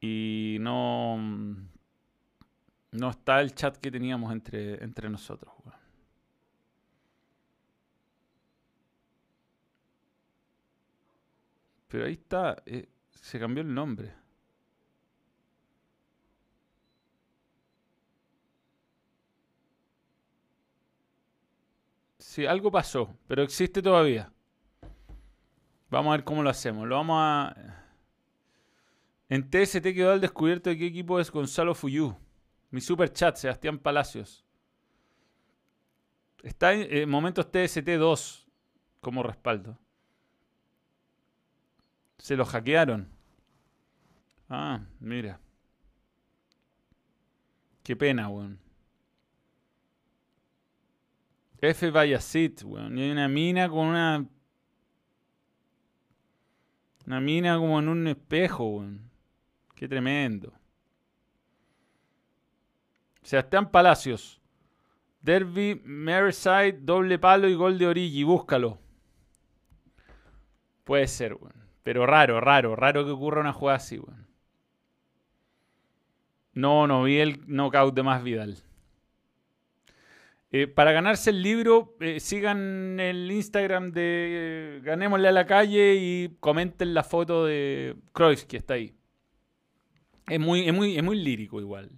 Y 0.00 0.58
no... 0.60 1.16
No 2.92 3.10
está 3.10 3.40
el 3.40 3.56
chat 3.56 3.76
que 3.78 3.90
teníamos 3.90 4.30
entre, 4.30 4.82
entre 4.84 5.10
nosotros. 5.10 5.52
Pero 11.88 12.04
ahí 12.04 12.12
está, 12.12 12.62
eh, 12.66 12.88
se 13.10 13.40
cambió 13.40 13.62
el 13.62 13.74
nombre. 13.74 14.21
Sí, 22.32 22.46
algo 22.46 22.70
pasó, 22.70 23.14
pero 23.28 23.42
existe 23.42 23.82
todavía. 23.82 24.32
Vamos 25.90 26.08
a 26.08 26.16
ver 26.16 26.24
cómo 26.24 26.42
lo 26.42 26.48
hacemos. 26.48 26.88
Lo 26.88 26.94
vamos 26.94 27.18
a. 27.20 27.84
En 29.28 29.50
TST 29.50 29.82
quedó 29.82 30.12
al 30.12 30.20
descubierto 30.22 30.70
de 30.70 30.78
qué 30.78 30.86
equipo 30.86 31.20
es 31.20 31.30
Gonzalo 31.30 31.74
Fuyú. 31.74 32.16
Mi 32.70 32.80
super 32.80 33.12
chat, 33.12 33.36
Sebastián 33.36 33.78
Palacios. 33.78 34.46
Está 36.42 36.72
en 36.72 37.06
momentos 37.06 37.50
TST 37.50 37.86
2 37.86 38.48
como 39.02 39.22
respaldo. 39.22 39.78
Se 42.16 42.34
lo 42.34 42.46
hackearon. 42.46 43.10
Ah, 44.48 44.80
mira. 45.00 45.38
Qué 47.82 47.94
pena, 47.94 48.30
weón. 48.30 48.71
F 51.62 51.90
Bayacit, 51.92 52.64
weón. 52.64 52.98
Y 52.98 53.02
hay 53.02 53.10
una 53.12 53.28
mina 53.28 53.68
con 53.68 53.86
una. 53.86 54.26
Una 57.06 57.20
mina 57.20 57.56
como 57.56 57.78
en 57.78 57.88
un 57.88 58.06
espejo, 58.08 58.64
weón. 58.66 59.10
Qué 59.76 59.88
tremendo. 59.88 60.52
Sebastián 63.22 63.70
Palacios. 63.70 64.40
Derby, 65.20 65.80
Merseyside, 65.84 66.80
doble 66.80 67.20
palo 67.20 67.48
y 67.48 67.54
gol 67.54 67.78
de 67.78 67.86
Origi. 67.86 68.24
Búscalo. 68.24 68.80
Puede 70.82 71.06
ser, 71.06 71.34
weón. 71.34 71.54
Pero 71.84 72.06
raro, 72.06 72.40
raro, 72.40 72.74
raro 72.74 73.04
que 73.04 73.12
ocurra 73.12 73.40
una 73.40 73.52
jugada 73.52 73.76
así, 73.76 73.98
weón. 73.98 74.26
No, 76.54 76.88
no 76.88 77.04
vi 77.04 77.18
el 77.18 77.40
knockout 77.46 77.94
de 77.94 78.02
Más 78.02 78.22
Vidal. 78.24 78.58
Eh, 80.54 80.66
para 80.66 80.92
ganarse 80.92 81.30
el 81.30 81.42
libro, 81.42 81.96
eh, 82.00 82.20
sigan 82.20 83.00
el 83.00 83.30
Instagram 83.30 83.90
de 83.90 84.82
Ganémosle 84.84 85.28
a 85.28 85.32
la 85.32 85.46
calle 85.46 85.94
y 85.94 86.36
comenten 86.40 86.92
la 86.92 87.02
foto 87.02 87.46
de 87.46 87.96
Cruyff 88.12 88.44
que 88.44 88.58
está 88.58 88.74
ahí. 88.74 88.94
Es 90.28 90.38
muy, 90.38 90.68
es 90.68 90.74
muy, 90.74 90.98
es 90.98 91.02
muy 91.02 91.16
lírico 91.16 91.58
igual. 91.58 91.90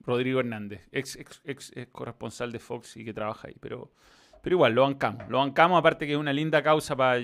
Rodrigo 0.00 0.40
Hernández, 0.40 0.88
ex, 0.92 1.18
ex, 1.44 1.72
corresponsal 1.92 2.52
de 2.52 2.58
Fox 2.58 2.96
y 2.96 3.04
que 3.04 3.12
trabaja 3.12 3.48
ahí. 3.48 3.56
Pero, 3.60 3.92
pero 4.42 4.56
igual, 4.56 4.72
lo 4.72 4.82
bancamos. 4.82 5.28
Lo 5.28 5.38
bancamos, 5.38 5.78
aparte 5.78 6.06
que 6.06 6.14
es 6.14 6.18
una 6.18 6.32
linda 6.32 6.62
causa 6.62 6.96
para 6.96 7.22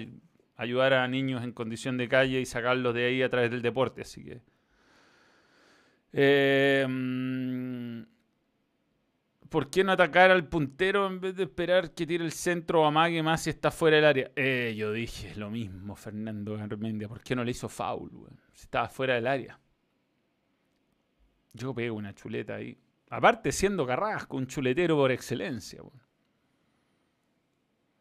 ayudar 0.56 0.92
a 0.92 1.08
niños 1.08 1.42
en 1.42 1.52
condición 1.52 1.96
de 1.96 2.06
calle 2.06 2.38
y 2.38 2.44
sacarlos 2.44 2.94
de 2.94 3.06
ahí 3.06 3.22
a 3.22 3.30
través 3.30 3.50
del 3.50 3.62
deporte. 3.62 4.02
Así 4.02 4.22
que. 4.24 4.42
Eh, 6.12 6.86
¿Por 9.50 9.68
qué 9.68 9.82
no 9.82 9.90
atacar 9.90 10.30
al 10.30 10.46
puntero 10.46 11.08
en 11.08 11.20
vez 11.20 11.34
de 11.34 11.42
esperar 11.42 11.90
que 11.90 12.06
tire 12.06 12.24
el 12.24 12.30
centro 12.30 12.82
o 12.82 12.86
amague 12.86 13.20
más 13.20 13.42
si 13.42 13.50
está 13.50 13.72
fuera 13.72 13.96
del 13.96 14.04
área? 14.04 14.30
Eh, 14.36 14.74
yo 14.76 14.92
dije 14.92 15.34
lo 15.34 15.50
mismo, 15.50 15.96
Fernando 15.96 16.56
Garmendia. 16.56 17.08
¿Por 17.08 17.20
qué 17.20 17.34
no 17.34 17.42
le 17.42 17.50
hizo 17.50 17.68
foul, 17.68 18.12
Si 18.52 18.62
estaba 18.62 18.88
fuera 18.88 19.16
del 19.16 19.26
área. 19.26 19.58
Yo 21.52 21.74
pego 21.74 21.96
una 21.96 22.14
chuleta 22.14 22.54
ahí. 22.54 22.78
Aparte, 23.08 23.50
siendo 23.50 23.84
Carrasco, 23.84 24.36
un 24.36 24.46
chuletero 24.46 24.94
por 24.94 25.10
excelencia. 25.10 25.82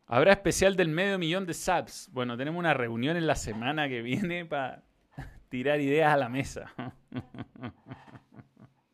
Habrá 0.06 0.34
especial 0.34 0.76
del 0.76 0.90
medio 0.90 1.18
millón 1.18 1.48
de 1.48 1.56
subs. 1.56 2.10
Bueno, 2.12 2.38
tenemos 2.38 2.60
una 2.60 2.76
reunión 2.76 3.18
en 3.18 3.26
la 3.26 3.36
semana 3.36 3.90
que 3.90 4.04
viene 4.04 4.46
para 4.46 4.84
tirar 5.50 5.82
ideas 5.82 6.14
a 6.14 6.18
la 6.18 6.30
mesa. 6.30 6.72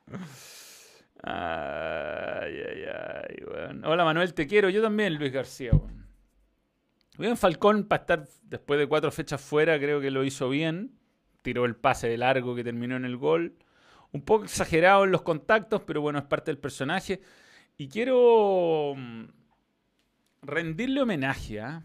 Hola 3.83 4.03
Manuel, 4.03 4.33
te 4.33 4.47
quiero. 4.47 4.69
Yo 4.69 4.81
también, 4.81 5.15
Luis 5.15 5.31
García. 5.31 5.71
Bien, 7.17 7.37
Falcón, 7.37 7.85
para 7.85 8.01
estar 8.01 8.27
después 8.43 8.79
de 8.79 8.87
cuatro 8.87 9.11
fechas 9.11 9.41
fuera, 9.41 9.79
creo 9.79 10.01
que 10.01 10.11
lo 10.11 10.23
hizo 10.23 10.49
bien. 10.49 10.91
Tiró 11.41 11.65
el 11.65 11.75
pase 11.75 12.09
de 12.09 12.17
largo 12.17 12.55
que 12.55 12.63
terminó 12.63 12.95
en 12.95 13.05
el 13.05 13.17
gol. 13.17 13.55
Un 14.11 14.21
poco 14.21 14.45
exagerado 14.45 15.03
en 15.03 15.11
los 15.11 15.21
contactos, 15.21 15.81
pero 15.85 16.01
bueno, 16.01 16.19
es 16.19 16.25
parte 16.25 16.51
del 16.51 16.57
personaje. 16.57 17.21
Y 17.77 17.87
quiero 17.87 18.93
mm, 18.95 19.25
rendirle 20.41 21.01
homenaje. 21.01 21.61
¿ah? 21.61 21.83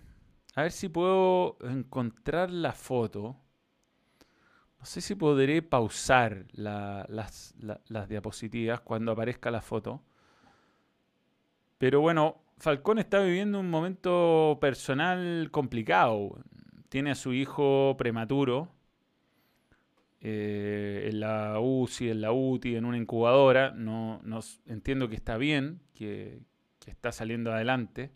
A 0.54 0.62
ver 0.62 0.72
si 0.72 0.88
puedo 0.88 1.58
encontrar 1.62 2.50
la 2.50 2.72
foto. 2.72 3.36
No 4.80 4.86
sé 4.86 5.02
si 5.02 5.14
podré 5.14 5.60
pausar 5.60 6.46
las, 6.54 7.54
diapositivas 8.08 8.80
cuando 8.80 9.12
aparezca 9.12 9.50
la 9.50 9.60
foto. 9.60 10.02
Pero 11.76 12.00
bueno, 12.00 12.40
Falcón 12.56 12.98
está 12.98 13.20
viviendo 13.20 13.60
un 13.60 13.68
momento 13.68 14.56
personal 14.58 15.50
complicado. 15.50 16.38
Tiene 16.88 17.10
a 17.10 17.14
su 17.14 17.34
hijo 17.34 17.94
prematuro 17.98 18.70
eh, 20.22 21.08
en 21.10 21.20
la 21.20 21.60
UCI, 21.60 22.08
en 22.08 22.22
la 22.22 22.32
UTI, 22.32 22.76
en 22.76 22.86
una 22.86 22.96
incubadora. 22.96 23.72
No, 23.72 24.22
entiendo 24.64 25.10
que 25.10 25.16
está 25.16 25.36
bien, 25.36 25.82
que, 25.94 26.40
está 26.86 27.12
saliendo 27.12 27.52
adelante. 27.52 28.12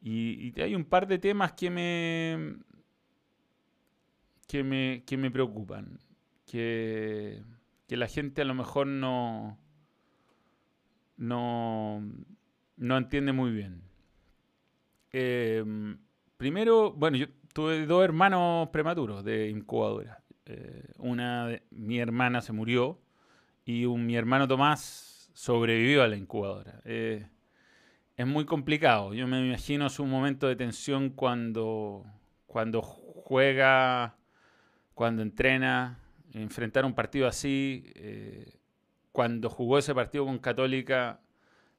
y, 0.00 0.58
hay 0.62 0.74
un 0.74 0.86
par 0.86 1.06
de 1.06 1.18
temas 1.18 1.52
que 1.52 1.68
me, 1.68 2.56
que 4.48 4.64
me, 4.64 5.04
que 5.06 5.16
me 5.16 5.30
preocupan. 5.30 6.00
Que, 6.46 7.42
que 7.86 7.96
la 7.96 8.08
gente 8.08 8.42
a 8.42 8.44
lo 8.44 8.54
mejor 8.54 8.86
no, 8.86 9.58
no, 11.16 12.02
no 12.76 12.96
entiende 12.96 13.32
muy 13.32 13.52
bien. 13.52 13.82
Em, 15.12 15.98
primero, 16.36 16.92
bueno, 16.92 17.18
yo 17.18 17.26
tuve 17.52 17.86
dos 17.86 18.02
hermanos 18.02 18.70
prematuros 18.70 19.22
de 19.22 19.50
incubadora. 19.50 20.24
Eh, 20.46 20.92
una, 20.96 21.60
mi 21.70 21.98
hermana 21.98 22.40
se 22.40 22.52
murió 22.52 22.98
y 23.66 23.86
mi 23.86 24.16
hermano 24.16 24.48
Tomás 24.48 25.30
sobrevivió 25.34 26.02
a 26.02 26.08
la 26.08 26.16
incubadora. 26.16 26.80
Eh, 26.84 27.28
es 28.16 28.26
muy 28.26 28.46
complicado. 28.46 29.12
Yo 29.12 29.26
me 29.26 29.46
imagino 29.46 29.90
su 29.90 30.06
momento 30.06 30.48
de 30.48 30.56
tensión 30.56 31.10
cuando, 31.10 32.06
cuando 32.46 32.80
juega 32.80 34.17
cuando 34.98 35.22
entrena, 35.22 35.96
enfrentar 36.32 36.84
un 36.84 36.92
partido 36.92 37.28
así, 37.28 37.84
eh, 37.94 38.58
cuando 39.12 39.48
jugó 39.48 39.78
ese 39.78 39.94
partido 39.94 40.26
con 40.26 40.40
Católica, 40.40 41.20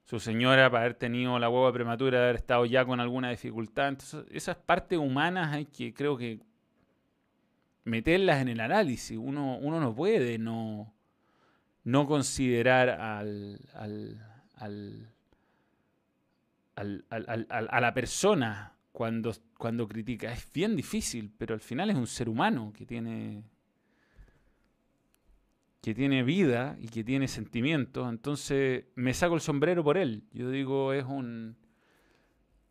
su 0.06 0.22
señora, 0.22 0.72
para 0.72 0.86
haber 0.86 0.94
tenido 0.94 1.38
la 1.38 1.50
hueva 1.50 1.74
prematura, 1.74 2.18
de 2.20 2.24
haber 2.24 2.38
estado 2.38 2.66
ya 2.66 2.86
con 2.86 3.02
alguna 3.02 3.30
dificultad. 3.30 3.90
Entonces, 3.90 4.24
esas 4.32 4.56
partes 4.56 4.98
humanas 4.98 5.54
hay 5.54 5.66
que, 5.66 5.94
creo 5.94 6.16
que, 6.16 6.40
meterlas 7.84 8.42
en 8.42 8.48
el 8.48 8.62
análisis. 8.62 9.18
Uno, 9.18 9.58
uno 9.58 9.82
no 9.82 9.94
puede 9.94 10.38
no, 10.38 10.94
no 11.84 12.08
considerar 12.08 12.88
al, 12.88 13.60
al, 13.74 15.10
a 16.78 17.82
la 17.82 17.94
persona 17.94 18.79
cuando, 18.92 19.34
cuando 19.58 19.88
critica. 19.88 20.32
Es 20.32 20.52
bien 20.52 20.76
difícil, 20.76 21.32
pero 21.38 21.54
al 21.54 21.62
final 21.62 21.90
es 21.90 21.96
un 21.96 22.08
ser 22.08 22.30
humano 22.30 22.74
que 22.76 22.86
tiene 22.86 23.44
que 25.82 25.96
tiene 25.96 26.24
vida 26.24 26.76
y 26.80 26.90
que 26.90 27.06
tiene 27.06 27.30
sentimientos, 27.30 28.10
entonces 28.10 28.86
me 28.96 29.14
saco 29.14 29.36
el 29.36 29.42
sombrero 29.42 29.82
por 29.82 29.98
él. 29.98 30.24
Yo 30.34 30.52
digo, 30.52 30.92
es 30.92 31.06
un 31.06 31.56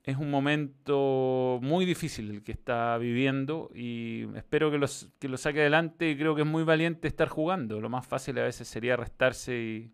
es 0.04 0.16
un 0.16 0.30
momento 0.30 1.58
muy 1.62 1.84
difícil 1.84 2.30
el 2.30 2.42
que 2.42 2.52
está 2.52 2.96
viviendo 2.96 3.70
y 3.74 4.26
espero 4.36 4.70
que, 4.70 4.78
los, 4.78 5.10
que 5.18 5.28
lo 5.28 5.36
saque 5.36 5.60
adelante 5.60 6.16
creo 6.16 6.34
que 6.34 6.42
es 6.42 6.48
muy 6.48 6.64
valiente 6.64 7.08
estar 7.08 7.28
jugando. 7.28 7.78
Lo 7.78 7.90
más 7.90 8.06
fácil 8.06 8.38
a 8.38 8.44
veces 8.44 8.68
sería 8.68 8.96
restarse 8.96 9.54
y, 9.58 9.92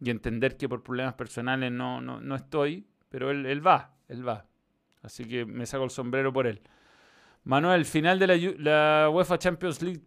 y 0.00 0.10
entender 0.10 0.56
que 0.56 0.68
por 0.68 0.82
problemas 0.82 1.14
personales 1.14 1.70
no, 1.70 2.00
no, 2.00 2.20
no 2.20 2.34
estoy, 2.34 2.88
pero 3.08 3.30
él, 3.30 3.46
él 3.46 3.64
va, 3.64 3.94
él 4.08 4.26
va. 4.26 4.46
Así 5.06 5.24
que 5.24 5.46
me 5.46 5.64
saco 5.66 5.84
el 5.84 5.90
sombrero 5.90 6.32
por 6.32 6.46
él. 6.46 6.60
Manuel, 7.44 7.84
final 7.84 8.18
de 8.18 8.56
la, 8.58 9.08
UEFA 9.08 9.38
Champions 9.38 9.80
League 9.80 10.02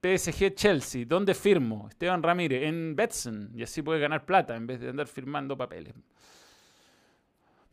PSG 0.00 0.54
Chelsea. 0.54 1.04
¿Dónde 1.04 1.34
firmo? 1.34 1.88
Esteban 1.88 2.22
Ramírez, 2.22 2.62
en 2.62 2.94
Betson. 2.94 3.50
Y 3.54 3.64
así 3.64 3.82
puede 3.82 3.98
ganar 3.98 4.24
plata 4.24 4.54
en 4.54 4.68
vez 4.68 4.80
de 4.80 4.90
andar 4.90 5.08
firmando 5.08 5.56
papeles. 5.56 5.94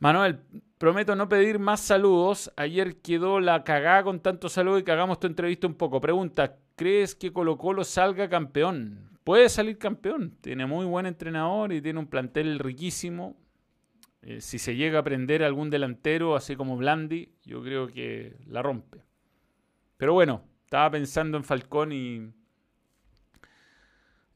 Manuel, 0.00 0.40
prometo 0.78 1.14
no 1.14 1.28
pedir 1.28 1.60
más 1.60 1.78
saludos. 1.78 2.52
Ayer 2.56 2.96
quedó 2.96 3.38
la 3.38 3.62
cagada 3.62 4.02
con 4.02 4.18
tanto 4.18 4.48
saludo 4.48 4.78
y 4.78 4.82
cagamos 4.82 5.20
tu 5.20 5.28
entrevista 5.28 5.68
un 5.68 5.74
poco. 5.74 6.00
Pregunta, 6.00 6.56
¿crees 6.74 7.14
que 7.14 7.32
Colo 7.32 7.56
Colo 7.56 7.84
salga 7.84 8.28
campeón? 8.28 9.10
Puede 9.22 9.48
salir 9.48 9.78
campeón. 9.78 10.36
Tiene 10.40 10.66
muy 10.66 10.86
buen 10.86 11.06
entrenador 11.06 11.72
y 11.72 11.80
tiene 11.80 12.00
un 12.00 12.08
plantel 12.08 12.58
riquísimo. 12.58 13.36
Eh, 14.22 14.40
si 14.40 14.58
se 14.58 14.76
llega 14.76 15.00
a 15.00 15.04
prender 15.04 15.42
algún 15.42 15.68
delantero, 15.68 16.36
así 16.36 16.56
como 16.56 16.76
Blandi, 16.76 17.32
yo 17.44 17.62
creo 17.62 17.88
que 17.88 18.36
la 18.46 18.62
rompe. 18.62 19.02
Pero 19.96 20.14
bueno, 20.14 20.44
estaba 20.64 20.90
pensando 20.92 21.36
en 21.36 21.44
Falcón 21.44 21.92
y, 21.92 22.32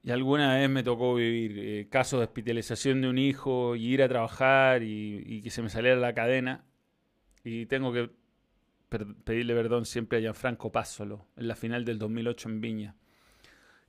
y 0.07 0.13
alguna 0.13 0.55
vez 0.55 0.71
me 0.71 0.85
tocó 0.85 1.17
vivir 1.17 1.59
eh, 1.59 1.89
casos 1.89 2.21
de 2.21 2.27
hospitalización 2.27 3.01
de 3.01 3.09
un 3.09 3.19
hijo 3.19 3.75
y 3.75 3.87
ir 3.87 4.05
a 4.05 4.09
trabajar 4.09 4.85
y, 4.85 5.43
que 5.43 5.51
se 5.51 5.63
me 5.63 5.69
saliera 5.69 5.97
la 5.97 6.15
cadena. 6.15 6.65
Y 7.43 7.67
tengo 7.67 7.93
que 7.93 8.11
pedirle 9.25 9.53
perdón 9.55 9.85
siempre 9.85 10.19
a 10.19 10.21
Gianfranco 10.21 10.71
Pásolo 10.71 11.27
en 11.37 11.49
la 11.49 11.57
final 11.57 11.85
del 11.85 11.99
2008 11.99 12.49
en 12.49 12.61
Viña. 12.61 12.97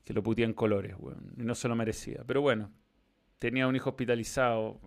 Que 0.03 0.13
lo 0.13 0.23
putía 0.23 0.45
en 0.45 0.53
colores. 0.53 0.95
Y 1.37 1.43
no 1.43 1.53
se 1.53 1.67
lo 1.67 1.75
merecía. 1.75 2.23
Pero 2.25 2.41
bueno, 2.41 2.71
tenía 3.37 3.67
un 3.67 3.75
hijo 3.75 3.91
hospitalizado. 3.91 4.81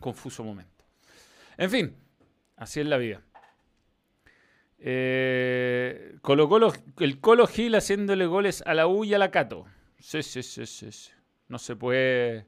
Confuso 0.00 0.42
momento. 0.42 0.84
En 1.56 1.70
fin, 1.70 1.96
así 2.56 2.80
es 2.80 2.86
la 2.86 2.96
vida. 2.96 3.22
Eh, 4.78 6.16
el 6.98 7.20
Colo 7.20 7.46
Gil 7.46 7.74
haciéndole 7.74 8.26
goles 8.26 8.62
a 8.66 8.72
la 8.72 8.86
U 8.86 9.04
y 9.04 9.12
a 9.12 9.18
la 9.18 9.30
Cato. 9.30 9.66
Sí, 9.98 10.22
sí, 10.22 10.42
sí, 10.42 10.64
sí. 10.66 11.10
No 11.48 11.58
se 11.58 11.76
puede. 11.76 12.46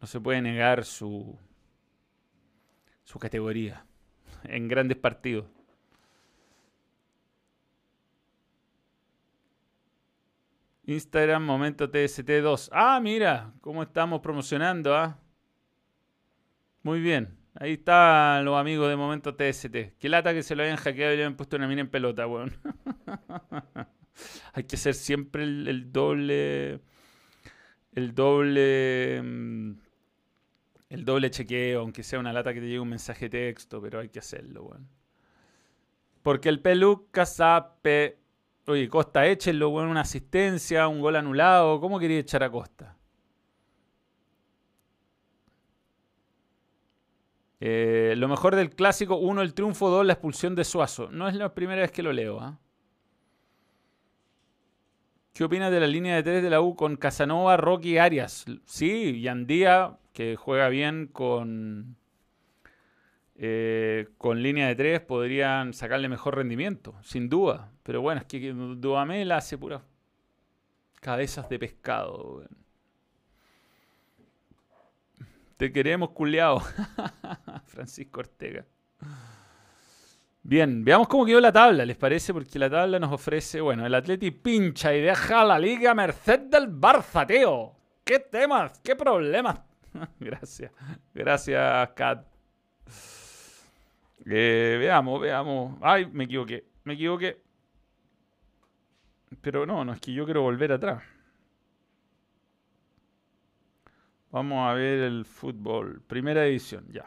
No 0.00 0.06
se 0.08 0.20
puede 0.20 0.42
negar 0.42 0.84
su. 0.84 1.38
su 3.04 3.18
categoría. 3.18 3.86
En 4.42 4.66
grandes 4.66 4.98
partidos. 4.98 5.46
Instagram 10.84 11.44
Momento 11.44 11.90
TST2. 11.90 12.70
Ah, 12.72 13.00
mira, 13.00 13.52
cómo 13.60 13.82
estamos 13.82 14.20
promocionando, 14.20 14.96
¿ah? 14.96 15.18
Muy 16.86 17.00
bien. 17.00 17.36
Ahí 17.56 17.72
están 17.72 18.44
los 18.44 18.56
amigos 18.56 18.88
de 18.88 18.94
Momento 18.94 19.34
TST. 19.34 19.98
Qué 19.98 20.08
lata 20.08 20.32
que 20.32 20.44
se 20.44 20.54
lo 20.54 20.62
hayan 20.62 20.76
hackeado 20.76 21.14
y 21.14 21.16
le 21.16 21.24
hayan 21.24 21.34
puesto 21.34 21.56
una 21.56 21.66
mina 21.66 21.80
en 21.80 21.90
pelota, 21.90 22.28
weón. 22.28 22.54
Hay 24.52 24.62
que 24.62 24.76
hacer 24.76 24.94
siempre 24.94 25.42
el, 25.42 25.90
doble. 25.90 26.78
El 27.92 28.14
doble. 28.14 29.20
Mm, 29.20 29.72
el 30.90 31.04
doble 31.04 31.28
chequeo, 31.28 31.80
aunque 31.80 32.04
sea 32.04 32.20
una 32.20 32.32
lata 32.32 32.54
que 32.54 32.60
te 32.60 32.66
llegue 32.66 32.78
un 32.78 32.90
mensaje 32.90 33.28
de 33.28 33.30
texto, 33.30 33.82
pero 33.82 33.98
hay 33.98 34.08
que 34.08 34.20
hacerlo, 34.20 34.62
weón. 34.62 34.88
Porque 36.22 36.48
el 36.48 36.60
peluca 36.60 37.26
sabe. 37.26 38.20
Oye, 38.68 38.88
Costa, 38.88 39.26
échenlo, 39.26 39.70
weón, 39.70 39.88
una 39.88 40.02
asistencia, 40.02 40.86
un 40.86 41.00
gol 41.00 41.16
anulado. 41.16 41.80
¿Cómo 41.80 41.98
quería 41.98 42.20
echar 42.20 42.44
a 42.44 42.50
Costa? 42.50 42.96
Eh, 47.60 48.14
lo 48.16 48.28
mejor 48.28 48.54
del 48.54 48.70
clásico, 48.70 49.16
uno, 49.16 49.42
el 49.42 49.54
triunfo, 49.54 49.88
dos, 49.88 50.04
la 50.04 50.12
expulsión 50.12 50.54
de 50.54 50.64
Suazo. 50.64 51.08
No 51.10 51.28
es 51.28 51.34
la 51.34 51.54
primera 51.54 51.82
vez 51.82 51.90
que 51.90 52.02
lo 52.02 52.12
leo. 52.12 52.40
¿ah? 52.40 52.58
¿Qué 55.32 55.44
opinas 55.44 55.70
de 55.70 55.80
la 55.80 55.86
línea 55.86 56.16
de 56.16 56.22
tres 56.22 56.42
de 56.42 56.50
la 56.50 56.60
U 56.60 56.76
con 56.76 56.96
Casanova, 56.96 57.56
Rocky 57.56 57.98
Arias? 57.98 58.44
Sí, 58.64 59.18
y 59.18 59.28
Andía, 59.28 59.98
que 60.12 60.36
juega 60.36 60.68
bien 60.68 61.08
con, 61.12 61.96
eh, 63.34 64.08
con 64.18 64.42
línea 64.42 64.68
de 64.68 64.74
tres, 64.74 65.00
podrían 65.00 65.72
sacarle 65.72 66.08
mejor 66.08 66.36
rendimiento, 66.36 66.94
sin 67.02 67.28
duda. 67.28 67.70
Pero 67.82 68.00
bueno, 68.00 68.22
es 68.22 68.26
que 68.26 68.52
Duamel 68.52 69.32
hace 69.32 69.58
puras 69.58 69.82
cabezas 71.00 71.48
de 71.48 71.58
pescado. 71.58 72.44
Te 75.56 75.72
queremos, 75.72 76.10
culeado. 76.10 76.60
Francisco 77.64 78.20
Ortega. 78.20 78.64
Bien, 80.42 80.84
veamos 80.84 81.08
cómo 81.08 81.24
quedó 81.24 81.40
la 81.40 81.50
tabla, 81.50 81.84
¿les 81.84 81.96
parece? 81.96 82.32
Porque 82.32 82.58
la 82.58 82.70
tabla 82.70 83.00
nos 83.00 83.12
ofrece, 83.12 83.60
bueno, 83.60 83.84
el 83.84 83.94
Atleti 83.94 84.30
pincha 84.30 84.94
y 84.94 85.00
deja 85.00 85.44
la 85.44 85.58
liga 85.58 85.90
a 85.90 85.94
merced 85.94 86.40
del 86.40 86.68
Barça, 86.70 87.26
tío. 87.26 87.72
¿Qué 88.04 88.20
temas? 88.20 88.78
¿Qué 88.80 88.94
problemas? 88.94 89.60
gracias, 90.20 90.70
gracias, 91.12 91.88
Kat. 91.96 92.24
Eh, 94.24 94.76
veamos, 94.78 95.20
veamos. 95.20 95.78
Ay, 95.80 96.06
me 96.06 96.24
equivoqué, 96.24 96.64
me 96.84 96.94
equivoqué. 96.94 97.42
Pero 99.40 99.66
no, 99.66 99.84
no 99.84 99.92
es 99.94 100.00
que 100.00 100.12
yo 100.12 100.24
quiero 100.24 100.42
volver 100.42 100.70
atrás. 100.70 101.02
Vamos 104.30 104.68
a 104.68 104.74
ver 104.74 105.00
el 105.00 105.24
fútbol. 105.24 106.02
Primera 106.06 106.46
edición, 106.46 106.86
ya. 106.90 107.04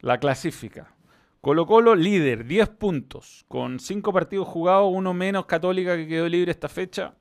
La 0.00 0.18
clasifica. 0.18 0.94
Colo 1.40 1.66
Colo 1.66 1.94
líder, 1.94 2.46
10 2.46 2.68
puntos, 2.70 3.44
con 3.48 3.78
5 3.78 4.12
partidos 4.12 4.48
jugados, 4.48 4.90
uno 4.92 5.12
menos 5.12 5.46
Católica 5.46 5.96
que 5.96 6.06
quedó 6.06 6.28
libre 6.28 6.50
esta 6.50 6.68
fecha. 6.68 7.14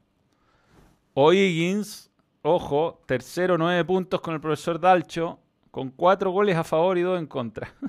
O'Higgins, 1.13 2.11
ojo, 2.41 3.01
tercero, 3.05 3.57
9 3.57 3.83
puntos 3.85 4.21
con 4.21 4.33
el 4.33 4.41
profesor 4.41 4.79
Dalcho, 4.79 5.39
con 5.71 5.89
4 5.89 6.31
goles 6.31 6.55
a 6.55 6.63
favor 6.63 6.97
y 6.97 7.01
2 7.01 7.19
en 7.19 7.27
contra. 7.27 7.73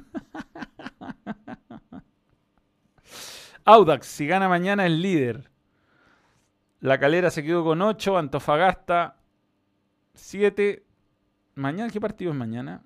Audax, 3.65 4.07
si 4.07 4.27
gana 4.27 4.49
mañana, 4.49 4.87
es 4.87 4.93
líder. 4.93 5.51
La 6.81 6.99
Calera 6.99 7.31
se 7.31 7.43
quedó 7.43 7.65
con 7.65 7.81
8, 7.81 8.19
Antofagasta 8.19 9.17
7. 10.15 10.85
Mañana, 11.57 11.91
¿qué 11.91 12.01
partido 12.01 12.33
es 12.33 12.37
mañana? 12.37 12.83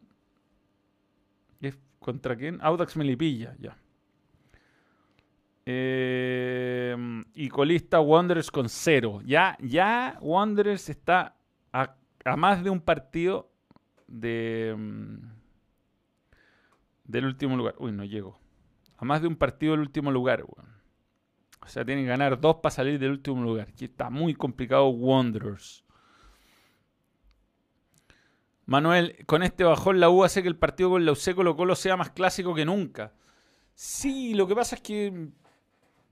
¿Es 1.61 1.79
¿Contra 1.99 2.37
quién? 2.37 2.59
Audax 2.61 2.97
Melipilla, 2.97 3.55
ya. 3.59 3.77
Eh, 5.71 6.97
y 7.35 7.49
colista 7.49 8.01
Wanderers 8.01 8.51
con 8.51 8.69
0. 8.69 9.21
Ya, 9.25 9.57
ya 9.61 10.19
Wanderers 10.23 10.89
está 10.89 11.37
a, 11.73 11.95
más 12.37 12.65
de 12.65 12.71
un 12.71 12.81
partido 12.81 13.53
de, 14.07 14.75
mm, 14.77 15.17
del 17.05 17.27
último 17.27 17.57
lugar. 17.57 17.75
Uy, 17.79 17.93
no 17.93 18.05
llego. 18.05 18.39
A 18.97 19.05
más 19.05 19.21
de 19.21 19.29
un 19.29 19.37
partido 19.37 19.73
del 19.73 19.81
último 19.81 20.11
lugar, 20.11 20.45
O 21.61 21.67
sea, 21.67 21.85
tienen 21.85 22.05
que 22.05 22.09
ganar 22.09 22.41
dos 22.41 22.57
para 22.63 22.75
salir 22.75 22.99
del 22.99 23.11
último 23.11 23.43
lugar. 23.43 23.69
Aquí 23.69 23.85
está 23.85 24.09
muy 24.09 24.35
complicado 24.35 24.89
Wanderers. 24.89 25.85
Manuel, 28.69 29.17
con 29.25 29.43
este 29.43 29.65
bajón 29.65 29.99
la 29.99 30.11
U 30.11 30.25
hace 30.25 30.43
que 30.43 30.49
el 30.49 30.57
partido 30.57 30.91
con 30.91 31.07
la 31.07 31.13
UC 31.13 31.35
Colo 31.35 31.57
Colo 31.57 31.75
sea 31.75 31.97
más 31.97 32.11
clásico 32.11 32.55
que 32.55 32.67
nunca. 32.67 33.15
Sí, 33.73 34.35
lo 34.35 34.47
que 34.47 34.55
pasa 34.55 34.77
es 34.77 34.83
que 34.83 35.31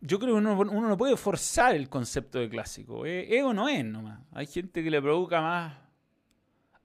yo 0.01 0.19
creo 0.19 0.37
que 0.37 0.41
uno, 0.41 0.65
no 0.65 0.97
puede 0.97 1.19
forzar 1.19 1.75
el 1.75 1.91
concepto 1.91 2.39
de 2.39 2.49
clásico. 2.49 3.05
¿Es, 3.05 3.43
o 3.43 3.53
no 3.53 3.69
es 3.69 3.85
nomás? 3.85 4.21
Hay 4.33 4.47
gente 4.47 4.83
que 4.83 4.91
le 4.91 5.03
provoca 5.03 5.43
más. 5.43 5.75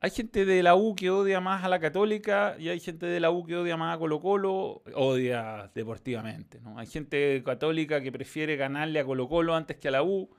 Hay 0.01 0.09
gente 0.09 0.43
de 0.43 0.61
la 0.61 0.75
U 0.75 0.93
que 0.93 1.09
odia 1.09 1.39
más 1.39 1.63
a 1.63 1.69
la 1.69 1.79
Católica 1.79 2.57
y 2.59 2.67
hay 2.67 2.81
gente 2.81 3.05
de 3.05 3.21
la 3.21 3.31
U 3.31 3.45
que 3.45 3.55
odia 3.55 3.77
más 3.77 3.95
a 3.95 3.97
Colo 3.97 4.19
Colo, 4.19 4.83
odia 4.93 5.71
deportivamente. 5.73 6.59
¿no? 6.59 6.77
Hay 6.79 6.87
gente 6.87 7.41
católica 7.45 8.01
que 8.01 8.11
prefiere 8.11 8.57
ganarle 8.57 8.99
a 8.99 9.05
Colo 9.05 9.29
Colo 9.29 9.55
antes 9.55 9.77
que 9.77 9.87
a 9.87 9.91
la 9.91 10.03
U. 10.03 10.29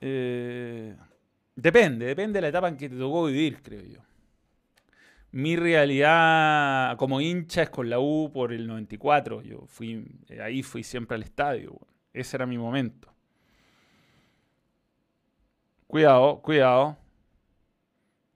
Eh, 0.00 0.96
Depende, 1.58 2.06
depende 2.06 2.36
de 2.36 2.42
la 2.42 2.48
etapa 2.50 2.68
en 2.68 2.76
que 2.76 2.88
te 2.88 2.96
tocó 2.96 3.24
vivir, 3.24 3.60
creo 3.60 3.82
yo. 3.82 3.98
Mi 5.32 5.56
realidad 5.56 6.96
como 6.96 7.20
hincha 7.20 7.62
es 7.62 7.70
con 7.70 7.90
la 7.90 7.98
U 7.98 8.30
por 8.32 8.52
el 8.52 8.64
94. 8.68 9.42
Yo 9.42 9.66
fui, 9.66 10.06
eh, 10.28 10.40
ahí 10.40 10.62
fui 10.62 10.84
siempre 10.84 11.16
al 11.16 11.24
estadio. 11.24 11.76
Ese 12.12 12.36
era 12.36 12.46
mi 12.46 12.56
momento. 12.56 13.12
Cuidado, 15.88 16.40
cuidado. 16.42 16.96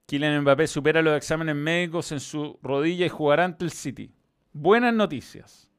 Kylian 0.06 0.40
Mbappé 0.40 0.66
supera 0.66 1.00
los 1.00 1.16
exámenes 1.16 1.54
médicos 1.54 2.10
en 2.10 2.18
su 2.18 2.58
rodilla 2.60 3.06
y 3.06 3.08
jugará 3.08 3.44
ante 3.44 3.64
el 3.64 3.70
City. 3.70 4.12
Buenas 4.52 4.94
noticias. 4.94 5.70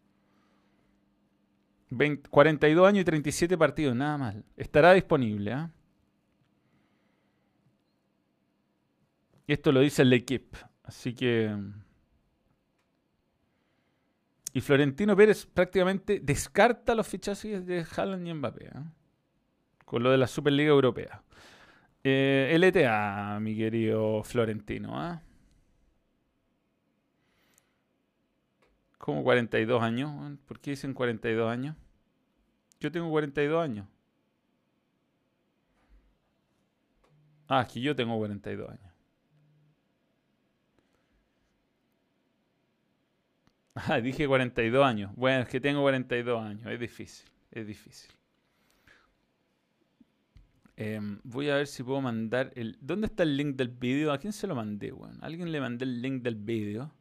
42 2.30 2.88
años 2.88 3.02
y 3.02 3.06
37 3.06 3.58
partidos, 3.58 3.98
nada 3.98 4.18
mal. 4.18 4.46
Estará 4.56 4.94
disponible. 4.94 5.52
¿eh? 5.52 5.83
Esto 9.54 9.72
lo 9.72 9.80
dice 9.80 10.02
el 10.02 10.14
equipo. 10.14 10.58
Así 10.84 11.14
que. 11.14 11.56
Y 14.54 14.62
Florentino 14.62 15.16
Pérez 15.16 15.46
prácticamente 15.48 16.20
descarta 16.22 16.94
los 16.94 17.08
fichajes 17.08 17.66
de 17.66 17.86
Haaland 17.96 18.28
y 18.28 18.34
Mbappé. 18.34 18.66
¿eh? 18.66 18.84
Con 19.86 20.04
lo 20.04 20.12
de 20.12 20.18
la 20.18 20.28
Superliga 20.28 20.70
Europea. 20.70 21.24
Eh, 22.04 22.56
LTA, 22.60 23.40
mi 23.42 23.58
querido 23.58 24.24
Florentino. 24.24 25.14
¿eh? 25.14 25.20
¿Cómo 29.00 29.24
42 29.24 29.82
años? 29.82 30.38
¿Por 30.46 30.60
qué 30.60 30.72
dicen 30.72 30.94
42 30.94 31.52
años? 31.52 31.76
Yo 32.80 32.92
tengo 32.92 33.10
42 33.10 33.64
años. 33.64 33.88
Ah, 37.48 37.62
es 37.62 37.74
que 37.74 37.82
yo 37.82 37.96
tengo 37.96 38.18
42 38.18 38.70
años. 38.70 38.93
Ah, 43.76 44.00
dije 44.00 44.28
42 44.28 44.86
años. 44.86 45.12
Bueno, 45.16 45.42
es 45.42 45.50
que 45.50 45.60
tengo 45.60 45.82
42 45.82 46.44
años. 46.44 46.66
Es 46.68 46.80
difícil. 46.80 47.28
Es 47.52 47.66
difícil. 47.66 48.12
Em, 50.76 51.20
voy 51.24 51.50
a 51.50 51.56
ver 51.56 51.68
si 51.68 51.84
puedo 51.84 52.02
mandar 52.02 52.52
el... 52.56 52.78
¿Dónde 52.82 53.08
está 53.08 53.24
el 53.24 53.38
link 53.38 53.56
del 53.56 53.70
vídeo? 53.70 54.12
¿A 54.12 54.18
quién 54.18 54.34
se 54.34 54.48
lo 54.48 54.56
mandé, 54.56 54.92
weón? 54.92 55.24
¿A 55.24 55.28
alguien 55.28 55.52
le 55.52 55.60
mandé 55.60 55.86
el 55.86 56.02
link 56.02 56.24
del 56.24 56.36
vídeo? 56.36 56.92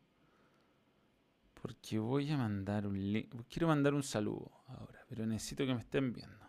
Porque 1.54 1.98
voy 1.98 2.30
a 2.30 2.36
mandar 2.36 2.86
un 2.86 3.12
link. 3.12 3.34
Quiero 3.48 3.68
mandar 3.68 3.94
un 3.94 4.02
saludo 4.02 4.50
ahora, 4.68 5.04
pero 5.08 5.26
necesito 5.26 5.64
que 5.66 5.74
me 5.74 5.80
estén 5.80 6.12
viendo. 6.12 6.46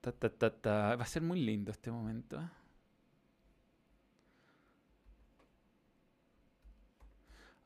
Ta, 0.00 0.12
ta, 0.12 0.28
ta, 0.28 0.50
ta. 0.50 0.96
Va 0.96 1.04
a 1.04 1.06
ser 1.06 1.22
muy 1.22 1.40
lindo 1.40 1.70
este 1.70 1.90
momento. 1.90 2.40
¿eh? 2.40 2.48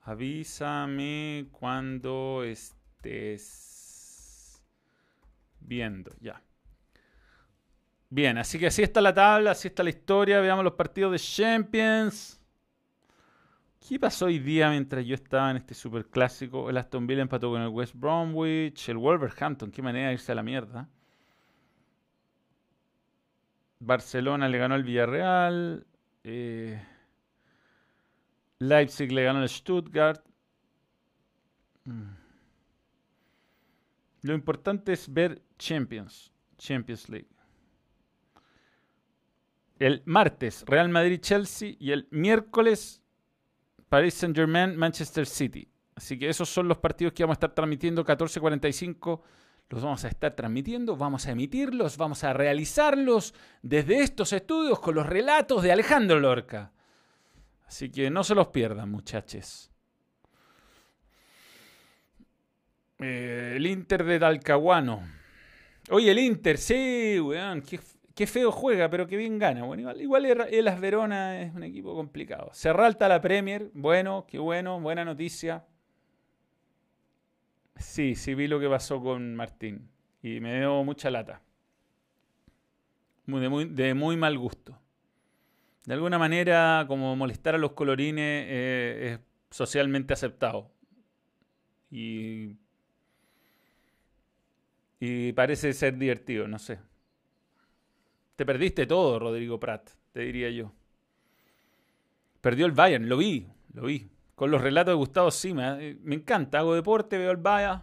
Avísame 0.07 1.49
cuando 1.51 2.45
estés 2.45 3.53
viendo. 5.59 6.13
Ya. 6.21 6.41
Bien, 8.09 8.39
así 8.39 8.57
que 8.57 8.69
así 8.69 8.85
está 8.85 9.01
la 9.01 9.13
tabla, 9.13 9.51
así 9.51 9.67
está 9.67 9.83
la 9.83 9.91
historia. 9.91 10.39
Veamos 10.41 10.63
los 10.63 10.75
partidos 10.75 11.11
de 11.11 11.19
Champions. 11.19 12.41
¿Qué 13.81 13.99
pasó 13.99 14.27
hoy 14.27 14.39
día 14.39 14.71
mientras 14.71 15.05
yo 15.05 15.17
estaba 15.17 15.51
en 15.51 15.57
este 15.57 15.75
super 15.75 16.07
clásico? 16.07 16.71
El 16.71 16.77
Aston 16.77 17.09
Villa 17.09 17.23
empató 17.23 17.51
con 17.51 17.63
el 17.63 17.69
West 17.69 17.95
Bromwich, 17.97 18.89
el 18.89 18.99
Wolverhampton, 18.99 19.73
qué 19.73 19.83
manera 19.83 20.07
de 20.07 20.13
irse 20.15 20.31
a 20.31 20.37
la 20.37 20.45
mierda. 20.45 20.89
Barcelona 23.81 24.49
le 24.49 24.59
ganó 24.59 24.77
al 24.77 24.85
Villarreal. 24.85 25.85
Eh, 26.23 26.81
Leipzig 28.59 29.13
le 29.13 29.25
ganó 29.25 29.41
al 29.41 29.49
Stuttgart. 29.49 30.25
Mm. 31.85 32.15
Lo 34.23 34.35
importante 34.35 34.93
es 34.93 35.13
ver 35.13 35.43
Champions, 35.59 36.33
Champions 36.59 37.09
League. 37.09 37.29
El 39.79 40.03
martes 40.07 40.65
Real 40.67 40.89
Madrid-Chelsea 40.89 41.77
y 41.79 41.93
el 41.93 42.09
miércoles 42.11 43.03
Paris 43.89 44.15
Saint-Germain-Manchester 44.15 45.27
City. 45.27 45.69
Así 45.95 46.19
que 46.19 46.29
esos 46.29 46.49
son 46.49 46.67
los 46.67 46.79
partidos 46.79 47.13
que 47.13 47.23
vamos 47.23 47.35
a 47.35 47.39
estar 47.39 47.55
transmitiendo 47.55 48.05
14.45 48.05 49.21
los 49.69 49.83
vamos 49.83 50.05
a 50.05 50.09
estar 50.09 50.35
transmitiendo, 50.35 50.97
vamos 50.97 51.27
a 51.27 51.33
emitirlos, 51.33 51.97
vamos 51.97 52.23
a 52.23 52.33
realizarlos 52.33 53.35
desde 53.63 54.01
estos 54.01 54.33
estudios 54.33 54.79
con 54.79 54.95
los 54.95 55.07
relatos 55.07 55.63
de 55.63 55.73
Alejandro 55.73 56.21
Lorca. 56.21 56.73
Así 57.67 57.91
que 57.91 58.11
no 58.11 58.23
se 58.23 58.35
los 58.35 58.49
pierdan, 58.49 58.91
muchachos. 58.91 59.71
Eh, 62.99 63.55
el 63.57 63.67
Inter 63.67 64.05
de 64.05 64.19
Talcahuano. 64.19 65.03
Oye, 65.91 66.11
el 66.11 66.19
Inter, 66.19 66.59
sí, 66.59 67.19
weón, 67.21 67.63
qué, 67.63 68.27
feo 68.27 68.51
juega, 68.51 68.89
pero 68.89 69.07
qué 69.07 69.17
bien 69.17 69.39
gana. 69.39 69.65
Bueno, 69.65 69.83
igual, 69.83 70.01
igual 70.01 70.49
el 70.51 70.81
Verona 70.81 71.43
es 71.43 71.55
un 71.55 71.63
equipo 71.63 71.95
complicado. 71.95 72.51
Se 72.53 72.73
ralta 72.73 73.09
la 73.09 73.21
Premier, 73.21 73.71
bueno, 73.75 74.27
qué 74.29 74.39
bueno, 74.39 74.81
buena 74.81 75.05
noticia. 75.05 75.65
Sí, 77.77 78.15
sí 78.15 78.35
vi 78.35 78.47
lo 78.49 78.59
que 78.59 78.69
pasó 78.69 79.03
con 79.03 79.37
Martín 79.37 79.91
y 80.23 80.41
me 80.41 80.59
dio 80.59 80.83
mucha 80.83 81.11
lata. 81.11 81.43
de 83.27 83.95
muy 83.95 84.17
mal 84.17 84.39
gusto. 84.39 84.81
De 85.87 85.95
alguna 85.95 86.19
manera, 86.19 86.85
como 86.87 87.17
molestar 87.17 87.55
a 87.55 87.59
los 87.59 87.73
colorines 87.73 88.45
eh, 88.49 89.13
es 89.13 89.21
socialmente 89.57 90.13
aceptado. 90.13 90.71
Y, 91.91 92.57
y 95.01 95.33
parece 95.33 95.73
ser 95.73 95.97
divertido, 95.97 96.47
no 96.49 96.59
sé. 96.59 96.81
Te 98.35 98.45
perdiste 98.45 98.87
todo, 98.87 99.19
Rodrigo 99.19 99.59
Prat, 99.59 99.89
te 100.13 100.21
diría 100.21 100.51
yo. 100.51 100.73
Perdió 102.43 102.67
el 102.67 102.73
Bayern, 102.73 103.09
lo 103.09 103.17
vi, 103.17 103.47
lo 103.73 103.83
vi 103.83 104.11
con 104.37 104.51
los 104.51 104.61
relatos 104.61 104.93
de 104.93 104.97
Gustavo 104.97 105.31
Sima. 105.33 105.83
Eh, 105.83 105.99
me 106.03 106.15
encanta, 106.15 106.59
hago 106.59 106.75
deporte, 106.75 107.19
veo 107.19 107.33
el 107.33 107.39
Bayern. 107.39 107.83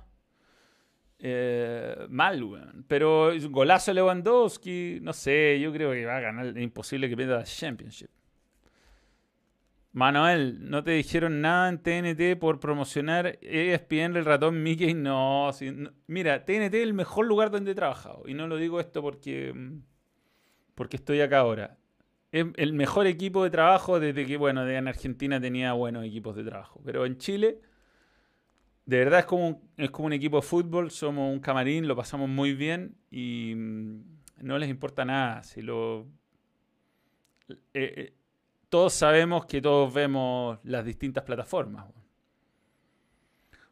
Eh, 1.25 2.05
mal, 2.09 2.43
weón. 2.43 2.85
Pero 2.87 3.31
golazo 3.49 3.93
Lewandowski, 3.93 4.99
no 5.01 5.13
sé, 5.13 5.57
yo 5.59 5.71
creo 5.71 5.91
que 5.91 6.05
va 6.05 6.17
a 6.17 6.19
ganar. 6.19 6.47
Es 6.47 6.57
imposible 6.57 7.07
que 7.07 7.15
pierda 7.15 7.37
la 7.37 7.43
Championship. 7.43 8.09
Manuel, 9.93 10.69
¿no 10.69 10.83
te 10.83 10.91
dijeron 10.91 11.39
nada 11.39 11.69
en 11.69 11.77
TNT 11.77 12.37
por 12.39 12.59
promocionar 12.59 13.37
ESPN 13.41 14.17
el 14.17 14.25
ratón 14.25 14.61
Mickey? 14.61 14.93
No, 14.93 15.51
mira, 16.07 16.43
TNT 16.43 16.73
es 16.73 16.83
el 16.83 16.93
mejor 16.93 17.25
lugar 17.27 17.51
donde 17.51 17.71
he 17.71 17.75
trabajado. 17.75 18.23
Y 18.27 18.33
no 18.33 18.47
lo 18.47 18.57
digo 18.57 18.79
esto 18.79 19.01
porque, 19.01 19.53
porque 20.75 20.97
estoy 20.97 21.21
acá 21.21 21.39
ahora 21.39 21.77
es 22.33 22.47
el 22.55 22.73
mejor 22.73 23.05
equipo 23.05 23.43
de 23.43 23.51
trabajo 23.51 23.99
desde 23.99 24.25
que, 24.25 24.37
bueno, 24.37 24.67
en 24.67 24.87
Argentina 24.87 25.39
tenía 25.39 25.73
buenos 25.73 26.03
equipos 26.03 26.35
de 26.35 26.43
trabajo. 26.43 26.81
Pero 26.83 27.05
en 27.05 27.17
Chile, 27.17 27.61
de 28.85 28.97
verdad 28.97 29.21
es 29.21 29.25
como, 29.25 29.47
un, 29.47 29.61
es 29.77 29.91
como 29.91 30.07
un 30.07 30.13
equipo 30.13 30.37
de 30.37 30.41
fútbol, 30.41 30.91
somos 30.91 31.31
un 31.31 31.39
camarín, 31.39 31.87
lo 31.87 31.95
pasamos 31.95 32.29
muy 32.29 32.53
bien 32.53 32.95
y 33.09 33.53
mm, 33.55 34.03
no 34.41 34.57
les 34.57 34.69
importa 34.69 35.05
nada. 35.05 35.43
Si 35.43 35.61
lo, 35.61 36.07
eh, 37.49 37.55
eh, 37.73 38.13
todos 38.69 38.93
sabemos 38.93 39.45
que 39.45 39.61
todos 39.61 39.93
vemos 39.93 40.59
las 40.63 40.85
distintas 40.85 41.23
plataformas. 41.23 41.85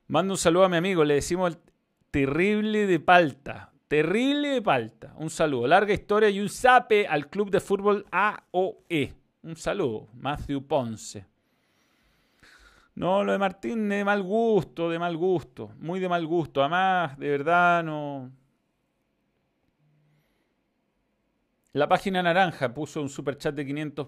Mando 0.07 0.33
un 0.33 0.37
saludo 0.37 0.65
a 0.65 0.69
mi 0.69 0.77
amigo, 0.77 1.03
le 1.03 1.15
decimos 1.15 1.53
el 1.53 1.59
terrible 2.11 2.85
de 2.85 2.99
palta. 2.99 3.73
Terrible 3.87 4.49
de 4.49 4.61
palta. 4.61 5.13
Un 5.17 5.29
saludo. 5.29 5.67
Larga 5.67 5.93
historia 5.93 6.29
y 6.29 6.39
un 6.39 6.49
sape 6.49 7.07
al 7.07 7.29
club 7.29 7.49
de 7.49 7.59
fútbol 7.59 8.05
AOE. 8.11 9.13
Un 9.43 9.55
saludo. 9.55 10.07
Matthew 10.13 10.65
Ponce. 10.65 11.30
No, 12.95 13.23
lo 13.23 13.31
de 13.31 13.37
Martín 13.37 13.89
de 13.89 14.03
mal 14.03 14.21
gusto, 14.21 14.89
de 14.89 14.99
mal 14.99 15.15
gusto. 15.17 15.71
Muy 15.79 15.99
de 15.99 16.09
mal 16.09 16.25
gusto. 16.25 16.61
Además, 16.61 17.17
de 17.17 17.29
verdad 17.29 17.83
no. 17.83 18.31
La 21.73 21.87
página 21.87 22.21
naranja 22.21 22.73
puso 22.73 23.01
un 23.01 23.09
super 23.09 23.37
chat 23.37 23.55
de 23.55 23.65
500 23.65 24.07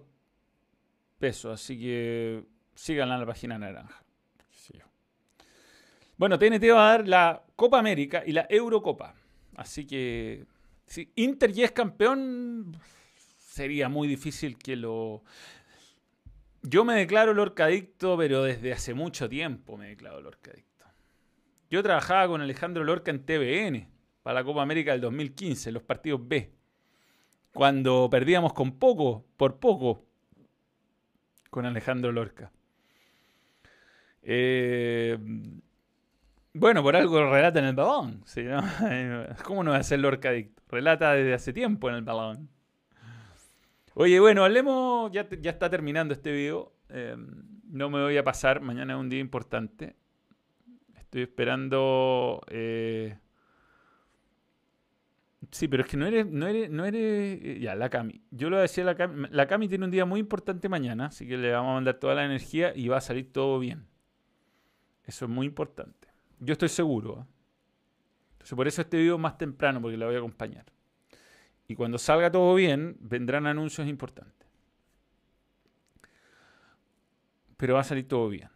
pesos. 1.18 1.62
Así 1.62 1.80
que 1.80 2.44
síganla 2.76 3.16
en 3.16 3.20
la 3.22 3.26
página 3.26 3.58
naranja. 3.58 4.04
Bueno, 6.16 6.38
TNT 6.38 6.64
va 6.72 6.88
a 6.88 6.98
dar 6.98 7.08
la 7.08 7.44
Copa 7.56 7.80
América 7.80 8.24
y 8.26 8.32
la 8.34 8.46
Eurocopa. 8.50 9.16
Así 9.56 9.86
que 9.86 10.46
si 10.86 11.12
Inter 11.16 11.52
ya 11.52 11.66
es 11.66 11.72
campeón, 11.72 12.78
sería 13.40 13.90
muy 13.90 14.08
difícil 14.08 14.58
que 14.58 14.76
lo... 14.76 15.24
Yo 16.64 16.86
me 16.86 16.96
declaro 16.96 17.34
Lorcadicto, 17.34 18.18
pero 18.18 18.44
desde 18.44 18.72
hace 18.72 18.94
mucho 18.94 19.28
tiempo 19.28 19.76
me 19.78 19.90
declaro 19.90 20.22
Lorcadicto. 20.22 20.86
Yo 21.70 21.84
trabajaba 21.84 22.28
con 22.30 22.42
Alejandro 22.42 22.86
Lorca 22.86 23.12
en 23.12 23.26
TVN 23.26 23.90
para 24.24 24.36
la 24.36 24.44
Copa 24.46 24.62
América 24.62 24.94
del 24.94 25.02
2015, 25.02 25.74
los 25.74 25.84
partidos 25.84 26.22
B. 26.26 26.54
Cuando 27.54 28.10
perdíamos 28.10 28.54
con 28.54 28.80
poco, 28.80 29.26
por 29.36 29.60
poco, 29.60 30.06
con 31.50 31.66
Alejandro 31.66 32.14
Lorca. 32.14 32.52
Eh, 34.22 35.18
bueno, 36.54 36.82
por 36.82 36.96
algo 36.96 37.30
relata 37.30 37.60
en 37.60 37.66
el 37.66 37.76
balón. 37.76 38.24
¿Cómo 39.44 39.64
no 39.64 39.72
va 39.72 39.78
a 39.78 39.84
ser 39.84 40.00
Lorca 40.00 40.32
Relata 40.70 41.14
desde 41.14 41.34
hace 41.34 41.52
tiempo 41.52 41.90
en 41.90 41.96
el 41.96 42.04
balón. 42.04 42.53
Oye, 43.96 44.20
bueno, 44.20 44.44
hablemos. 44.44 45.12
Ya, 45.12 45.28
ya 45.30 45.52
está 45.52 45.70
terminando 45.70 46.14
este 46.14 46.32
video. 46.32 46.74
Em, 46.90 47.44
no 47.70 47.90
me 47.90 48.02
voy 48.02 48.18
a 48.18 48.24
pasar. 48.24 48.62
Mañana 48.62 48.94
es 48.94 49.00
un 49.00 49.10
día 49.10 49.20
importante. 49.20 49.96
Estoy 50.96 51.24
esperando. 51.24 52.42
Eh, 52.48 53.18
sí, 55.52 55.68
pero 55.68 55.84
es 55.84 55.90
que 55.90 55.98
no 55.98 56.08
eres, 56.08 56.26
no 56.26 56.48
eres, 56.48 56.70
no 56.72 56.86
eres. 56.86 57.40
Eh, 57.42 57.60
ya, 57.62 57.76
la 57.76 57.90
Cami. 57.90 58.22
Yo 58.32 58.50
lo 58.50 58.58
decía 58.58 58.84
la 58.84 58.96
Cami. 58.96 59.28
La 59.30 59.48
Cami 59.48 59.68
tiene 59.68 59.86
un 59.86 59.92
día 59.92 60.06
muy 60.06 60.20
importante 60.20 60.70
mañana, 60.70 61.08
así 61.08 61.28
que 61.28 61.38
le 61.38 61.52
vamos 61.52 61.72
a 61.72 61.74
mandar 61.76 61.96
toda 61.96 62.16
la 62.16 62.26
energía 62.26 62.74
y 62.76 62.88
va 62.88 62.98
a 62.98 63.02
salir 63.02 63.32
todo 63.32 63.60
bien. 63.60 63.86
Eso 65.06 65.26
es 65.26 65.32
muy 65.32 65.46
importante. 65.46 66.08
Yo 66.40 66.54
estoy 66.54 66.70
seguro. 66.70 67.22
¿eh? 67.22 67.34
Entonces 68.34 68.56
por 68.56 68.68
eso 68.68 68.82
este 68.82 68.98
video 68.98 69.18
más 69.18 69.38
temprano, 69.38 69.82
porque 69.82 69.98
la 69.98 70.08
voy 70.08 70.16
a 70.16 70.18
acompañar. 70.18 70.73
Y 71.68 71.76
cuando 71.76 71.98
salga 71.98 72.32
todo 72.32 72.56
bien, 72.56 72.98
vendrán 73.00 73.48
anuncios 73.48 73.88
importantes. 73.88 74.48
Pero 77.58 77.76
va 77.76 77.82
a 77.82 77.86
salir 77.86 78.08
todo 78.08 78.30
bien. 78.30 78.50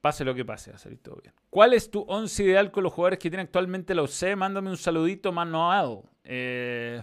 Pase 0.00 0.24
lo 0.24 0.34
que 0.34 0.44
pase, 0.44 0.70
va 0.70 0.76
a 0.76 0.78
salir 0.78 0.98
todo 0.98 1.16
bien. 1.22 1.34
¿Cuál 1.50 1.72
es 1.72 1.90
tu 1.90 2.02
once 2.02 2.44
ideal 2.44 2.70
con 2.70 2.84
los 2.84 2.92
jugadores 2.92 3.18
que 3.18 3.30
tiene 3.30 3.42
actualmente 3.42 3.94
la 3.94 4.02
UC? 4.02 4.36
Mándame 4.36 4.70
un 4.70 4.76
saludito 4.76 5.32
manual. 5.32 6.02
Eh, 6.22 7.02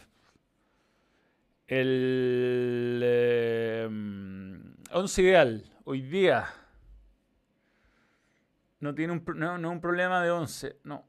el 1.68 3.02
eh, 3.04 3.90
once 4.94 5.22
ideal 5.22 5.64
hoy 5.86 6.02
día 6.02 6.48
no 8.82 8.94
tiene 8.94 9.14
un, 9.14 9.24
no, 9.36 9.56
es 9.56 9.64
un 9.64 9.80
problema 9.80 10.22
de 10.22 10.32
11, 10.32 10.80
no. 10.84 11.06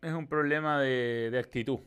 Es 0.00 0.12
un 0.12 0.28
problema 0.28 0.80
de, 0.80 1.36
actitud. 1.38 1.80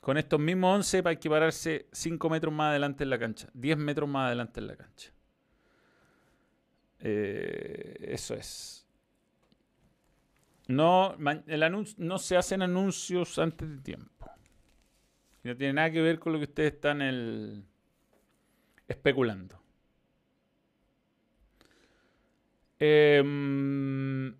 Con 0.00 0.16
estos 0.16 0.40
mismos 0.40 0.76
11 0.76 1.02
hay 1.04 1.16
que 1.16 1.28
pararse 1.28 1.86
5 1.92 2.30
metros 2.30 2.52
más 2.52 2.70
adelante 2.70 3.04
en 3.04 3.10
la 3.10 3.18
cancha, 3.18 3.48
10 3.52 3.78
metros 3.78 4.08
más 4.08 4.26
adelante 4.28 4.60
en 4.60 4.66
la 4.66 4.76
cancha. 4.76 5.12
Eh, 7.00 7.96
eso 8.00 8.34
es. 8.34 8.86
No, 10.68 11.16
el 11.46 11.62
anuncio, 11.62 11.96
no 11.98 12.18
se 12.18 12.36
hacen 12.36 12.62
anuncios 12.62 13.38
antes 13.38 13.68
de 13.68 13.78
tiempo. 13.78 14.30
No 15.42 15.56
tiene 15.56 15.72
nada 15.72 15.90
que 15.90 16.02
ver 16.02 16.18
con 16.18 16.32
lo 16.32 16.38
que 16.38 16.44
ustedes 16.44 16.74
están 16.74 17.00
el, 17.00 17.64
especulando. 18.86 19.62
Em, 22.78 24.34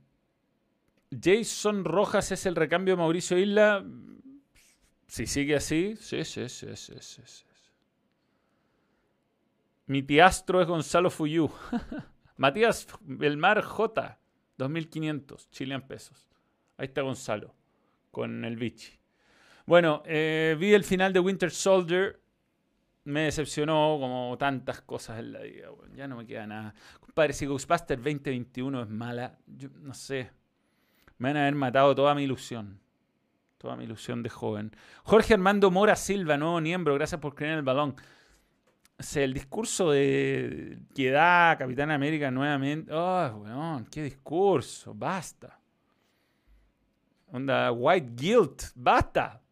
Jason 1.10 1.84
Rojas 1.84 2.30
es 2.32 2.46
el 2.46 2.56
recambio 2.56 2.94
de 2.94 2.98
Mauricio 2.98 3.38
Isla. 3.38 3.84
Si 5.08 5.26
sigue 5.26 5.56
así, 5.56 5.96
sí, 5.96 6.24
sí, 6.24 6.48
sí, 6.48 6.76
sí, 6.76 6.94
sí. 7.00 7.22
sí. 7.24 7.44
Mi 9.86 10.02
tiastro 10.02 10.60
es 10.60 10.68
Gonzalo 10.68 11.08
Fuyú. 11.08 11.50
Matías 12.36 12.86
Belmar 13.00 13.62
J. 13.62 14.18
2500 14.58 15.50
chilean 15.50 15.86
pesos. 15.88 16.28
Ahí 16.76 16.86
está 16.86 17.00
Gonzalo 17.00 17.54
con 18.10 18.44
el 18.44 18.56
bichi. 18.56 18.98
Bueno, 19.64 20.02
eh, 20.04 20.56
vi 20.60 20.74
el 20.74 20.84
final 20.84 21.14
de 21.14 21.20
Winter 21.20 21.50
Soldier. 21.50 22.20
Me 23.04 23.22
decepcionó 23.22 23.96
como 23.98 24.36
tantas 24.38 24.82
cosas 24.82 25.20
en 25.20 25.32
la 25.32 25.40
vida. 25.40 25.68
ya 25.94 26.06
no 26.06 26.16
me 26.16 26.26
queda 26.26 26.46
nada. 26.46 26.74
Compadre, 27.00 27.32
si 27.32 27.46
Ghostbusters 27.46 28.02
2021 28.02 28.82
es 28.82 28.88
mala, 28.90 29.38
yo 29.46 29.70
no 29.80 29.94
sé. 29.94 30.30
Me 31.16 31.30
van 31.30 31.38
a 31.38 31.40
haber 31.42 31.54
matado 31.54 31.94
toda 31.94 32.14
mi 32.14 32.24
ilusión. 32.24 32.78
Toda 33.58 33.76
mi 33.76 33.84
ilusión 33.84 34.22
de 34.22 34.30
joven. 34.30 34.72
Jorge 35.02 35.34
Armando 35.34 35.70
Mora 35.70 35.96
Silva, 35.96 36.36
nuevo 36.36 36.60
miembro. 36.60 36.94
Gracias 36.94 37.20
por 37.20 37.34
creer 37.34 37.52
en 37.52 37.58
el 37.58 37.64
balón 37.64 37.96
el 39.14 39.32
discurso 39.32 39.92
de 39.92 40.78
que 40.94 41.10
da 41.10 41.56
Capitán 41.58 41.90
América 41.90 42.30
nuevamente. 42.30 42.92
¡Oh, 42.92 43.42
weón! 43.42 43.86
¡Qué 43.86 44.02
discurso! 44.02 44.92
¡Basta! 44.94 45.60
Onda, 47.30 47.70
White 47.72 48.12
Guilt, 48.14 48.62
¡basta! 48.74 49.42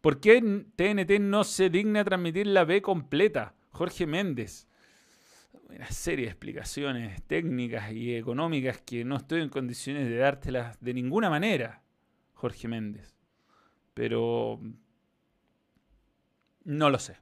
¿Por 0.00 0.18
qué 0.18 0.40
TNT 0.76 1.20
no 1.20 1.44
se 1.44 1.68
digna 1.68 2.04
transmitir 2.04 2.46
la 2.46 2.64
B 2.64 2.80
completa? 2.80 3.54
Jorge 3.70 4.06
Méndez. 4.06 4.66
Una 5.68 5.90
serie 5.90 6.24
de 6.24 6.30
explicaciones 6.30 7.22
técnicas 7.24 7.92
y 7.92 8.16
económicas 8.16 8.80
que 8.80 9.04
no 9.04 9.16
estoy 9.16 9.42
en 9.42 9.50
condiciones 9.50 10.08
de 10.08 10.16
dártelas 10.16 10.80
de 10.80 10.94
ninguna 10.94 11.30
manera, 11.30 11.82
Jorge 12.40 12.68
Méndez. 12.68 13.14
Pero 13.92 14.58
no 16.64 16.90
lo 16.90 16.98
sé. 16.98 17.18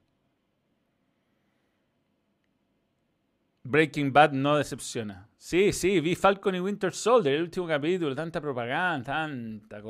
Breaking 3.64 4.12
Bad 4.12 4.33
no 4.33 4.57
decepciona. 4.57 5.29
Sí, 5.37 5.73
sí, 5.73 6.01
vi 6.01 6.14
Falcon 6.14 6.55
y 6.55 6.61
Winter 6.61 6.93
Soldier, 6.93 7.35
el 7.35 7.43
último 7.43 7.66
capítulo, 7.66 8.14
tanta 8.14 8.41
propaganda, 8.41 9.05
tanta, 9.05 9.83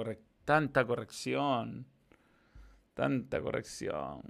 tanta 0.45 0.87
corrección. 0.87 1.87
Tanta 2.95 3.41
corrección. 3.41 4.23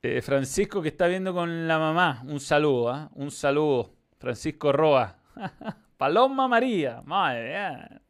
Eh, 0.00 0.22
Francisco 0.22 0.80
que 0.80 0.88
está 0.88 1.08
viendo 1.08 1.34
con 1.34 1.66
la 1.66 1.78
mamá, 1.78 2.22
un 2.24 2.40
saludo, 2.40 2.90
¿ah? 2.90 3.10
un 3.14 3.30
saludo. 3.30 3.92
Francisco 4.18 4.72
Roa. 4.72 5.18
Paloma 5.96 6.46
María, 6.46 7.02
madre 7.04 8.00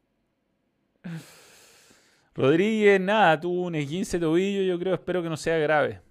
Rodríguez, 2.35 3.01
nada, 3.01 3.41
tuvo 3.41 3.63
un 3.63 3.75
15 3.75 4.19
tobillo, 4.19 4.63
yo 4.63 4.79
creo, 4.79 4.95
espero 4.95 5.23
que 5.23 5.29
no 5.29 5.37
sea 5.37 5.57
grave. 5.57 6.03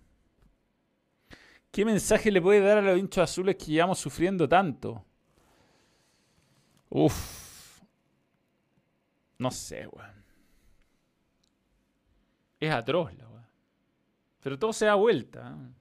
¿Qué 1.71 1.85
mensaje 1.85 2.31
le 2.31 2.41
puede 2.41 2.61
dar 2.61 2.77
a 2.77 2.81
los 2.81 2.97
hinchos 2.97 3.29
azules 3.29 3.57
que 3.57 3.65
llevamos 3.65 3.99
sufriendo 3.99 4.47
tanto? 4.47 5.05
Uf. 6.89 7.81
No 9.37 9.51
sé, 9.51 9.85
weón. 9.85 10.23
Es 12.59 12.71
atroz 12.71 13.13
la 13.15 13.27
weón. 13.27 13.45
Pero 14.41 14.57
todo 14.57 14.71
se 14.71 14.85
da 14.85 14.95
vuelta. 14.95 15.49
¿eh? 15.49 15.73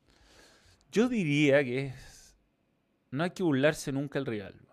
Yo 0.90 1.08
diría 1.08 1.62
que 1.62 1.86
es. 1.86 2.36
No 3.12 3.22
hay 3.22 3.30
que 3.30 3.44
burlarse 3.44 3.92
nunca 3.92 4.18
el 4.18 4.26
rival. 4.26 4.63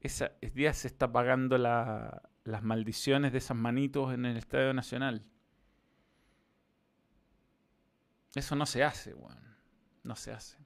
Esa 0.00 0.32
día 0.54 0.72
se 0.72 0.88
está 0.88 1.10
pagando 1.10 1.58
las 1.58 2.62
maldiciones 2.62 3.32
de 3.32 3.38
esas 3.38 3.56
manitos 3.56 4.14
en 4.14 4.24
el 4.24 4.36
Estadio 4.36 4.72
Nacional. 4.72 5.24
Eso 8.34 8.54
no 8.54 8.66
se 8.66 8.84
hace, 8.84 9.14
weón. 9.14 9.38
No 10.04 10.14
se 10.14 10.32
hace. 10.32 10.56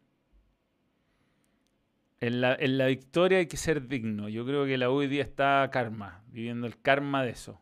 En 2.21 2.41
la, 2.41 2.55
en 2.55 2.79
la, 2.79 2.87
victoria 2.87 3.39
hay 3.39 3.47
que 3.47 3.57
ser 3.57 3.89
digno. 3.89 4.29
Yo 4.29 4.45
creo 4.45 4.65
que 4.65 4.79
la 4.79 4.91
U 4.91 4.95
hoy 4.95 5.19
está 5.19 5.69
karma, 5.73 6.23
viviendo 6.29 6.67
el 6.67 6.81
karma 6.81 7.25
de 7.25 7.31
eso. 7.31 7.61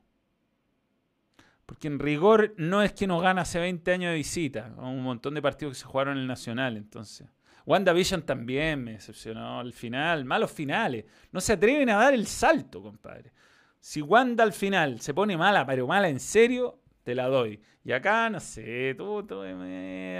Porque 1.64 1.88
en 1.88 1.98
rigor 1.98 2.52
no 2.58 2.82
es 2.82 2.92
que 2.92 3.06
nos 3.06 3.22
gana 3.22 3.42
hace 3.42 3.60
20 3.60 3.92
años 3.92 4.10
de 4.10 4.16
visita. 4.16 4.74
Un 4.76 5.02
montón 5.02 5.34
de 5.34 5.40
partidos 5.40 5.74
que 5.74 5.80
se 5.80 5.86
jugaron 5.86 6.16
en 6.16 6.22
el 6.22 6.26
Nacional, 6.26 6.76
entonces. 6.76 7.28
WandaVision 7.70 8.22
también 8.22 8.82
me 8.82 8.92
decepcionó 8.92 9.60
al 9.60 9.72
final. 9.72 10.24
Malos 10.24 10.50
finales. 10.50 11.04
No 11.30 11.40
se 11.40 11.52
atreven 11.52 11.88
a 11.90 11.96
dar 11.96 12.14
el 12.14 12.26
salto, 12.26 12.82
compadre. 12.82 13.32
Si 13.78 14.02
Wanda 14.02 14.42
al 14.42 14.52
final 14.52 15.00
se 15.00 15.14
pone 15.14 15.36
mala, 15.36 15.64
pero 15.64 15.86
mala 15.86 16.08
en 16.08 16.18
serio, 16.18 16.80
te 17.04 17.14
la 17.14 17.28
doy. 17.28 17.60
Y 17.84 17.92
acá, 17.92 18.28
no 18.28 18.40
sé, 18.40 18.94
todo, 18.96 19.44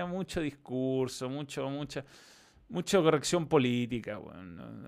mucho 0.06 0.40
discurso, 0.40 1.28
mucho, 1.28 1.68
mucha, 1.68 2.04
mucha 2.68 3.02
corrección 3.02 3.48
política. 3.48 4.16
Bueno. 4.18 4.84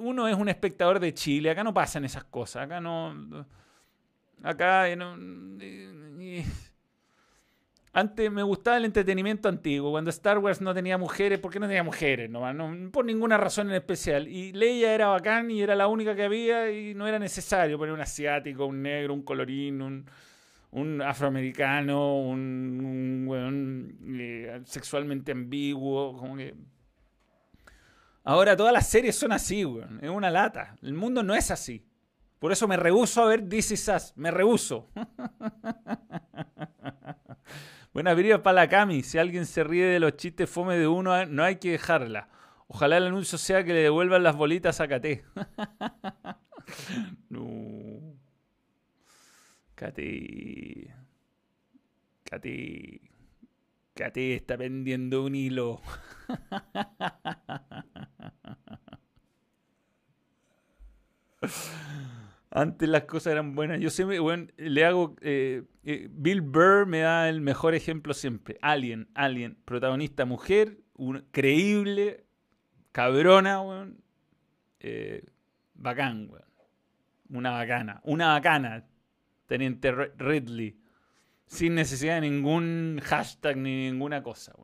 uno 0.00 0.28
es 0.28 0.36
un 0.36 0.48
espectador 0.48 0.98
de 0.98 1.14
Chile, 1.14 1.50
acá 1.50 1.62
no 1.62 1.72
pasan 1.72 2.04
esas 2.04 2.24
cosas, 2.24 2.64
acá 2.64 2.80
no... 2.80 3.46
Acá... 4.42 4.94
No, 4.96 5.16
antes 7.96 8.30
me 8.30 8.42
gustaba 8.42 8.76
el 8.76 8.84
entretenimiento 8.84 9.48
antiguo, 9.48 9.90
cuando 9.90 10.10
Star 10.10 10.36
Wars 10.36 10.60
no 10.60 10.74
tenía 10.74 10.98
mujeres, 10.98 11.38
¿por 11.38 11.50
qué 11.50 11.58
no 11.58 11.66
tenía 11.66 11.82
mujeres? 11.82 12.28
No, 12.28 12.52
no, 12.52 12.90
por 12.90 13.06
ninguna 13.06 13.38
razón 13.38 13.70
en 13.70 13.76
especial. 13.76 14.28
Y 14.28 14.52
Leia 14.52 14.92
era 14.92 15.06
bacán 15.06 15.50
y 15.50 15.62
era 15.62 15.74
la 15.74 15.86
única 15.86 16.14
que 16.14 16.24
había 16.24 16.70
y 16.70 16.92
no 16.92 17.08
era 17.08 17.18
necesario 17.18 17.78
poner 17.78 17.94
un 17.94 18.02
asiático, 18.02 18.66
un 18.66 18.82
negro, 18.82 19.14
un 19.14 19.22
colorín, 19.22 20.04
un 20.72 21.00
afroamericano, 21.00 22.18
un, 22.20 23.26
eh, 24.20 24.60
sexualmente 24.66 25.32
ambiguo, 25.32 26.18
como 26.18 26.36
que... 26.36 26.54
Ahora 28.24 28.54
todas 28.54 28.74
las 28.74 28.86
series 28.86 29.16
son 29.16 29.32
así, 29.32 29.64
weón. 29.64 30.00
Es 30.02 30.10
una 30.10 30.28
lata. 30.30 30.76
El 30.82 30.92
mundo 30.92 31.22
no 31.22 31.34
es 31.34 31.50
así. 31.50 31.82
Por 32.40 32.52
eso 32.52 32.68
me 32.68 32.76
rehuso 32.76 33.22
a 33.22 33.26
ver 33.26 33.48
This 33.48 33.70
Is. 33.70 34.12
Me 34.16 34.30
rehuso. 34.30 34.90
Buena 37.96 38.12
vida 38.12 38.42
para 38.42 38.56
la 38.56 38.68
Cami. 38.68 39.02
Si 39.02 39.16
alguien 39.16 39.46
se 39.46 39.64
ríe 39.64 39.86
de 39.86 39.98
los 39.98 40.18
chistes 40.18 40.50
fome 40.50 40.76
de 40.76 40.86
uno, 40.86 41.24
no 41.24 41.42
hay 41.42 41.56
que 41.56 41.70
dejarla. 41.70 42.28
Ojalá 42.68 42.98
el 42.98 43.06
anuncio 43.06 43.38
sea 43.38 43.64
que 43.64 43.72
le 43.72 43.80
devuelvan 43.80 44.22
las 44.22 44.36
bolitas 44.36 44.82
a 44.82 44.86
Caté. 44.86 45.24
no. 47.30 48.18
Katy. 49.76 50.90
Katy. 52.24 53.00
Katy 53.94 54.32
está 54.32 54.56
vendiendo 54.56 55.24
un 55.24 55.34
hilo. 55.34 55.80
Antes 62.56 62.88
las 62.88 63.02
cosas 63.02 63.32
eran 63.32 63.54
buenas. 63.54 63.80
Yo 63.80 63.90
siempre, 63.90 64.18
bueno, 64.18 64.46
le 64.56 64.82
hago. 64.86 65.14
Eh, 65.20 65.64
eh, 65.84 66.08
Bill 66.10 66.40
Burr 66.40 66.86
me 66.86 67.00
da 67.00 67.28
el 67.28 67.42
mejor 67.42 67.74
ejemplo 67.74 68.14
siempre. 68.14 68.56
Alien, 68.62 69.10
Alien, 69.14 69.58
protagonista 69.66 70.24
mujer, 70.24 70.78
creíble, 71.32 72.24
cabrona, 72.92 73.60
weón. 73.60 74.02
Eh, 74.80 75.22
bacán, 75.74 76.30
weón. 76.30 76.46
Una 77.28 77.50
bacana, 77.50 78.00
una 78.04 78.28
bacana. 78.28 78.86
Teniente 79.44 79.92
Ridley. 80.16 80.78
Sin 81.44 81.74
necesidad 81.74 82.22
de 82.22 82.30
ningún 82.30 83.02
hashtag 83.04 83.58
ni 83.58 83.90
ninguna 83.90 84.22
cosa. 84.22 84.54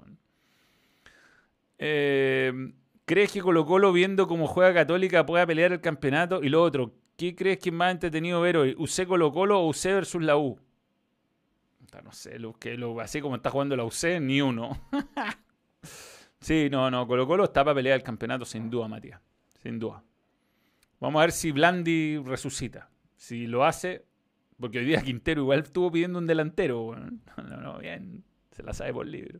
Eh, 1.76 2.72
¿Crees 3.04 3.32
que 3.32 3.42
Colo 3.42 3.66
Colo 3.66 3.92
viendo 3.92 4.26
cómo 4.26 4.46
juega 4.46 4.72
Católica 4.72 5.26
pueda 5.26 5.46
pelear 5.46 5.72
el 5.72 5.82
campeonato? 5.82 6.42
Y 6.42 6.48
lo 6.48 6.62
otro, 6.62 6.94
¿qué 7.22 7.36
crees 7.36 7.58
que 7.58 7.68
es 7.68 7.74
más 7.74 7.92
entretenido 7.92 8.40
ver 8.40 8.56
hoy? 8.56 8.74
¿UC 8.76 9.06
Colo 9.06 9.32
Colo 9.32 9.60
o 9.60 9.68
UC 9.68 9.84
versus 9.84 10.20
la 10.20 10.36
U? 10.36 10.58
No 12.02 12.10
sé, 12.10 12.36
así 13.00 13.20
como 13.20 13.36
está 13.36 13.48
jugando 13.48 13.76
la 13.76 13.84
UC, 13.84 14.20
ni 14.20 14.40
uno. 14.40 14.88
sí, 16.40 16.68
no, 16.68 16.90
no, 16.90 17.06
Colo 17.06 17.24
Colo 17.24 17.44
está 17.44 17.62
para 17.62 17.76
pelear 17.76 17.94
el 17.96 18.02
campeonato 18.02 18.44
sin 18.44 18.68
duda, 18.68 18.88
Matías. 18.88 19.20
Sin 19.62 19.78
duda. 19.78 20.02
Vamos 20.98 21.20
a 21.20 21.26
ver 21.26 21.32
si 21.32 21.52
Blandi 21.52 22.18
resucita. 22.18 22.90
Si 23.14 23.46
lo 23.46 23.64
hace, 23.64 24.04
porque 24.58 24.80
hoy 24.80 24.86
día 24.86 25.00
Quintero 25.00 25.42
igual 25.42 25.60
estuvo 25.60 25.92
pidiendo 25.92 26.18
un 26.18 26.26
delantero. 26.26 26.96
No, 27.36 27.60
no, 27.60 27.78
bien. 27.78 28.24
Se 28.50 28.64
la 28.64 28.72
sabe 28.72 28.92
por 28.92 29.06
libro. 29.06 29.38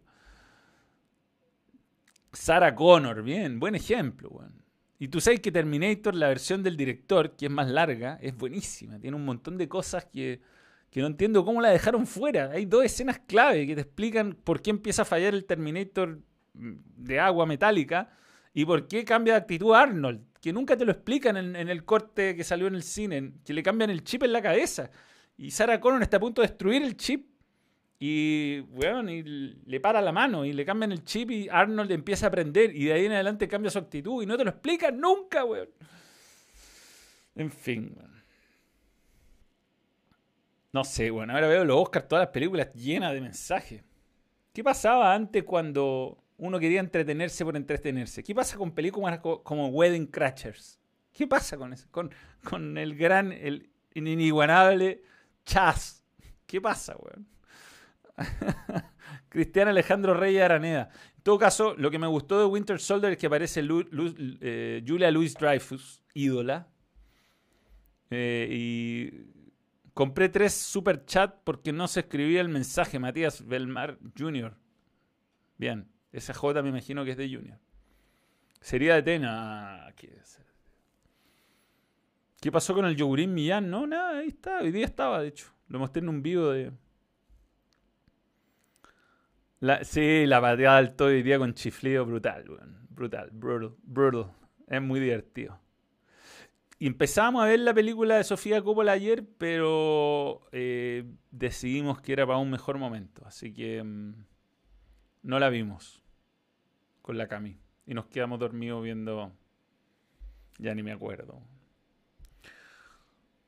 Sara 2.33 2.77
Connor, 2.77 3.25
bien. 3.25 3.59
Buen 3.59 3.75
ejemplo, 3.75 4.31
Y 5.03 5.09
tú 5.09 5.21
sabes 5.21 5.41
que 5.41 5.51
Terminator, 5.51 6.15
la 6.15 6.29
versión 6.29 6.63
del 6.63 6.77
director, 6.77 7.35
que 7.35 7.47
es 7.47 7.51
más 7.51 7.69
larga, 7.69 8.21
es 8.23 8.37
buenísima. 8.37 9.01
Tiene 9.01 9.17
un 9.17 9.25
montón 9.25 9.59
de 9.59 9.69
cosas 9.69 10.05
que, 10.05 10.41
que 10.91 11.01
no 11.01 11.09
entiendo 11.09 11.45
cómo 11.45 11.61
la 11.61 11.71
dejaron 11.71 12.07
fuera. 12.07 12.53
Hay 12.53 12.67
dos 12.67 12.85
escenas 12.85 13.19
clave 13.19 13.67
que 13.67 13.75
te 13.75 13.81
explican 13.81 14.39
por 14.45 14.63
qué 14.63 14.71
empieza 14.71 15.03
a 15.03 15.05
fallar 15.05 15.35
el 15.35 15.45
Terminator 15.45 16.21
mm, 16.55 16.75
de 16.99 17.19
agua 17.19 17.47
metálica 17.47 18.11
y 18.55 18.65
por 18.65 18.87
qué 18.87 19.05
cambia 19.05 19.33
de 19.33 19.41
actitud 19.41 19.75
Arnold. 19.75 20.25
Que 20.41 20.53
nunca 20.53 20.77
te 20.77 20.85
lo 20.85 20.93
explican 20.93 21.37
en, 21.37 21.57
en 21.57 21.69
el 21.69 21.85
corte 21.85 22.37
que 22.37 22.45
salió 22.45 22.69
en 22.69 22.77
el 22.77 22.85
cine, 22.85 23.33
que 23.45 23.55
le 23.55 23.65
cambian 23.65 23.91
el 23.91 24.05
chip 24.05 24.23
en 24.23 24.33
la 24.33 24.41
cabeza. 24.41 24.89
Y 25.37 25.51
Sarah 25.51 25.81
Connor 25.81 26.03
está 26.03 26.19
a 26.19 26.21
punto 26.21 26.43
de 26.43 26.47
destruir 26.47 26.81
el 26.81 26.97
chip 26.97 27.27
y, 28.05 28.59
bueno, 28.63 29.09
y 29.13 29.23
le 29.65 29.79
para 29.79 30.01
la 30.01 30.11
mano 30.11 30.45
y 30.45 30.53
le 30.53 30.65
cambian 30.65 30.91
el 30.91 31.05
chip 31.05 31.31
y 31.31 31.49
Arnold 31.49 31.93
empieza 31.93 32.27
a 32.27 32.31
aprender 32.31 32.75
y 32.75 32.87
de 32.87 32.95
ahí 32.95 33.07
en 33.07 33.13
adelante 33.13 33.47
cambia 33.47 33.71
su 33.71 33.79
actitud 33.79 34.25
y 34.25 34.27
no 34.27 34.37
te 34.37 34.43
lo 34.43 34.51
explican 34.51 34.99
nunca, 34.99 35.45
weón. 35.45 35.69
En 37.37 37.49
fin, 37.53 37.97
No 40.73 40.83
sé, 40.83 41.13
bueno, 41.13 41.33
ahora 41.33 41.47
veo 41.47 41.65
los 41.65 41.81
Oscars, 41.81 42.09
todas 42.09 42.25
las 42.25 42.33
películas 42.33 42.73
llenas 42.75 43.13
de 43.13 43.21
mensajes. 43.21 43.85
¿Qué 44.53 44.65
pasaba 44.65 45.15
antes 45.15 45.45
cuando 45.45 46.19
uno 46.39 46.59
quería 46.59 46.81
entretenerse 46.81 47.45
por 47.45 47.57
entretenerse? 47.57 48.25
¿Qué 48.25 48.35
pasa 48.35 48.57
con 48.57 48.73
películas 48.73 49.21
como 49.21 49.69
Wedding 49.69 50.09
Crashers? 50.09 50.81
¿Qué 51.13 51.29
pasa 51.29 51.57
con 51.57 51.73
eso? 51.73 51.87
Con, 51.93 52.13
con 52.43 52.79
el 52.79 52.97
gran, 52.97 53.31
el 53.31 53.71
inigualable 53.95 55.05
Chaz. 55.45 56.03
¿Qué 56.49 56.61
pasa, 56.61 56.97
weón? 56.97 57.29
Cristian 59.29 59.69
Alejandro 59.69 60.15
Reyes 60.15 60.43
Araneda. 60.43 60.91
En 61.17 61.23
todo 61.23 61.39
caso, 61.39 61.75
lo 61.77 61.91
que 61.91 61.99
me 61.99 62.07
gustó 62.07 62.39
de 62.39 62.47
Winter 62.47 62.79
Soldier 62.79 63.13
es 63.13 63.19
que 63.19 63.27
aparece 63.27 63.63
eh, 63.63 64.85
Julia 64.87 65.11
Louis 65.11 65.35
Dreyfus, 65.35 66.03
ídola. 66.15 66.69
Eh, 68.11 68.49
y 68.51 69.11
compré 69.95 70.29
tres 70.29 70.53
super 70.53 71.05
chat 71.07 71.35
porque 71.45 71.73
no 71.73 71.89
se 71.89 72.01
escribía 72.01 72.41
el 72.41 72.49
mensaje. 72.49 72.99
Matías 72.99 73.47
Belmar 73.47 73.99
Jr. 74.19 74.55
Bien, 75.57 75.89
esa 76.13 76.35
J 76.35 76.63
me 76.63 76.69
imagino 76.69 77.05
que 77.05 77.13
es 77.13 77.17
de 77.17 77.35
Junior. 77.35 77.59
Sería 78.61 78.95
de 78.95 79.03
Tena. 79.03 79.93
¿Qué, 79.97 80.19
¿Qué 82.41 82.53
pasó 82.53 82.75
con 82.75 82.85
el 82.85 82.97
yogurín 82.97 83.33
Millán? 83.33 83.71
No, 83.71 83.87
nada, 83.87 84.19
ahí 84.19 84.29
está. 84.29 84.61
Hoy 84.61 84.73
día 84.73 84.85
estaba, 84.85 85.23
de 85.23 85.29
hecho. 85.29 85.47
Lo 85.69 85.79
mostré 85.79 86.03
en 86.03 86.09
un 86.09 86.23
video 86.23 86.51
de, 86.51 86.73
sí, 89.83 90.27
la 90.27 90.41
pateada 90.41 90.79
del 90.79 90.95
todo 90.95 91.09
hoy 91.09 91.23
día 91.23 91.39
con 91.39 91.55
chiflido 91.55 92.05
brutal, 92.05 92.45
Brutal, 92.91 93.31
brutal, 93.33 93.75
brutal. 93.83 94.33
Es 94.67 94.83
muy 94.83 95.01
divertido. 95.01 95.59
Y 96.79 96.87
empezamos 96.89 97.43
a 97.43 97.47
ver 97.47 97.61
la 97.61 97.73
película 97.73 98.17
de 98.17 98.25
Sofía 98.25 98.61
Coppola 98.61 98.93
ayer, 98.93 99.25
pero 99.39 100.49
eh, 100.51 101.05
decidimos 101.31 102.01
que 102.01 102.13
era 102.13 102.27
para 102.27 102.39
un 102.39 102.51
mejor 102.51 102.79
momento. 102.79 103.23
Así 103.25 103.53
que 103.53 103.83
mm, 103.83 104.25
no 105.23 105.39
la 105.39 105.49
vimos 105.49 106.03
con 107.01 107.17
la 107.19 107.29
Cami. 107.29 107.57
Y 107.87 107.95
nos 107.95 108.07
quedamos 108.07 108.41
dormidos 108.41 108.83
viendo... 108.83 109.33
Ya 110.59 110.75
ni 110.75 110.83
me 110.83 110.93
acuerdo. 110.93 111.41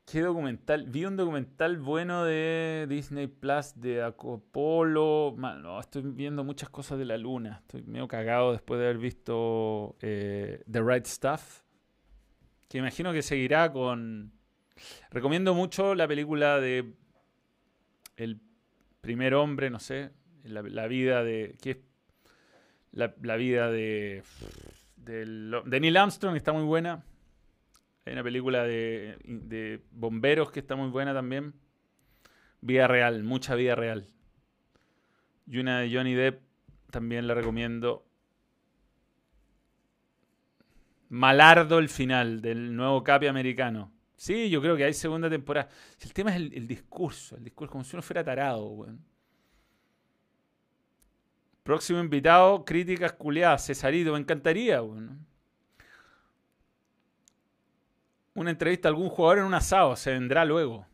¿Qué 0.05 0.21
documental? 0.21 0.85
Vi 0.85 1.03
un 1.05 1.17
documental 1.17 1.79
bueno 1.79 2.25
de 2.25 2.85
Disney 2.87 3.25
Plus 3.25 3.73
de 3.75 4.03
Acopolo. 4.03 5.35
estoy 5.79 6.03
viendo 6.03 6.43
muchas 6.43 6.69
cosas 6.69 6.99
de 6.99 7.05
la 7.05 7.17
luna. 7.17 7.61
Estoy 7.61 7.81
medio 7.81 8.07
cagado 8.07 8.51
después 8.51 8.79
de 8.79 8.85
haber 8.85 8.99
visto 8.99 9.95
eh, 10.01 10.63
The 10.71 10.81
Right 10.83 11.07
Stuff. 11.07 11.63
Que 12.69 12.77
imagino 12.77 13.13
que 13.13 13.23
seguirá 13.23 13.71
con. 13.71 14.31
Recomiendo 15.09 15.55
mucho 15.55 15.95
la 15.95 16.07
película 16.07 16.59
de 16.59 16.93
El 18.15 18.39
primer 19.01 19.33
hombre, 19.33 19.71
no 19.71 19.79
sé. 19.79 20.11
La, 20.43 20.85
vida 20.85 21.23
de. 21.23 21.57
¿Qué 21.63 21.71
es? 21.71 21.77
La, 22.91 23.07
vida 23.37 23.71
de. 23.71 24.21
De 24.97 25.79
Neil 25.79 25.97
Armstrong 25.97 26.35
está 26.35 26.53
muy 26.53 26.63
buena. 26.63 27.03
Hay 28.05 28.13
una 28.13 28.23
película 28.23 28.63
de, 28.63 29.81
bomberos 29.91 30.51
que 30.51 30.59
está 30.59 30.75
muy 30.75 30.89
buena 30.89 31.13
también. 31.13 31.55
Vida 32.61 32.87
real, 32.87 33.23
mucha 33.23 33.55
vida 33.55 33.73
real. 33.73 34.07
Y 35.47 35.57
una 35.57 35.79
de 35.79 35.93
Johnny 35.93 36.13
Depp 36.13 36.41
también 36.91 37.25
la 37.27 37.33
recomiendo. 37.33 38.05
Malardo 41.09 41.79
el 41.79 41.89
final 41.89 42.41
del 42.41 42.75
nuevo 42.75 43.03
Capi 43.03 43.25
americano. 43.25 43.91
Sí, 44.15 44.49
yo 44.49 44.61
creo 44.61 44.77
que 44.77 44.83
hay 44.83 44.93
segunda 44.93 45.29
temporada. 45.29 45.69
El 45.99 46.13
tema 46.13 46.29
es 46.29 46.37
el, 46.37 46.67
discurso, 46.67 47.37
el 47.37 47.43
discurso, 47.43 47.71
como 47.71 47.83
si 47.83 47.95
uno 47.95 48.03
fuera 48.03 48.23
tarado, 48.23 48.85
Próximo 51.63 51.99
invitado, 51.99 52.63
críticas 52.63 53.13
culiadas, 53.13 53.65
Cesarito, 53.65 54.13
me 54.13 54.19
encantaría, 54.19 54.83
weón 54.83 55.25
una 58.35 58.51
entrevista 58.51 58.87
a 58.87 58.91
algún 58.91 59.09
jugador 59.09 59.39
en 59.39 59.45
un 59.45 59.53
asado, 59.53 59.95
se 59.95 60.11
vendrá 60.11 60.45
luego. 60.45 60.85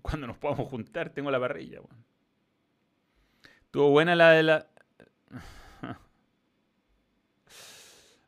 Cuando 0.00 0.26
nos 0.26 0.38
podamos 0.38 0.68
juntar, 0.68 1.10
tengo 1.10 1.30
la 1.30 1.40
parrilla. 1.40 1.80
Bueno. 1.80 2.04
Estuvo 3.64 3.90
buena 3.90 4.16
la 4.16 4.30
de 4.30 4.42
la... 4.44 4.66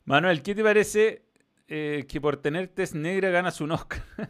Manuel, 0.04 0.42
¿qué 0.42 0.54
te 0.54 0.62
parece 0.62 1.22
eh, 1.68 2.04
que 2.08 2.20
por 2.20 2.36
tener 2.36 2.68
test 2.68 2.94
negra 2.94 3.30
ganas 3.30 3.60
un 3.60 3.70
Oscar? 3.70 4.02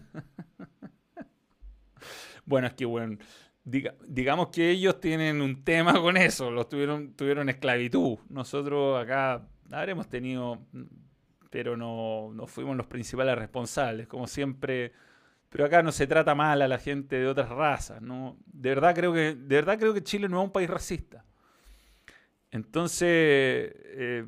bueno, 2.45 2.67
es 2.69 2.75
que 2.75 2.85
bueno, 2.85 3.17
digamos 3.65 4.49
que 4.49 4.71
ellos 4.71 5.01
tienen 5.01 5.41
un 5.41 5.65
tema 5.65 5.95
con 6.01 6.17
eso, 6.19 6.51
los 6.51 6.69
tuvieron, 6.69 7.15
tuvieron 7.15 7.49
esclavitud. 7.49 8.19
Nosotros 8.29 9.03
acá 9.03 9.49
habremos 9.71 10.09
tenido 10.09 10.59
pero 11.51 11.77
no, 11.77 12.31
no 12.33 12.47
fuimos 12.47 12.77
los 12.77 12.87
principales 12.87 13.37
responsables, 13.37 14.07
como 14.07 14.27
siempre. 14.27 14.93
Pero 15.49 15.65
acá 15.65 15.83
no 15.83 15.91
se 15.91 16.07
trata 16.07 16.35
mal 16.35 16.63
a 16.63 16.69
la 16.69 16.79
gente 16.79 17.17
de 17.17 17.27
otras 17.27 17.49
razas, 17.49 18.01
¿no? 18.01 18.39
De 18.47 18.71
verdad 18.71 18.95
creo 18.95 19.13
que, 19.13 19.35
de 19.35 19.57
verdad 19.57 19.79
creo 19.79 19.93
que 19.93 20.03
Chile 20.03 20.29
no 20.29 20.41
es 20.41 20.45
un 20.45 20.53
país 20.53 20.71
racista. 20.71 21.25
Entonces, 22.53 23.09
eh, 23.09 24.25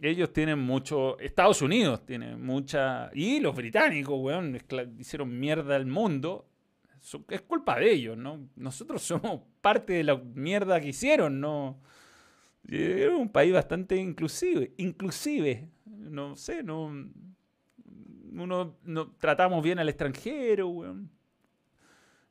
ellos 0.00 0.32
tienen 0.32 0.58
mucho. 0.58 1.18
Estados 1.18 1.62
Unidos 1.62 2.04
tiene 2.04 2.36
mucha. 2.36 3.10
Y 3.14 3.40
los 3.40 3.54
británicos, 3.54 4.18
weón, 4.18 4.58
hicieron 4.98 5.38
mierda 5.38 5.76
al 5.76 5.86
mundo. 5.86 6.48
Es 7.28 7.42
culpa 7.42 7.78
de 7.78 7.92
ellos, 7.92 8.16
¿no? 8.16 8.48
Nosotros 8.56 9.02
somos 9.02 9.42
parte 9.60 9.94
de 9.94 10.04
la 10.04 10.16
mierda 10.16 10.80
que 10.80 10.88
hicieron, 10.88 11.40
¿no? 11.40 11.80
Es 12.68 13.08
un 13.08 13.30
país 13.30 13.52
bastante 13.52 13.96
inclusive. 13.96 14.72
Inclusive, 14.76 15.68
no 15.98 16.36
sé, 16.36 16.62
no. 16.62 16.92
Uno 18.32 18.76
no 18.84 19.10
tratamos 19.12 19.62
bien 19.62 19.78
al 19.78 19.88
extranjero, 19.88 20.68
weón. 20.68 21.10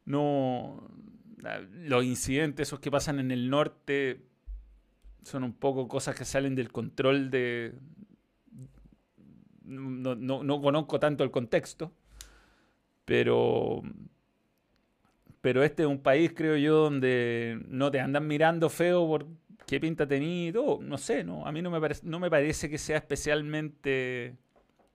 No. 0.05 0.89
Los 1.73 2.03
incidentes, 2.03 2.69
esos 2.69 2.79
que 2.79 2.91
pasan 2.91 3.19
en 3.19 3.31
el 3.31 3.49
norte, 3.49 4.25
son 5.21 5.43
un 5.43 5.53
poco 5.53 5.87
cosas 5.87 6.15
que 6.15 6.25
salen 6.25 6.55
del 6.55 6.71
control 6.71 7.29
de. 7.29 7.73
No, 9.63 10.15
no 10.15 10.61
conozco 10.61 10.99
tanto 10.99 11.23
el 11.23 11.31
contexto, 11.31 11.91
pero. 13.05 13.81
Pero 15.41 15.63
este 15.63 15.83
es 15.83 15.89
un 15.89 15.99
país, 15.99 16.33
creo 16.35 16.57
yo, 16.57 16.75
donde 16.75 17.61
no 17.67 17.91
te 17.91 17.99
andan 17.99 18.27
mirando 18.27 18.69
feo 18.69 19.07
por 19.07 19.27
qué 19.67 19.79
pinta 19.79 20.07
tenía 20.07 20.51
todo. 20.51 20.79
No 20.81 20.97
sé, 20.97 21.23
no, 21.23 21.45
a 21.45 21.51
mí 21.51 21.61
no 21.61 21.69
me, 21.69 21.79
parece, 21.79 22.01
no 22.05 22.19
me 22.19 22.29
parece 22.29 22.69
que 22.69 22.79
sea 22.79 22.97
especialmente 22.97 24.35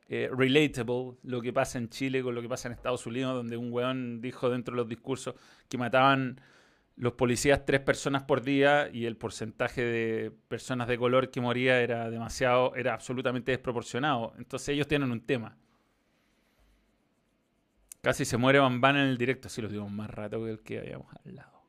eh, 0.08 0.30
relatable 0.32 1.18
lo 1.22 1.40
que 1.40 1.52
pasa 1.52 1.78
en 1.78 1.88
Chile 1.90 2.22
con 2.22 2.34
lo 2.34 2.42
que 2.42 2.48
pasa 2.48 2.68
en 2.68 2.74
Estados 2.74 3.06
Unidos, 3.06 3.34
donde 3.34 3.56
un 3.56 3.72
weón 3.72 4.20
dijo 4.20 4.50
dentro 4.50 4.72
de 4.74 4.78
los 4.78 4.88
discursos 4.88 5.34
que 5.68 5.78
mataban 5.78 6.40
los 6.96 7.12
policías 7.14 7.64
tres 7.64 7.80
personas 7.80 8.22
por 8.24 8.42
día 8.42 8.88
y 8.92 9.06
el 9.06 9.16
porcentaje 9.16 9.82
de 9.82 10.32
personas 10.48 10.88
de 10.88 10.98
color 10.98 11.30
que 11.30 11.40
moría 11.40 11.80
era 11.80 12.10
demasiado, 12.10 12.74
era 12.74 12.94
absolutamente 12.94 13.52
desproporcionado. 13.52 14.34
Entonces 14.38 14.70
ellos 14.70 14.88
tienen 14.88 15.10
un 15.12 15.20
tema. 15.20 15.56
Casi 18.00 18.24
se 18.24 18.36
muere 18.36 18.58
Van 18.58 18.96
en 18.96 19.06
el 19.06 19.18
directo, 19.18 19.48
así 19.48 19.62
lo 19.62 19.68
digo 19.68 19.88
más 19.88 20.10
rato 20.10 20.44
que 20.44 20.50
el 20.50 20.60
que 20.62 20.78
habíamos 20.78 21.06
al 21.24 21.36
lado. 21.36 21.61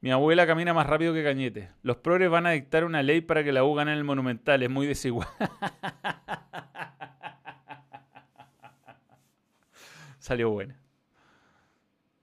Mi 0.00 0.12
abuela 0.12 0.46
camina 0.46 0.72
más 0.72 0.86
rápido 0.86 1.12
que 1.12 1.24
Cañete. 1.24 1.70
Los 1.82 1.96
progres 1.96 2.30
van 2.30 2.46
a 2.46 2.50
dictar 2.50 2.84
una 2.84 3.02
ley 3.02 3.20
para 3.20 3.42
que 3.42 3.50
la 3.50 3.64
U 3.64 3.74
gane 3.74 3.90
en 3.92 3.98
el 3.98 4.04
Monumental. 4.04 4.62
Es 4.62 4.70
muy 4.70 4.86
desigual. 4.86 5.26
Salió 10.20 10.50
buena. 10.50 10.78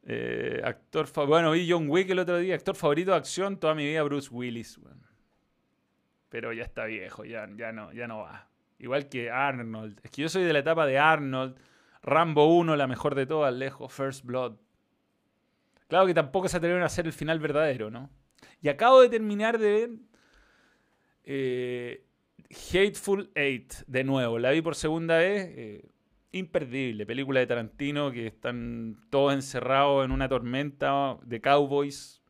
Eh, 0.04 0.62
actor 0.64 1.08
Bueno, 1.28 1.52
vi 1.52 1.70
John 1.70 1.90
Wick 1.90 2.10
el 2.12 2.20
otro 2.20 2.38
día. 2.38 2.56
Actor 2.56 2.76
favorito 2.76 3.12
de 3.12 3.18
acción 3.18 3.60
toda 3.60 3.76
mi 3.76 3.86
vida, 3.86 4.04
Bruce 4.04 4.30
Willis. 4.32 4.80
Pero 6.30 6.54
ya 6.54 6.64
está 6.64 6.86
viejo, 6.86 7.26
ya, 7.26 7.46
no, 7.48 7.92
ya 7.92 8.08
no 8.08 8.20
va. 8.20 8.48
Igual 8.78 9.10
que 9.10 9.32
Arnold. 9.32 10.00
Es 10.04 10.12
que 10.12 10.22
yo 10.22 10.30
soy 10.30 10.44
de 10.44 10.54
la 10.54 10.60
etapa 10.60 10.86
de 10.86 10.98
Arnold. 10.98 11.58
Rambo 12.04 12.56
1, 12.56 12.76
la 12.76 12.88
mejor 12.88 13.16
de 13.16 13.26
todas, 13.26 13.54
lejos. 13.54 13.92
First 13.92 14.24
Blood. 14.24 14.56
Claro 15.88 16.08
que 16.08 16.14
tampoco 16.14 16.48
se 16.48 16.58
atrevieron 16.58 16.84
a 16.84 16.88
hacer 16.88 17.06
el 17.06 17.14
final 17.14 17.40
verdadero, 17.40 17.92
¿no? 17.92 18.10
Y 18.62 18.70
acabo 18.70 19.02
de 19.02 19.10
terminar 19.10 19.60
de 19.60 19.72
ver 19.72 19.90
eh, 21.24 22.06
Hateful 22.50 23.32
Eight 23.36 23.74
de 23.88 24.04
nuevo. 24.04 24.40
La 24.40 24.52
vi 24.52 24.62
por 24.62 24.76
segunda 24.76 25.18
vez. 25.18 25.48
Eh, 25.56 25.90
imperdible. 26.32 27.06
Película 27.06 27.40
de 27.40 27.48
Tarantino 27.48 28.12
que 28.12 28.28
están 28.28 28.98
todos 29.10 29.34
encerrados 29.34 30.04
en 30.06 30.12
una 30.12 30.28
tormenta 30.28 31.18
de 31.24 31.42
cowboys. 31.42 32.22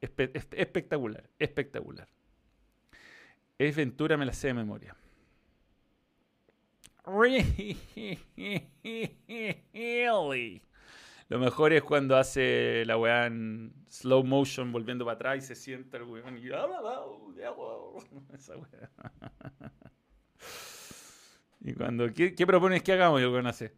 espectacular, 0.00 1.30
espectacular. 1.38 2.08
Es 3.58 3.76
Ventura, 3.76 4.16
me 4.16 4.26
la 4.26 4.32
sé 4.32 4.48
de 4.48 4.54
memoria. 4.54 4.96
Really? 7.04 7.76
Lo 11.32 11.38
mejor 11.38 11.72
es 11.72 11.82
cuando 11.82 12.18
hace 12.18 12.84
la 12.84 12.98
weá 12.98 13.24
en 13.24 13.72
slow 13.88 14.22
motion 14.22 14.70
volviendo 14.70 15.06
para 15.06 15.14
atrás 15.14 15.38
y 15.38 15.40
se 15.40 15.54
sienta 15.54 15.96
el 15.96 16.02
weón 16.02 16.36
y... 16.36 16.48
Esa 18.34 18.54
weá. 18.58 18.90
Y 21.62 21.72
cuando... 21.72 22.12
¿Qué, 22.12 22.34
qué 22.34 22.46
propones 22.46 22.82
que 22.82 22.92
hagamos? 22.92 23.18
Y 23.18 23.24
el 23.24 23.30
weón 23.30 23.46
hace... 23.46 23.72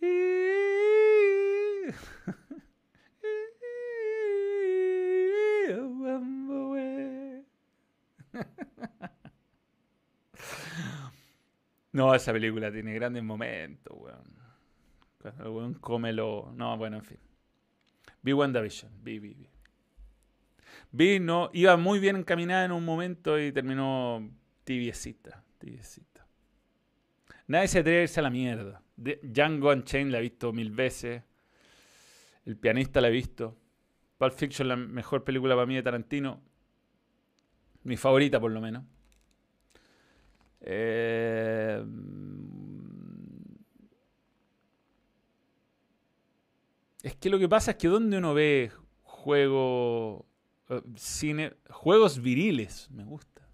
No, 11.92 12.12
esa 12.12 12.32
película 12.32 12.72
tiene 12.72 12.92
grandes 12.94 13.22
momentos, 13.22 13.96
weón. 13.96 14.43
Cuando 15.32 16.08
el 16.08 16.20
weón. 16.20 16.56
No, 16.56 16.76
bueno, 16.76 16.98
en 16.98 17.04
fin. 17.04 17.18
Vi 18.22 18.32
WandaVision. 18.32 18.92
Vi, 19.02 19.18
vi, 19.18 19.34
vi. 19.34 19.48
Vi, 20.92 21.20
no... 21.20 21.50
Iba 21.52 21.76
muy 21.76 21.98
bien 21.98 22.16
encaminada 22.16 22.64
en 22.64 22.72
un 22.72 22.84
momento 22.84 23.38
y 23.38 23.52
terminó 23.52 24.30
tibiecita. 24.64 25.42
Tibiecita. 25.58 26.26
Nadie 27.46 27.68
se 27.68 27.78
atreve 27.80 28.00
a 28.00 28.02
irse 28.02 28.20
a 28.20 28.22
la 28.22 28.30
mierda. 28.30 28.82
Django 28.96 29.70
Unchained 29.70 30.12
la 30.12 30.18
he 30.18 30.22
visto 30.22 30.52
mil 30.52 30.70
veces. 30.70 31.22
El 32.44 32.56
pianista 32.56 33.00
la 33.00 33.08
he 33.08 33.12
visto. 33.12 33.56
Pulp 34.18 34.34
Fiction, 34.34 34.68
la 34.68 34.76
mejor 34.76 35.24
película 35.24 35.54
para 35.54 35.66
mí 35.66 35.74
de 35.74 35.82
Tarantino. 35.82 36.42
Mi 37.82 37.96
favorita, 37.96 38.40
por 38.40 38.52
lo 38.52 38.60
menos. 38.60 38.84
Eh, 40.60 41.84
es 47.04 47.14
que 47.16 47.28
lo 47.28 47.38
que 47.38 47.48
pasa 47.48 47.72
es 47.72 47.76
que 47.76 47.88
donde 47.88 48.16
uno 48.16 48.32
ve 48.32 48.72
juego, 49.02 50.24
eh, 50.70 50.80
cine, 50.96 51.52
juegos 51.68 52.22
viriles, 52.22 52.90
me 52.90 53.04
gusta. 53.04 53.46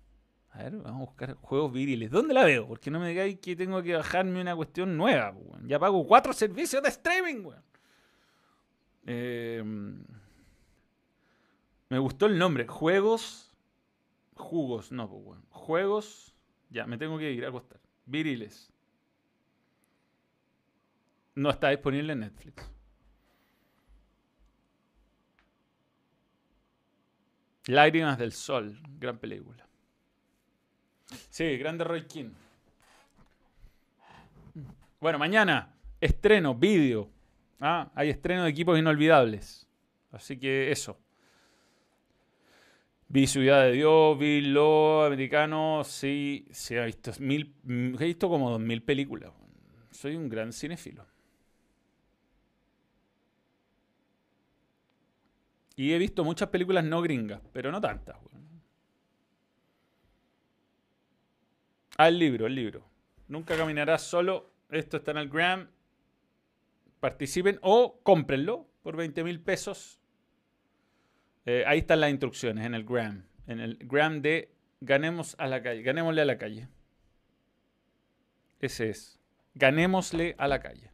A 0.52 0.62
ver, 0.62 0.76
vamos 0.76 1.02
a 1.02 1.04
buscar 1.10 1.34
juegos 1.34 1.72
viriles. 1.72 2.12
¿Dónde 2.12 2.32
la 2.32 2.44
veo? 2.44 2.68
Porque 2.68 2.92
no 2.92 3.00
me 3.00 3.08
digáis 3.08 3.40
que 3.40 3.56
tengo 3.56 3.82
que 3.82 3.94
bajarme 3.94 4.40
una 4.40 4.54
cuestión 4.54 4.96
nueva. 4.96 5.34
Ya 5.64 5.80
pago 5.80 6.06
cuatro 6.06 6.32
servicios 6.32 6.80
de 6.80 6.90
streaming. 6.90 7.48
Eh, 9.06 9.62
me 11.88 11.98
gustó 11.98 12.26
el 12.26 12.38
nombre. 12.38 12.68
Juegos. 12.68 13.52
Jugos, 14.34 14.92
no, 14.92 15.08
Juegos 15.50 16.36
ya, 16.70 16.86
me 16.86 16.96
tengo 16.96 17.18
que 17.18 17.32
ir 17.32 17.44
a 17.44 17.48
acostar. 17.48 17.80
Viriles. 18.06 18.72
No 21.34 21.50
está 21.50 21.70
disponible 21.70 22.12
en 22.12 22.20
Netflix. 22.20 22.79
Lágrimas 27.70 28.18
del 28.18 28.32
Sol, 28.32 28.78
gran 28.98 29.18
película. 29.18 29.66
Sí, 31.28 31.56
grande 31.56 31.84
Roy 31.84 32.04
King. 32.06 32.30
Bueno, 35.00 35.18
mañana 35.18 35.74
estreno, 36.00 36.54
vídeo. 36.54 37.08
Ah, 37.60 37.90
hay 37.94 38.10
estreno 38.10 38.44
de 38.44 38.50
equipos 38.50 38.78
inolvidables. 38.78 39.66
Así 40.10 40.38
que 40.38 40.70
eso. 40.72 40.98
Vi 43.08 43.26
Ciudad 43.26 43.62
de 43.64 43.72
Dios, 43.72 44.18
vi 44.18 44.40
Lo 44.40 45.04
Americano, 45.04 45.82
sí, 45.84 46.46
sí, 46.50 46.76
he 46.76 46.84
visto, 46.84 47.12
mil, 47.18 47.54
he 47.68 48.04
visto 48.04 48.28
como 48.28 48.50
dos 48.50 48.60
mil 48.60 48.82
películas. 48.82 49.32
Soy 49.90 50.16
un 50.16 50.28
gran 50.28 50.52
cinéfilo. 50.52 51.09
Y 55.80 55.94
he 55.94 55.98
visto 55.98 56.24
muchas 56.24 56.50
películas 56.50 56.84
no 56.84 57.00
gringas, 57.00 57.40
pero 57.54 57.72
no 57.72 57.80
tantas. 57.80 58.14
Ah, 61.96 62.08
el 62.08 62.18
libro, 62.18 62.46
el 62.46 62.54
libro. 62.54 62.84
Nunca 63.28 63.56
caminarás 63.56 64.02
solo. 64.02 64.52
Esto 64.68 64.98
está 64.98 65.12
en 65.12 65.16
el 65.16 65.30
Gram. 65.30 65.70
Participen 67.00 67.58
o 67.62 67.98
cómprenlo 68.02 68.66
por 68.82 68.94
20 68.94 69.24
mil 69.24 69.40
pesos 69.40 70.02
eh, 71.46 71.64
ahí 71.66 71.78
están 71.78 72.00
las 72.00 72.10
instrucciones 72.10 72.66
en 72.66 72.74
el 72.74 72.84
gram. 72.84 73.24
En 73.46 73.60
el 73.60 73.78
gram 73.80 74.20
de 74.20 74.52
ganemos 74.82 75.34
a 75.38 75.46
la 75.46 75.62
calle. 75.62 75.80
Ganémosle 75.80 76.20
a 76.20 76.26
la 76.26 76.36
calle. 76.36 76.68
Ese 78.60 78.90
es. 78.90 79.18
Ganémosle 79.54 80.34
a 80.36 80.46
la 80.46 80.60
calle. 80.60 80.89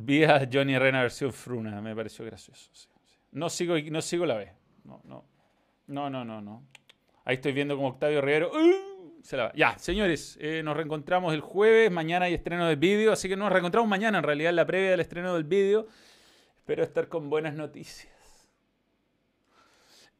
Vi 0.00 0.22
a 0.22 0.48
Johnny 0.50 0.74
Herrera 0.74 1.02
versión 1.02 1.32
Fruna, 1.32 1.80
me 1.80 1.94
pareció 1.94 2.24
gracioso. 2.24 2.70
No, 3.32 3.50
sigo, 3.50 3.74
no 3.90 4.00
sigo 4.00 4.24
la 4.26 4.36
vez. 4.36 4.52
No, 4.84 5.00
no. 5.04 5.24
No, 5.88 6.08
no, 6.08 6.24
no. 6.24 6.62
Ahí 7.24 7.34
estoy 7.34 7.52
viendo 7.52 7.74
como 7.74 7.88
Octavio 7.88 8.20
Rivero. 8.20 8.52
¡uh! 8.52 9.20
Se 9.24 9.36
la 9.36 9.52
Ya, 9.54 9.76
señores, 9.76 10.38
eh, 10.40 10.62
nos 10.62 10.76
reencontramos 10.76 11.34
el 11.34 11.40
jueves. 11.40 11.90
Mañana 11.90 12.26
hay 12.26 12.34
estreno 12.34 12.68
del 12.68 12.76
vídeo, 12.76 13.10
así 13.10 13.28
que 13.28 13.36
nos 13.36 13.50
reencontramos 13.50 13.88
mañana, 13.88 14.18
en 14.18 14.24
realidad, 14.24 14.52
la 14.52 14.64
previa 14.66 14.92
del 14.92 15.00
estreno 15.00 15.34
del 15.34 15.42
vídeo. 15.42 15.88
Espero 16.56 16.84
estar 16.84 17.08
con 17.08 17.28
buenas 17.28 17.54
noticias. 17.54 18.12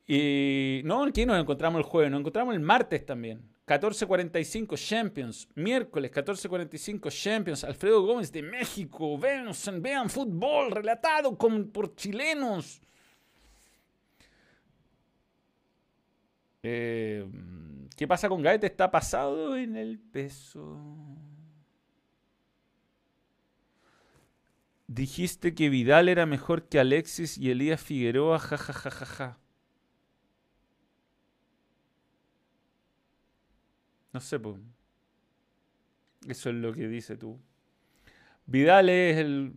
Y 0.09 0.81
no, 0.85 1.05
aquí 1.05 1.25
nos 1.25 1.39
encontramos 1.39 1.79
el 1.79 1.85
jueves, 1.85 2.11
nos 2.11 2.19
encontramos 2.19 2.53
el 2.53 2.61
martes 2.61 3.07
también. 3.07 3.43
14.45 3.69 4.77
Champions. 4.77 5.49
Miércoles 5.55 6.11
14.45 6.11 7.11
Champions. 7.11 7.63
Alfredo 7.63 8.03
Gómez 8.03 8.33
de 8.33 8.43
México. 8.43 9.19
Venus, 9.19 9.71
vean 9.81 10.09
fútbol 10.11 10.71
relatado 10.71 11.37
por 11.37 11.95
chilenos. 11.95 12.81
Eh, 16.63 17.25
¿Qué 17.97 18.09
pasa 18.09 18.29
con 18.29 18.43
Gaete? 18.43 18.67
Está 18.67 18.91
pasado 18.91 19.57
en 19.57 19.77
el 19.77 19.99
peso. 19.99 20.79
Dijiste 24.87 25.55
que 25.55 25.69
Vidal 25.69 26.09
era 26.09 26.25
mejor 26.25 26.69
que 26.69 26.81
Alexis 26.81 27.37
y 27.37 27.51
Elías 27.51 27.81
Figueroa, 27.81 28.39
jajajajaja. 28.39 29.39
No 34.19 34.23
sé, 34.23 34.41
pues. 34.41 34.57
Eso 36.27 36.51
es 36.51 36.57
lo 36.57 36.73
que 36.73 36.89
dice 36.89 37.17
tú. 37.17 37.39
Vidal 38.47 38.89
es 38.89 39.17
el, 39.17 39.53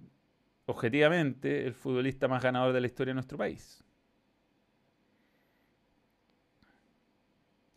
objetivamente, 0.67 1.65
el 1.65 1.73
futbolista 1.73 2.27
más 2.27 2.43
ganador 2.43 2.71
de 2.71 2.79
la 2.79 2.85
historia 2.85 3.09
de 3.09 3.15
nuestro 3.15 3.39
país. 3.39 3.83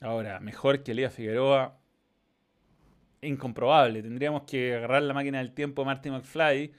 Ahora, 0.03 0.41
mejor 0.41 0.83
que 0.83 0.93
Elías 0.93 1.15
Figueroa, 1.15 1.81
incomprobable. 3.23 4.03
Tendríamos 4.03 4.43
que 4.43 4.77
agarrar 4.77 5.05
la 5.05 5.15
máquina 5.15 5.39
del 5.39 5.53
tiempo 5.55 5.87
Marty 5.87 6.11
McFly 6.11 6.75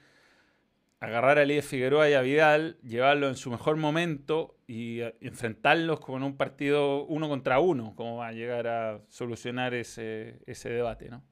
agarrar 1.06 1.38
a 1.38 1.42
Elías 1.42 1.64
Figueroa 1.64 2.10
y 2.10 2.14
a 2.14 2.20
Vidal, 2.20 2.78
llevarlo 2.82 3.28
en 3.28 3.36
su 3.36 3.48
mejor 3.48 3.76
momento 3.76 4.56
y 4.66 5.02
enfrentarlos 5.20 6.00
con 6.00 6.24
un 6.24 6.36
partido 6.36 7.04
uno 7.04 7.28
contra 7.28 7.60
uno, 7.60 7.94
cómo 7.94 8.16
va 8.16 8.28
a 8.28 8.32
llegar 8.32 8.66
a 8.66 9.00
solucionar 9.08 9.72
ese, 9.72 10.40
ese 10.46 10.68
debate, 10.68 11.08
¿no? 11.08 11.22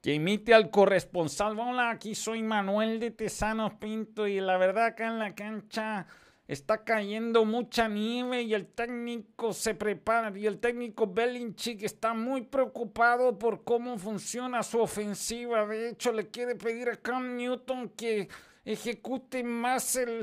Que 0.00 0.14
imite 0.14 0.54
al 0.54 0.70
corresponsal. 0.70 1.58
Hola, 1.58 1.90
aquí 1.90 2.14
soy 2.14 2.44
Manuel 2.44 3.00
de 3.00 3.10
Tesanos 3.10 3.74
Pinto 3.74 4.28
y 4.28 4.40
la 4.40 4.56
verdad 4.56 4.86
acá 4.86 5.08
en 5.08 5.18
la 5.18 5.34
cancha 5.34 6.06
Está 6.48 6.82
cayendo 6.82 7.44
mucha 7.44 7.88
nieve 7.88 8.40
y 8.40 8.54
el 8.54 8.68
técnico 8.68 9.52
se 9.52 9.74
prepara 9.74 10.36
y 10.36 10.46
el 10.46 10.58
técnico 10.58 11.06
Belinchik 11.06 11.82
está 11.82 12.14
muy 12.14 12.40
preocupado 12.40 13.38
por 13.38 13.64
cómo 13.64 13.98
funciona 13.98 14.62
su 14.62 14.80
ofensiva. 14.80 15.66
De 15.66 15.90
hecho, 15.90 16.10
le 16.10 16.30
quiere 16.30 16.54
pedir 16.54 16.88
a 16.88 16.96
Cam 16.96 17.36
Newton 17.36 17.90
que 17.90 18.30
ejecute 18.64 19.44
más 19.44 19.94
el 19.96 20.20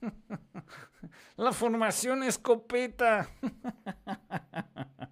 La 1.36 1.52
formación 1.52 2.22
escopeta. 2.22 3.28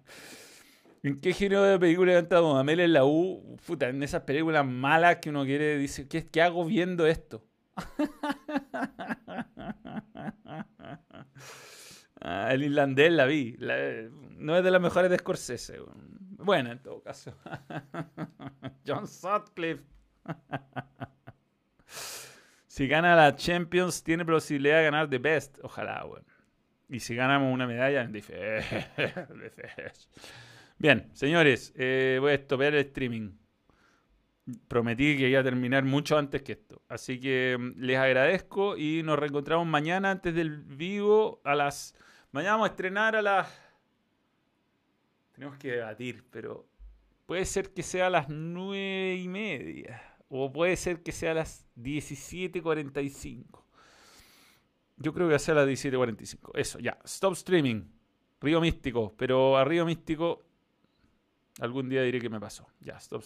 ¿En 1.03 1.21
qué 1.21 1.33
giro 1.33 1.61
de 1.61 1.77
película 1.77 2.13
canta 2.13 2.59
Amel 2.59 2.79
en 2.79 2.93
la 2.93 3.05
U? 3.05 3.57
Puta, 3.67 3.89
en 3.89 4.01
esas 4.01 4.23
películas 4.23 4.65
malas 4.65 5.17
que 5.17 5.29
uno 5.29 5.45
quiere, 5.45 5.77
dice, 5.77 6.07
¿qué, 6.07 6.27
qué 6.27 6.41
hago 6.41 6.65
viendo 6.65 7.05
esto? 7.05 7.45
El 12.21 12.63
irlandés 12.63 13.11
la 13.11 13.25
vi. 13.25 13.57
no 14.37 14.55
es 14.55 14.63
de 14.63 14.71
las 14.71 14.81
mejores 14.81 15.09
de 15.09 15.17
Scorsese. 15.17 15.79
Bueno, 16.37 16.71
en 16.71 16.79
todo 16.79 17.01
caso. 17.01 17.35
John 18.85 19.07
Sutcliffe. 19.07 19.83
si 22.67 22.87
gana 22.87 23.15
la 23.15 23.35
Champions, 23.35 24.03
tiene 24.03 24.23
posibilidad 24.23 24.77
de 24.77 24.83
ganar 24.83 25.09
The 25.09 25.17
Best. 25.17 25.57
Ojalá, 25.63 26.03
bueno. 26.03 26.25
Y 26.89 26.99
si 26.99 27.15
ganamos 27.15 27.53
una 27.53 27.65
medalla, 27.65 28.05
dice. 28.05 28.63
Bien, 30.77 31.09
señores, 31.13 31.73
eh, 31.75 32.17
voy 32.19 32.31
a 32.31 32.35
estopear 32.35 32.75
el 32.75 32.85
streaming. 32.85 33.31
Prometí 34.67 35.17
que 35.17 35.29
iba 35.29 35.39
a 35.39 35.43
terminar 35.43 35.83
mucho 35.83 36.17
antes 36.17 36.41
que 36.41 36.53
esto. 36.53 36.81
Así 36.87 37.19
que 37.19 37.57
mm, 37.59 37.79
les 37.81 37.97
agradezco 37.97 38.77
y 38.77 39.03
nos 39.03 39.17
reencontramos 39.19 39.67
mañana 39.67 40.11
antes 40.11 40.33
del 40.33 40.59
vivo 40.59 41.41
a 41.43 41.55
las 41.55 41.95
Mañana 42.31 42.53
vamos 42.53 42.69
a 42.69 42.71
estrenar 42.71 43.15
a 43.17 43.21
las... 43.21 43.47
Tenemos 45.33 45.57
que 45.57 45.71
debatir, 45.73 46.23
pero 46.31 46.65
puede 47.25 47.43
ser 47.45 47.73
que 47.73 47.83
sea 47.83 48.07
a 48.07 48.09
las 48.09 48.29
nueve 48.29 49.17
y 49.17 49.27
media. 49.27 50.01
O 50.29 50.51
puede 50.51 50.77
ser 50.77 51.03
que 51.03 51.11
sea 51.11 51.31
a 51.31 51.33
las 51.33 51.67
17.45. 51.75 53.65
Yo 54.95 55.13
creo 55.13 55.27
que 55.27 55.31
va 55.31 55.35
a 55.35 55.39
ser 55.39 55.57
a 55.57 55.65
las 55.65 55.67
17.45. 55.67 56.51
Eso, 56.53 56.79
ya. 56.79 56.97
Stop 57.03 57.33
streaming. 57.33 57.83
Río 58.39 58.61
Místico. 58.61 59.13
Pero 59.17 59.57
a 59.57 59.65
Río 59.65 59.85
Místico 59.85 60.45
algún 61.59 61.89
día 61.89 62.03
diré 62.03 62.21
que 62.21 62.29
me 62.29 62.39
pasó. 62.39 62.65
Ya, 62.79 62.95
stop 62.95 63.19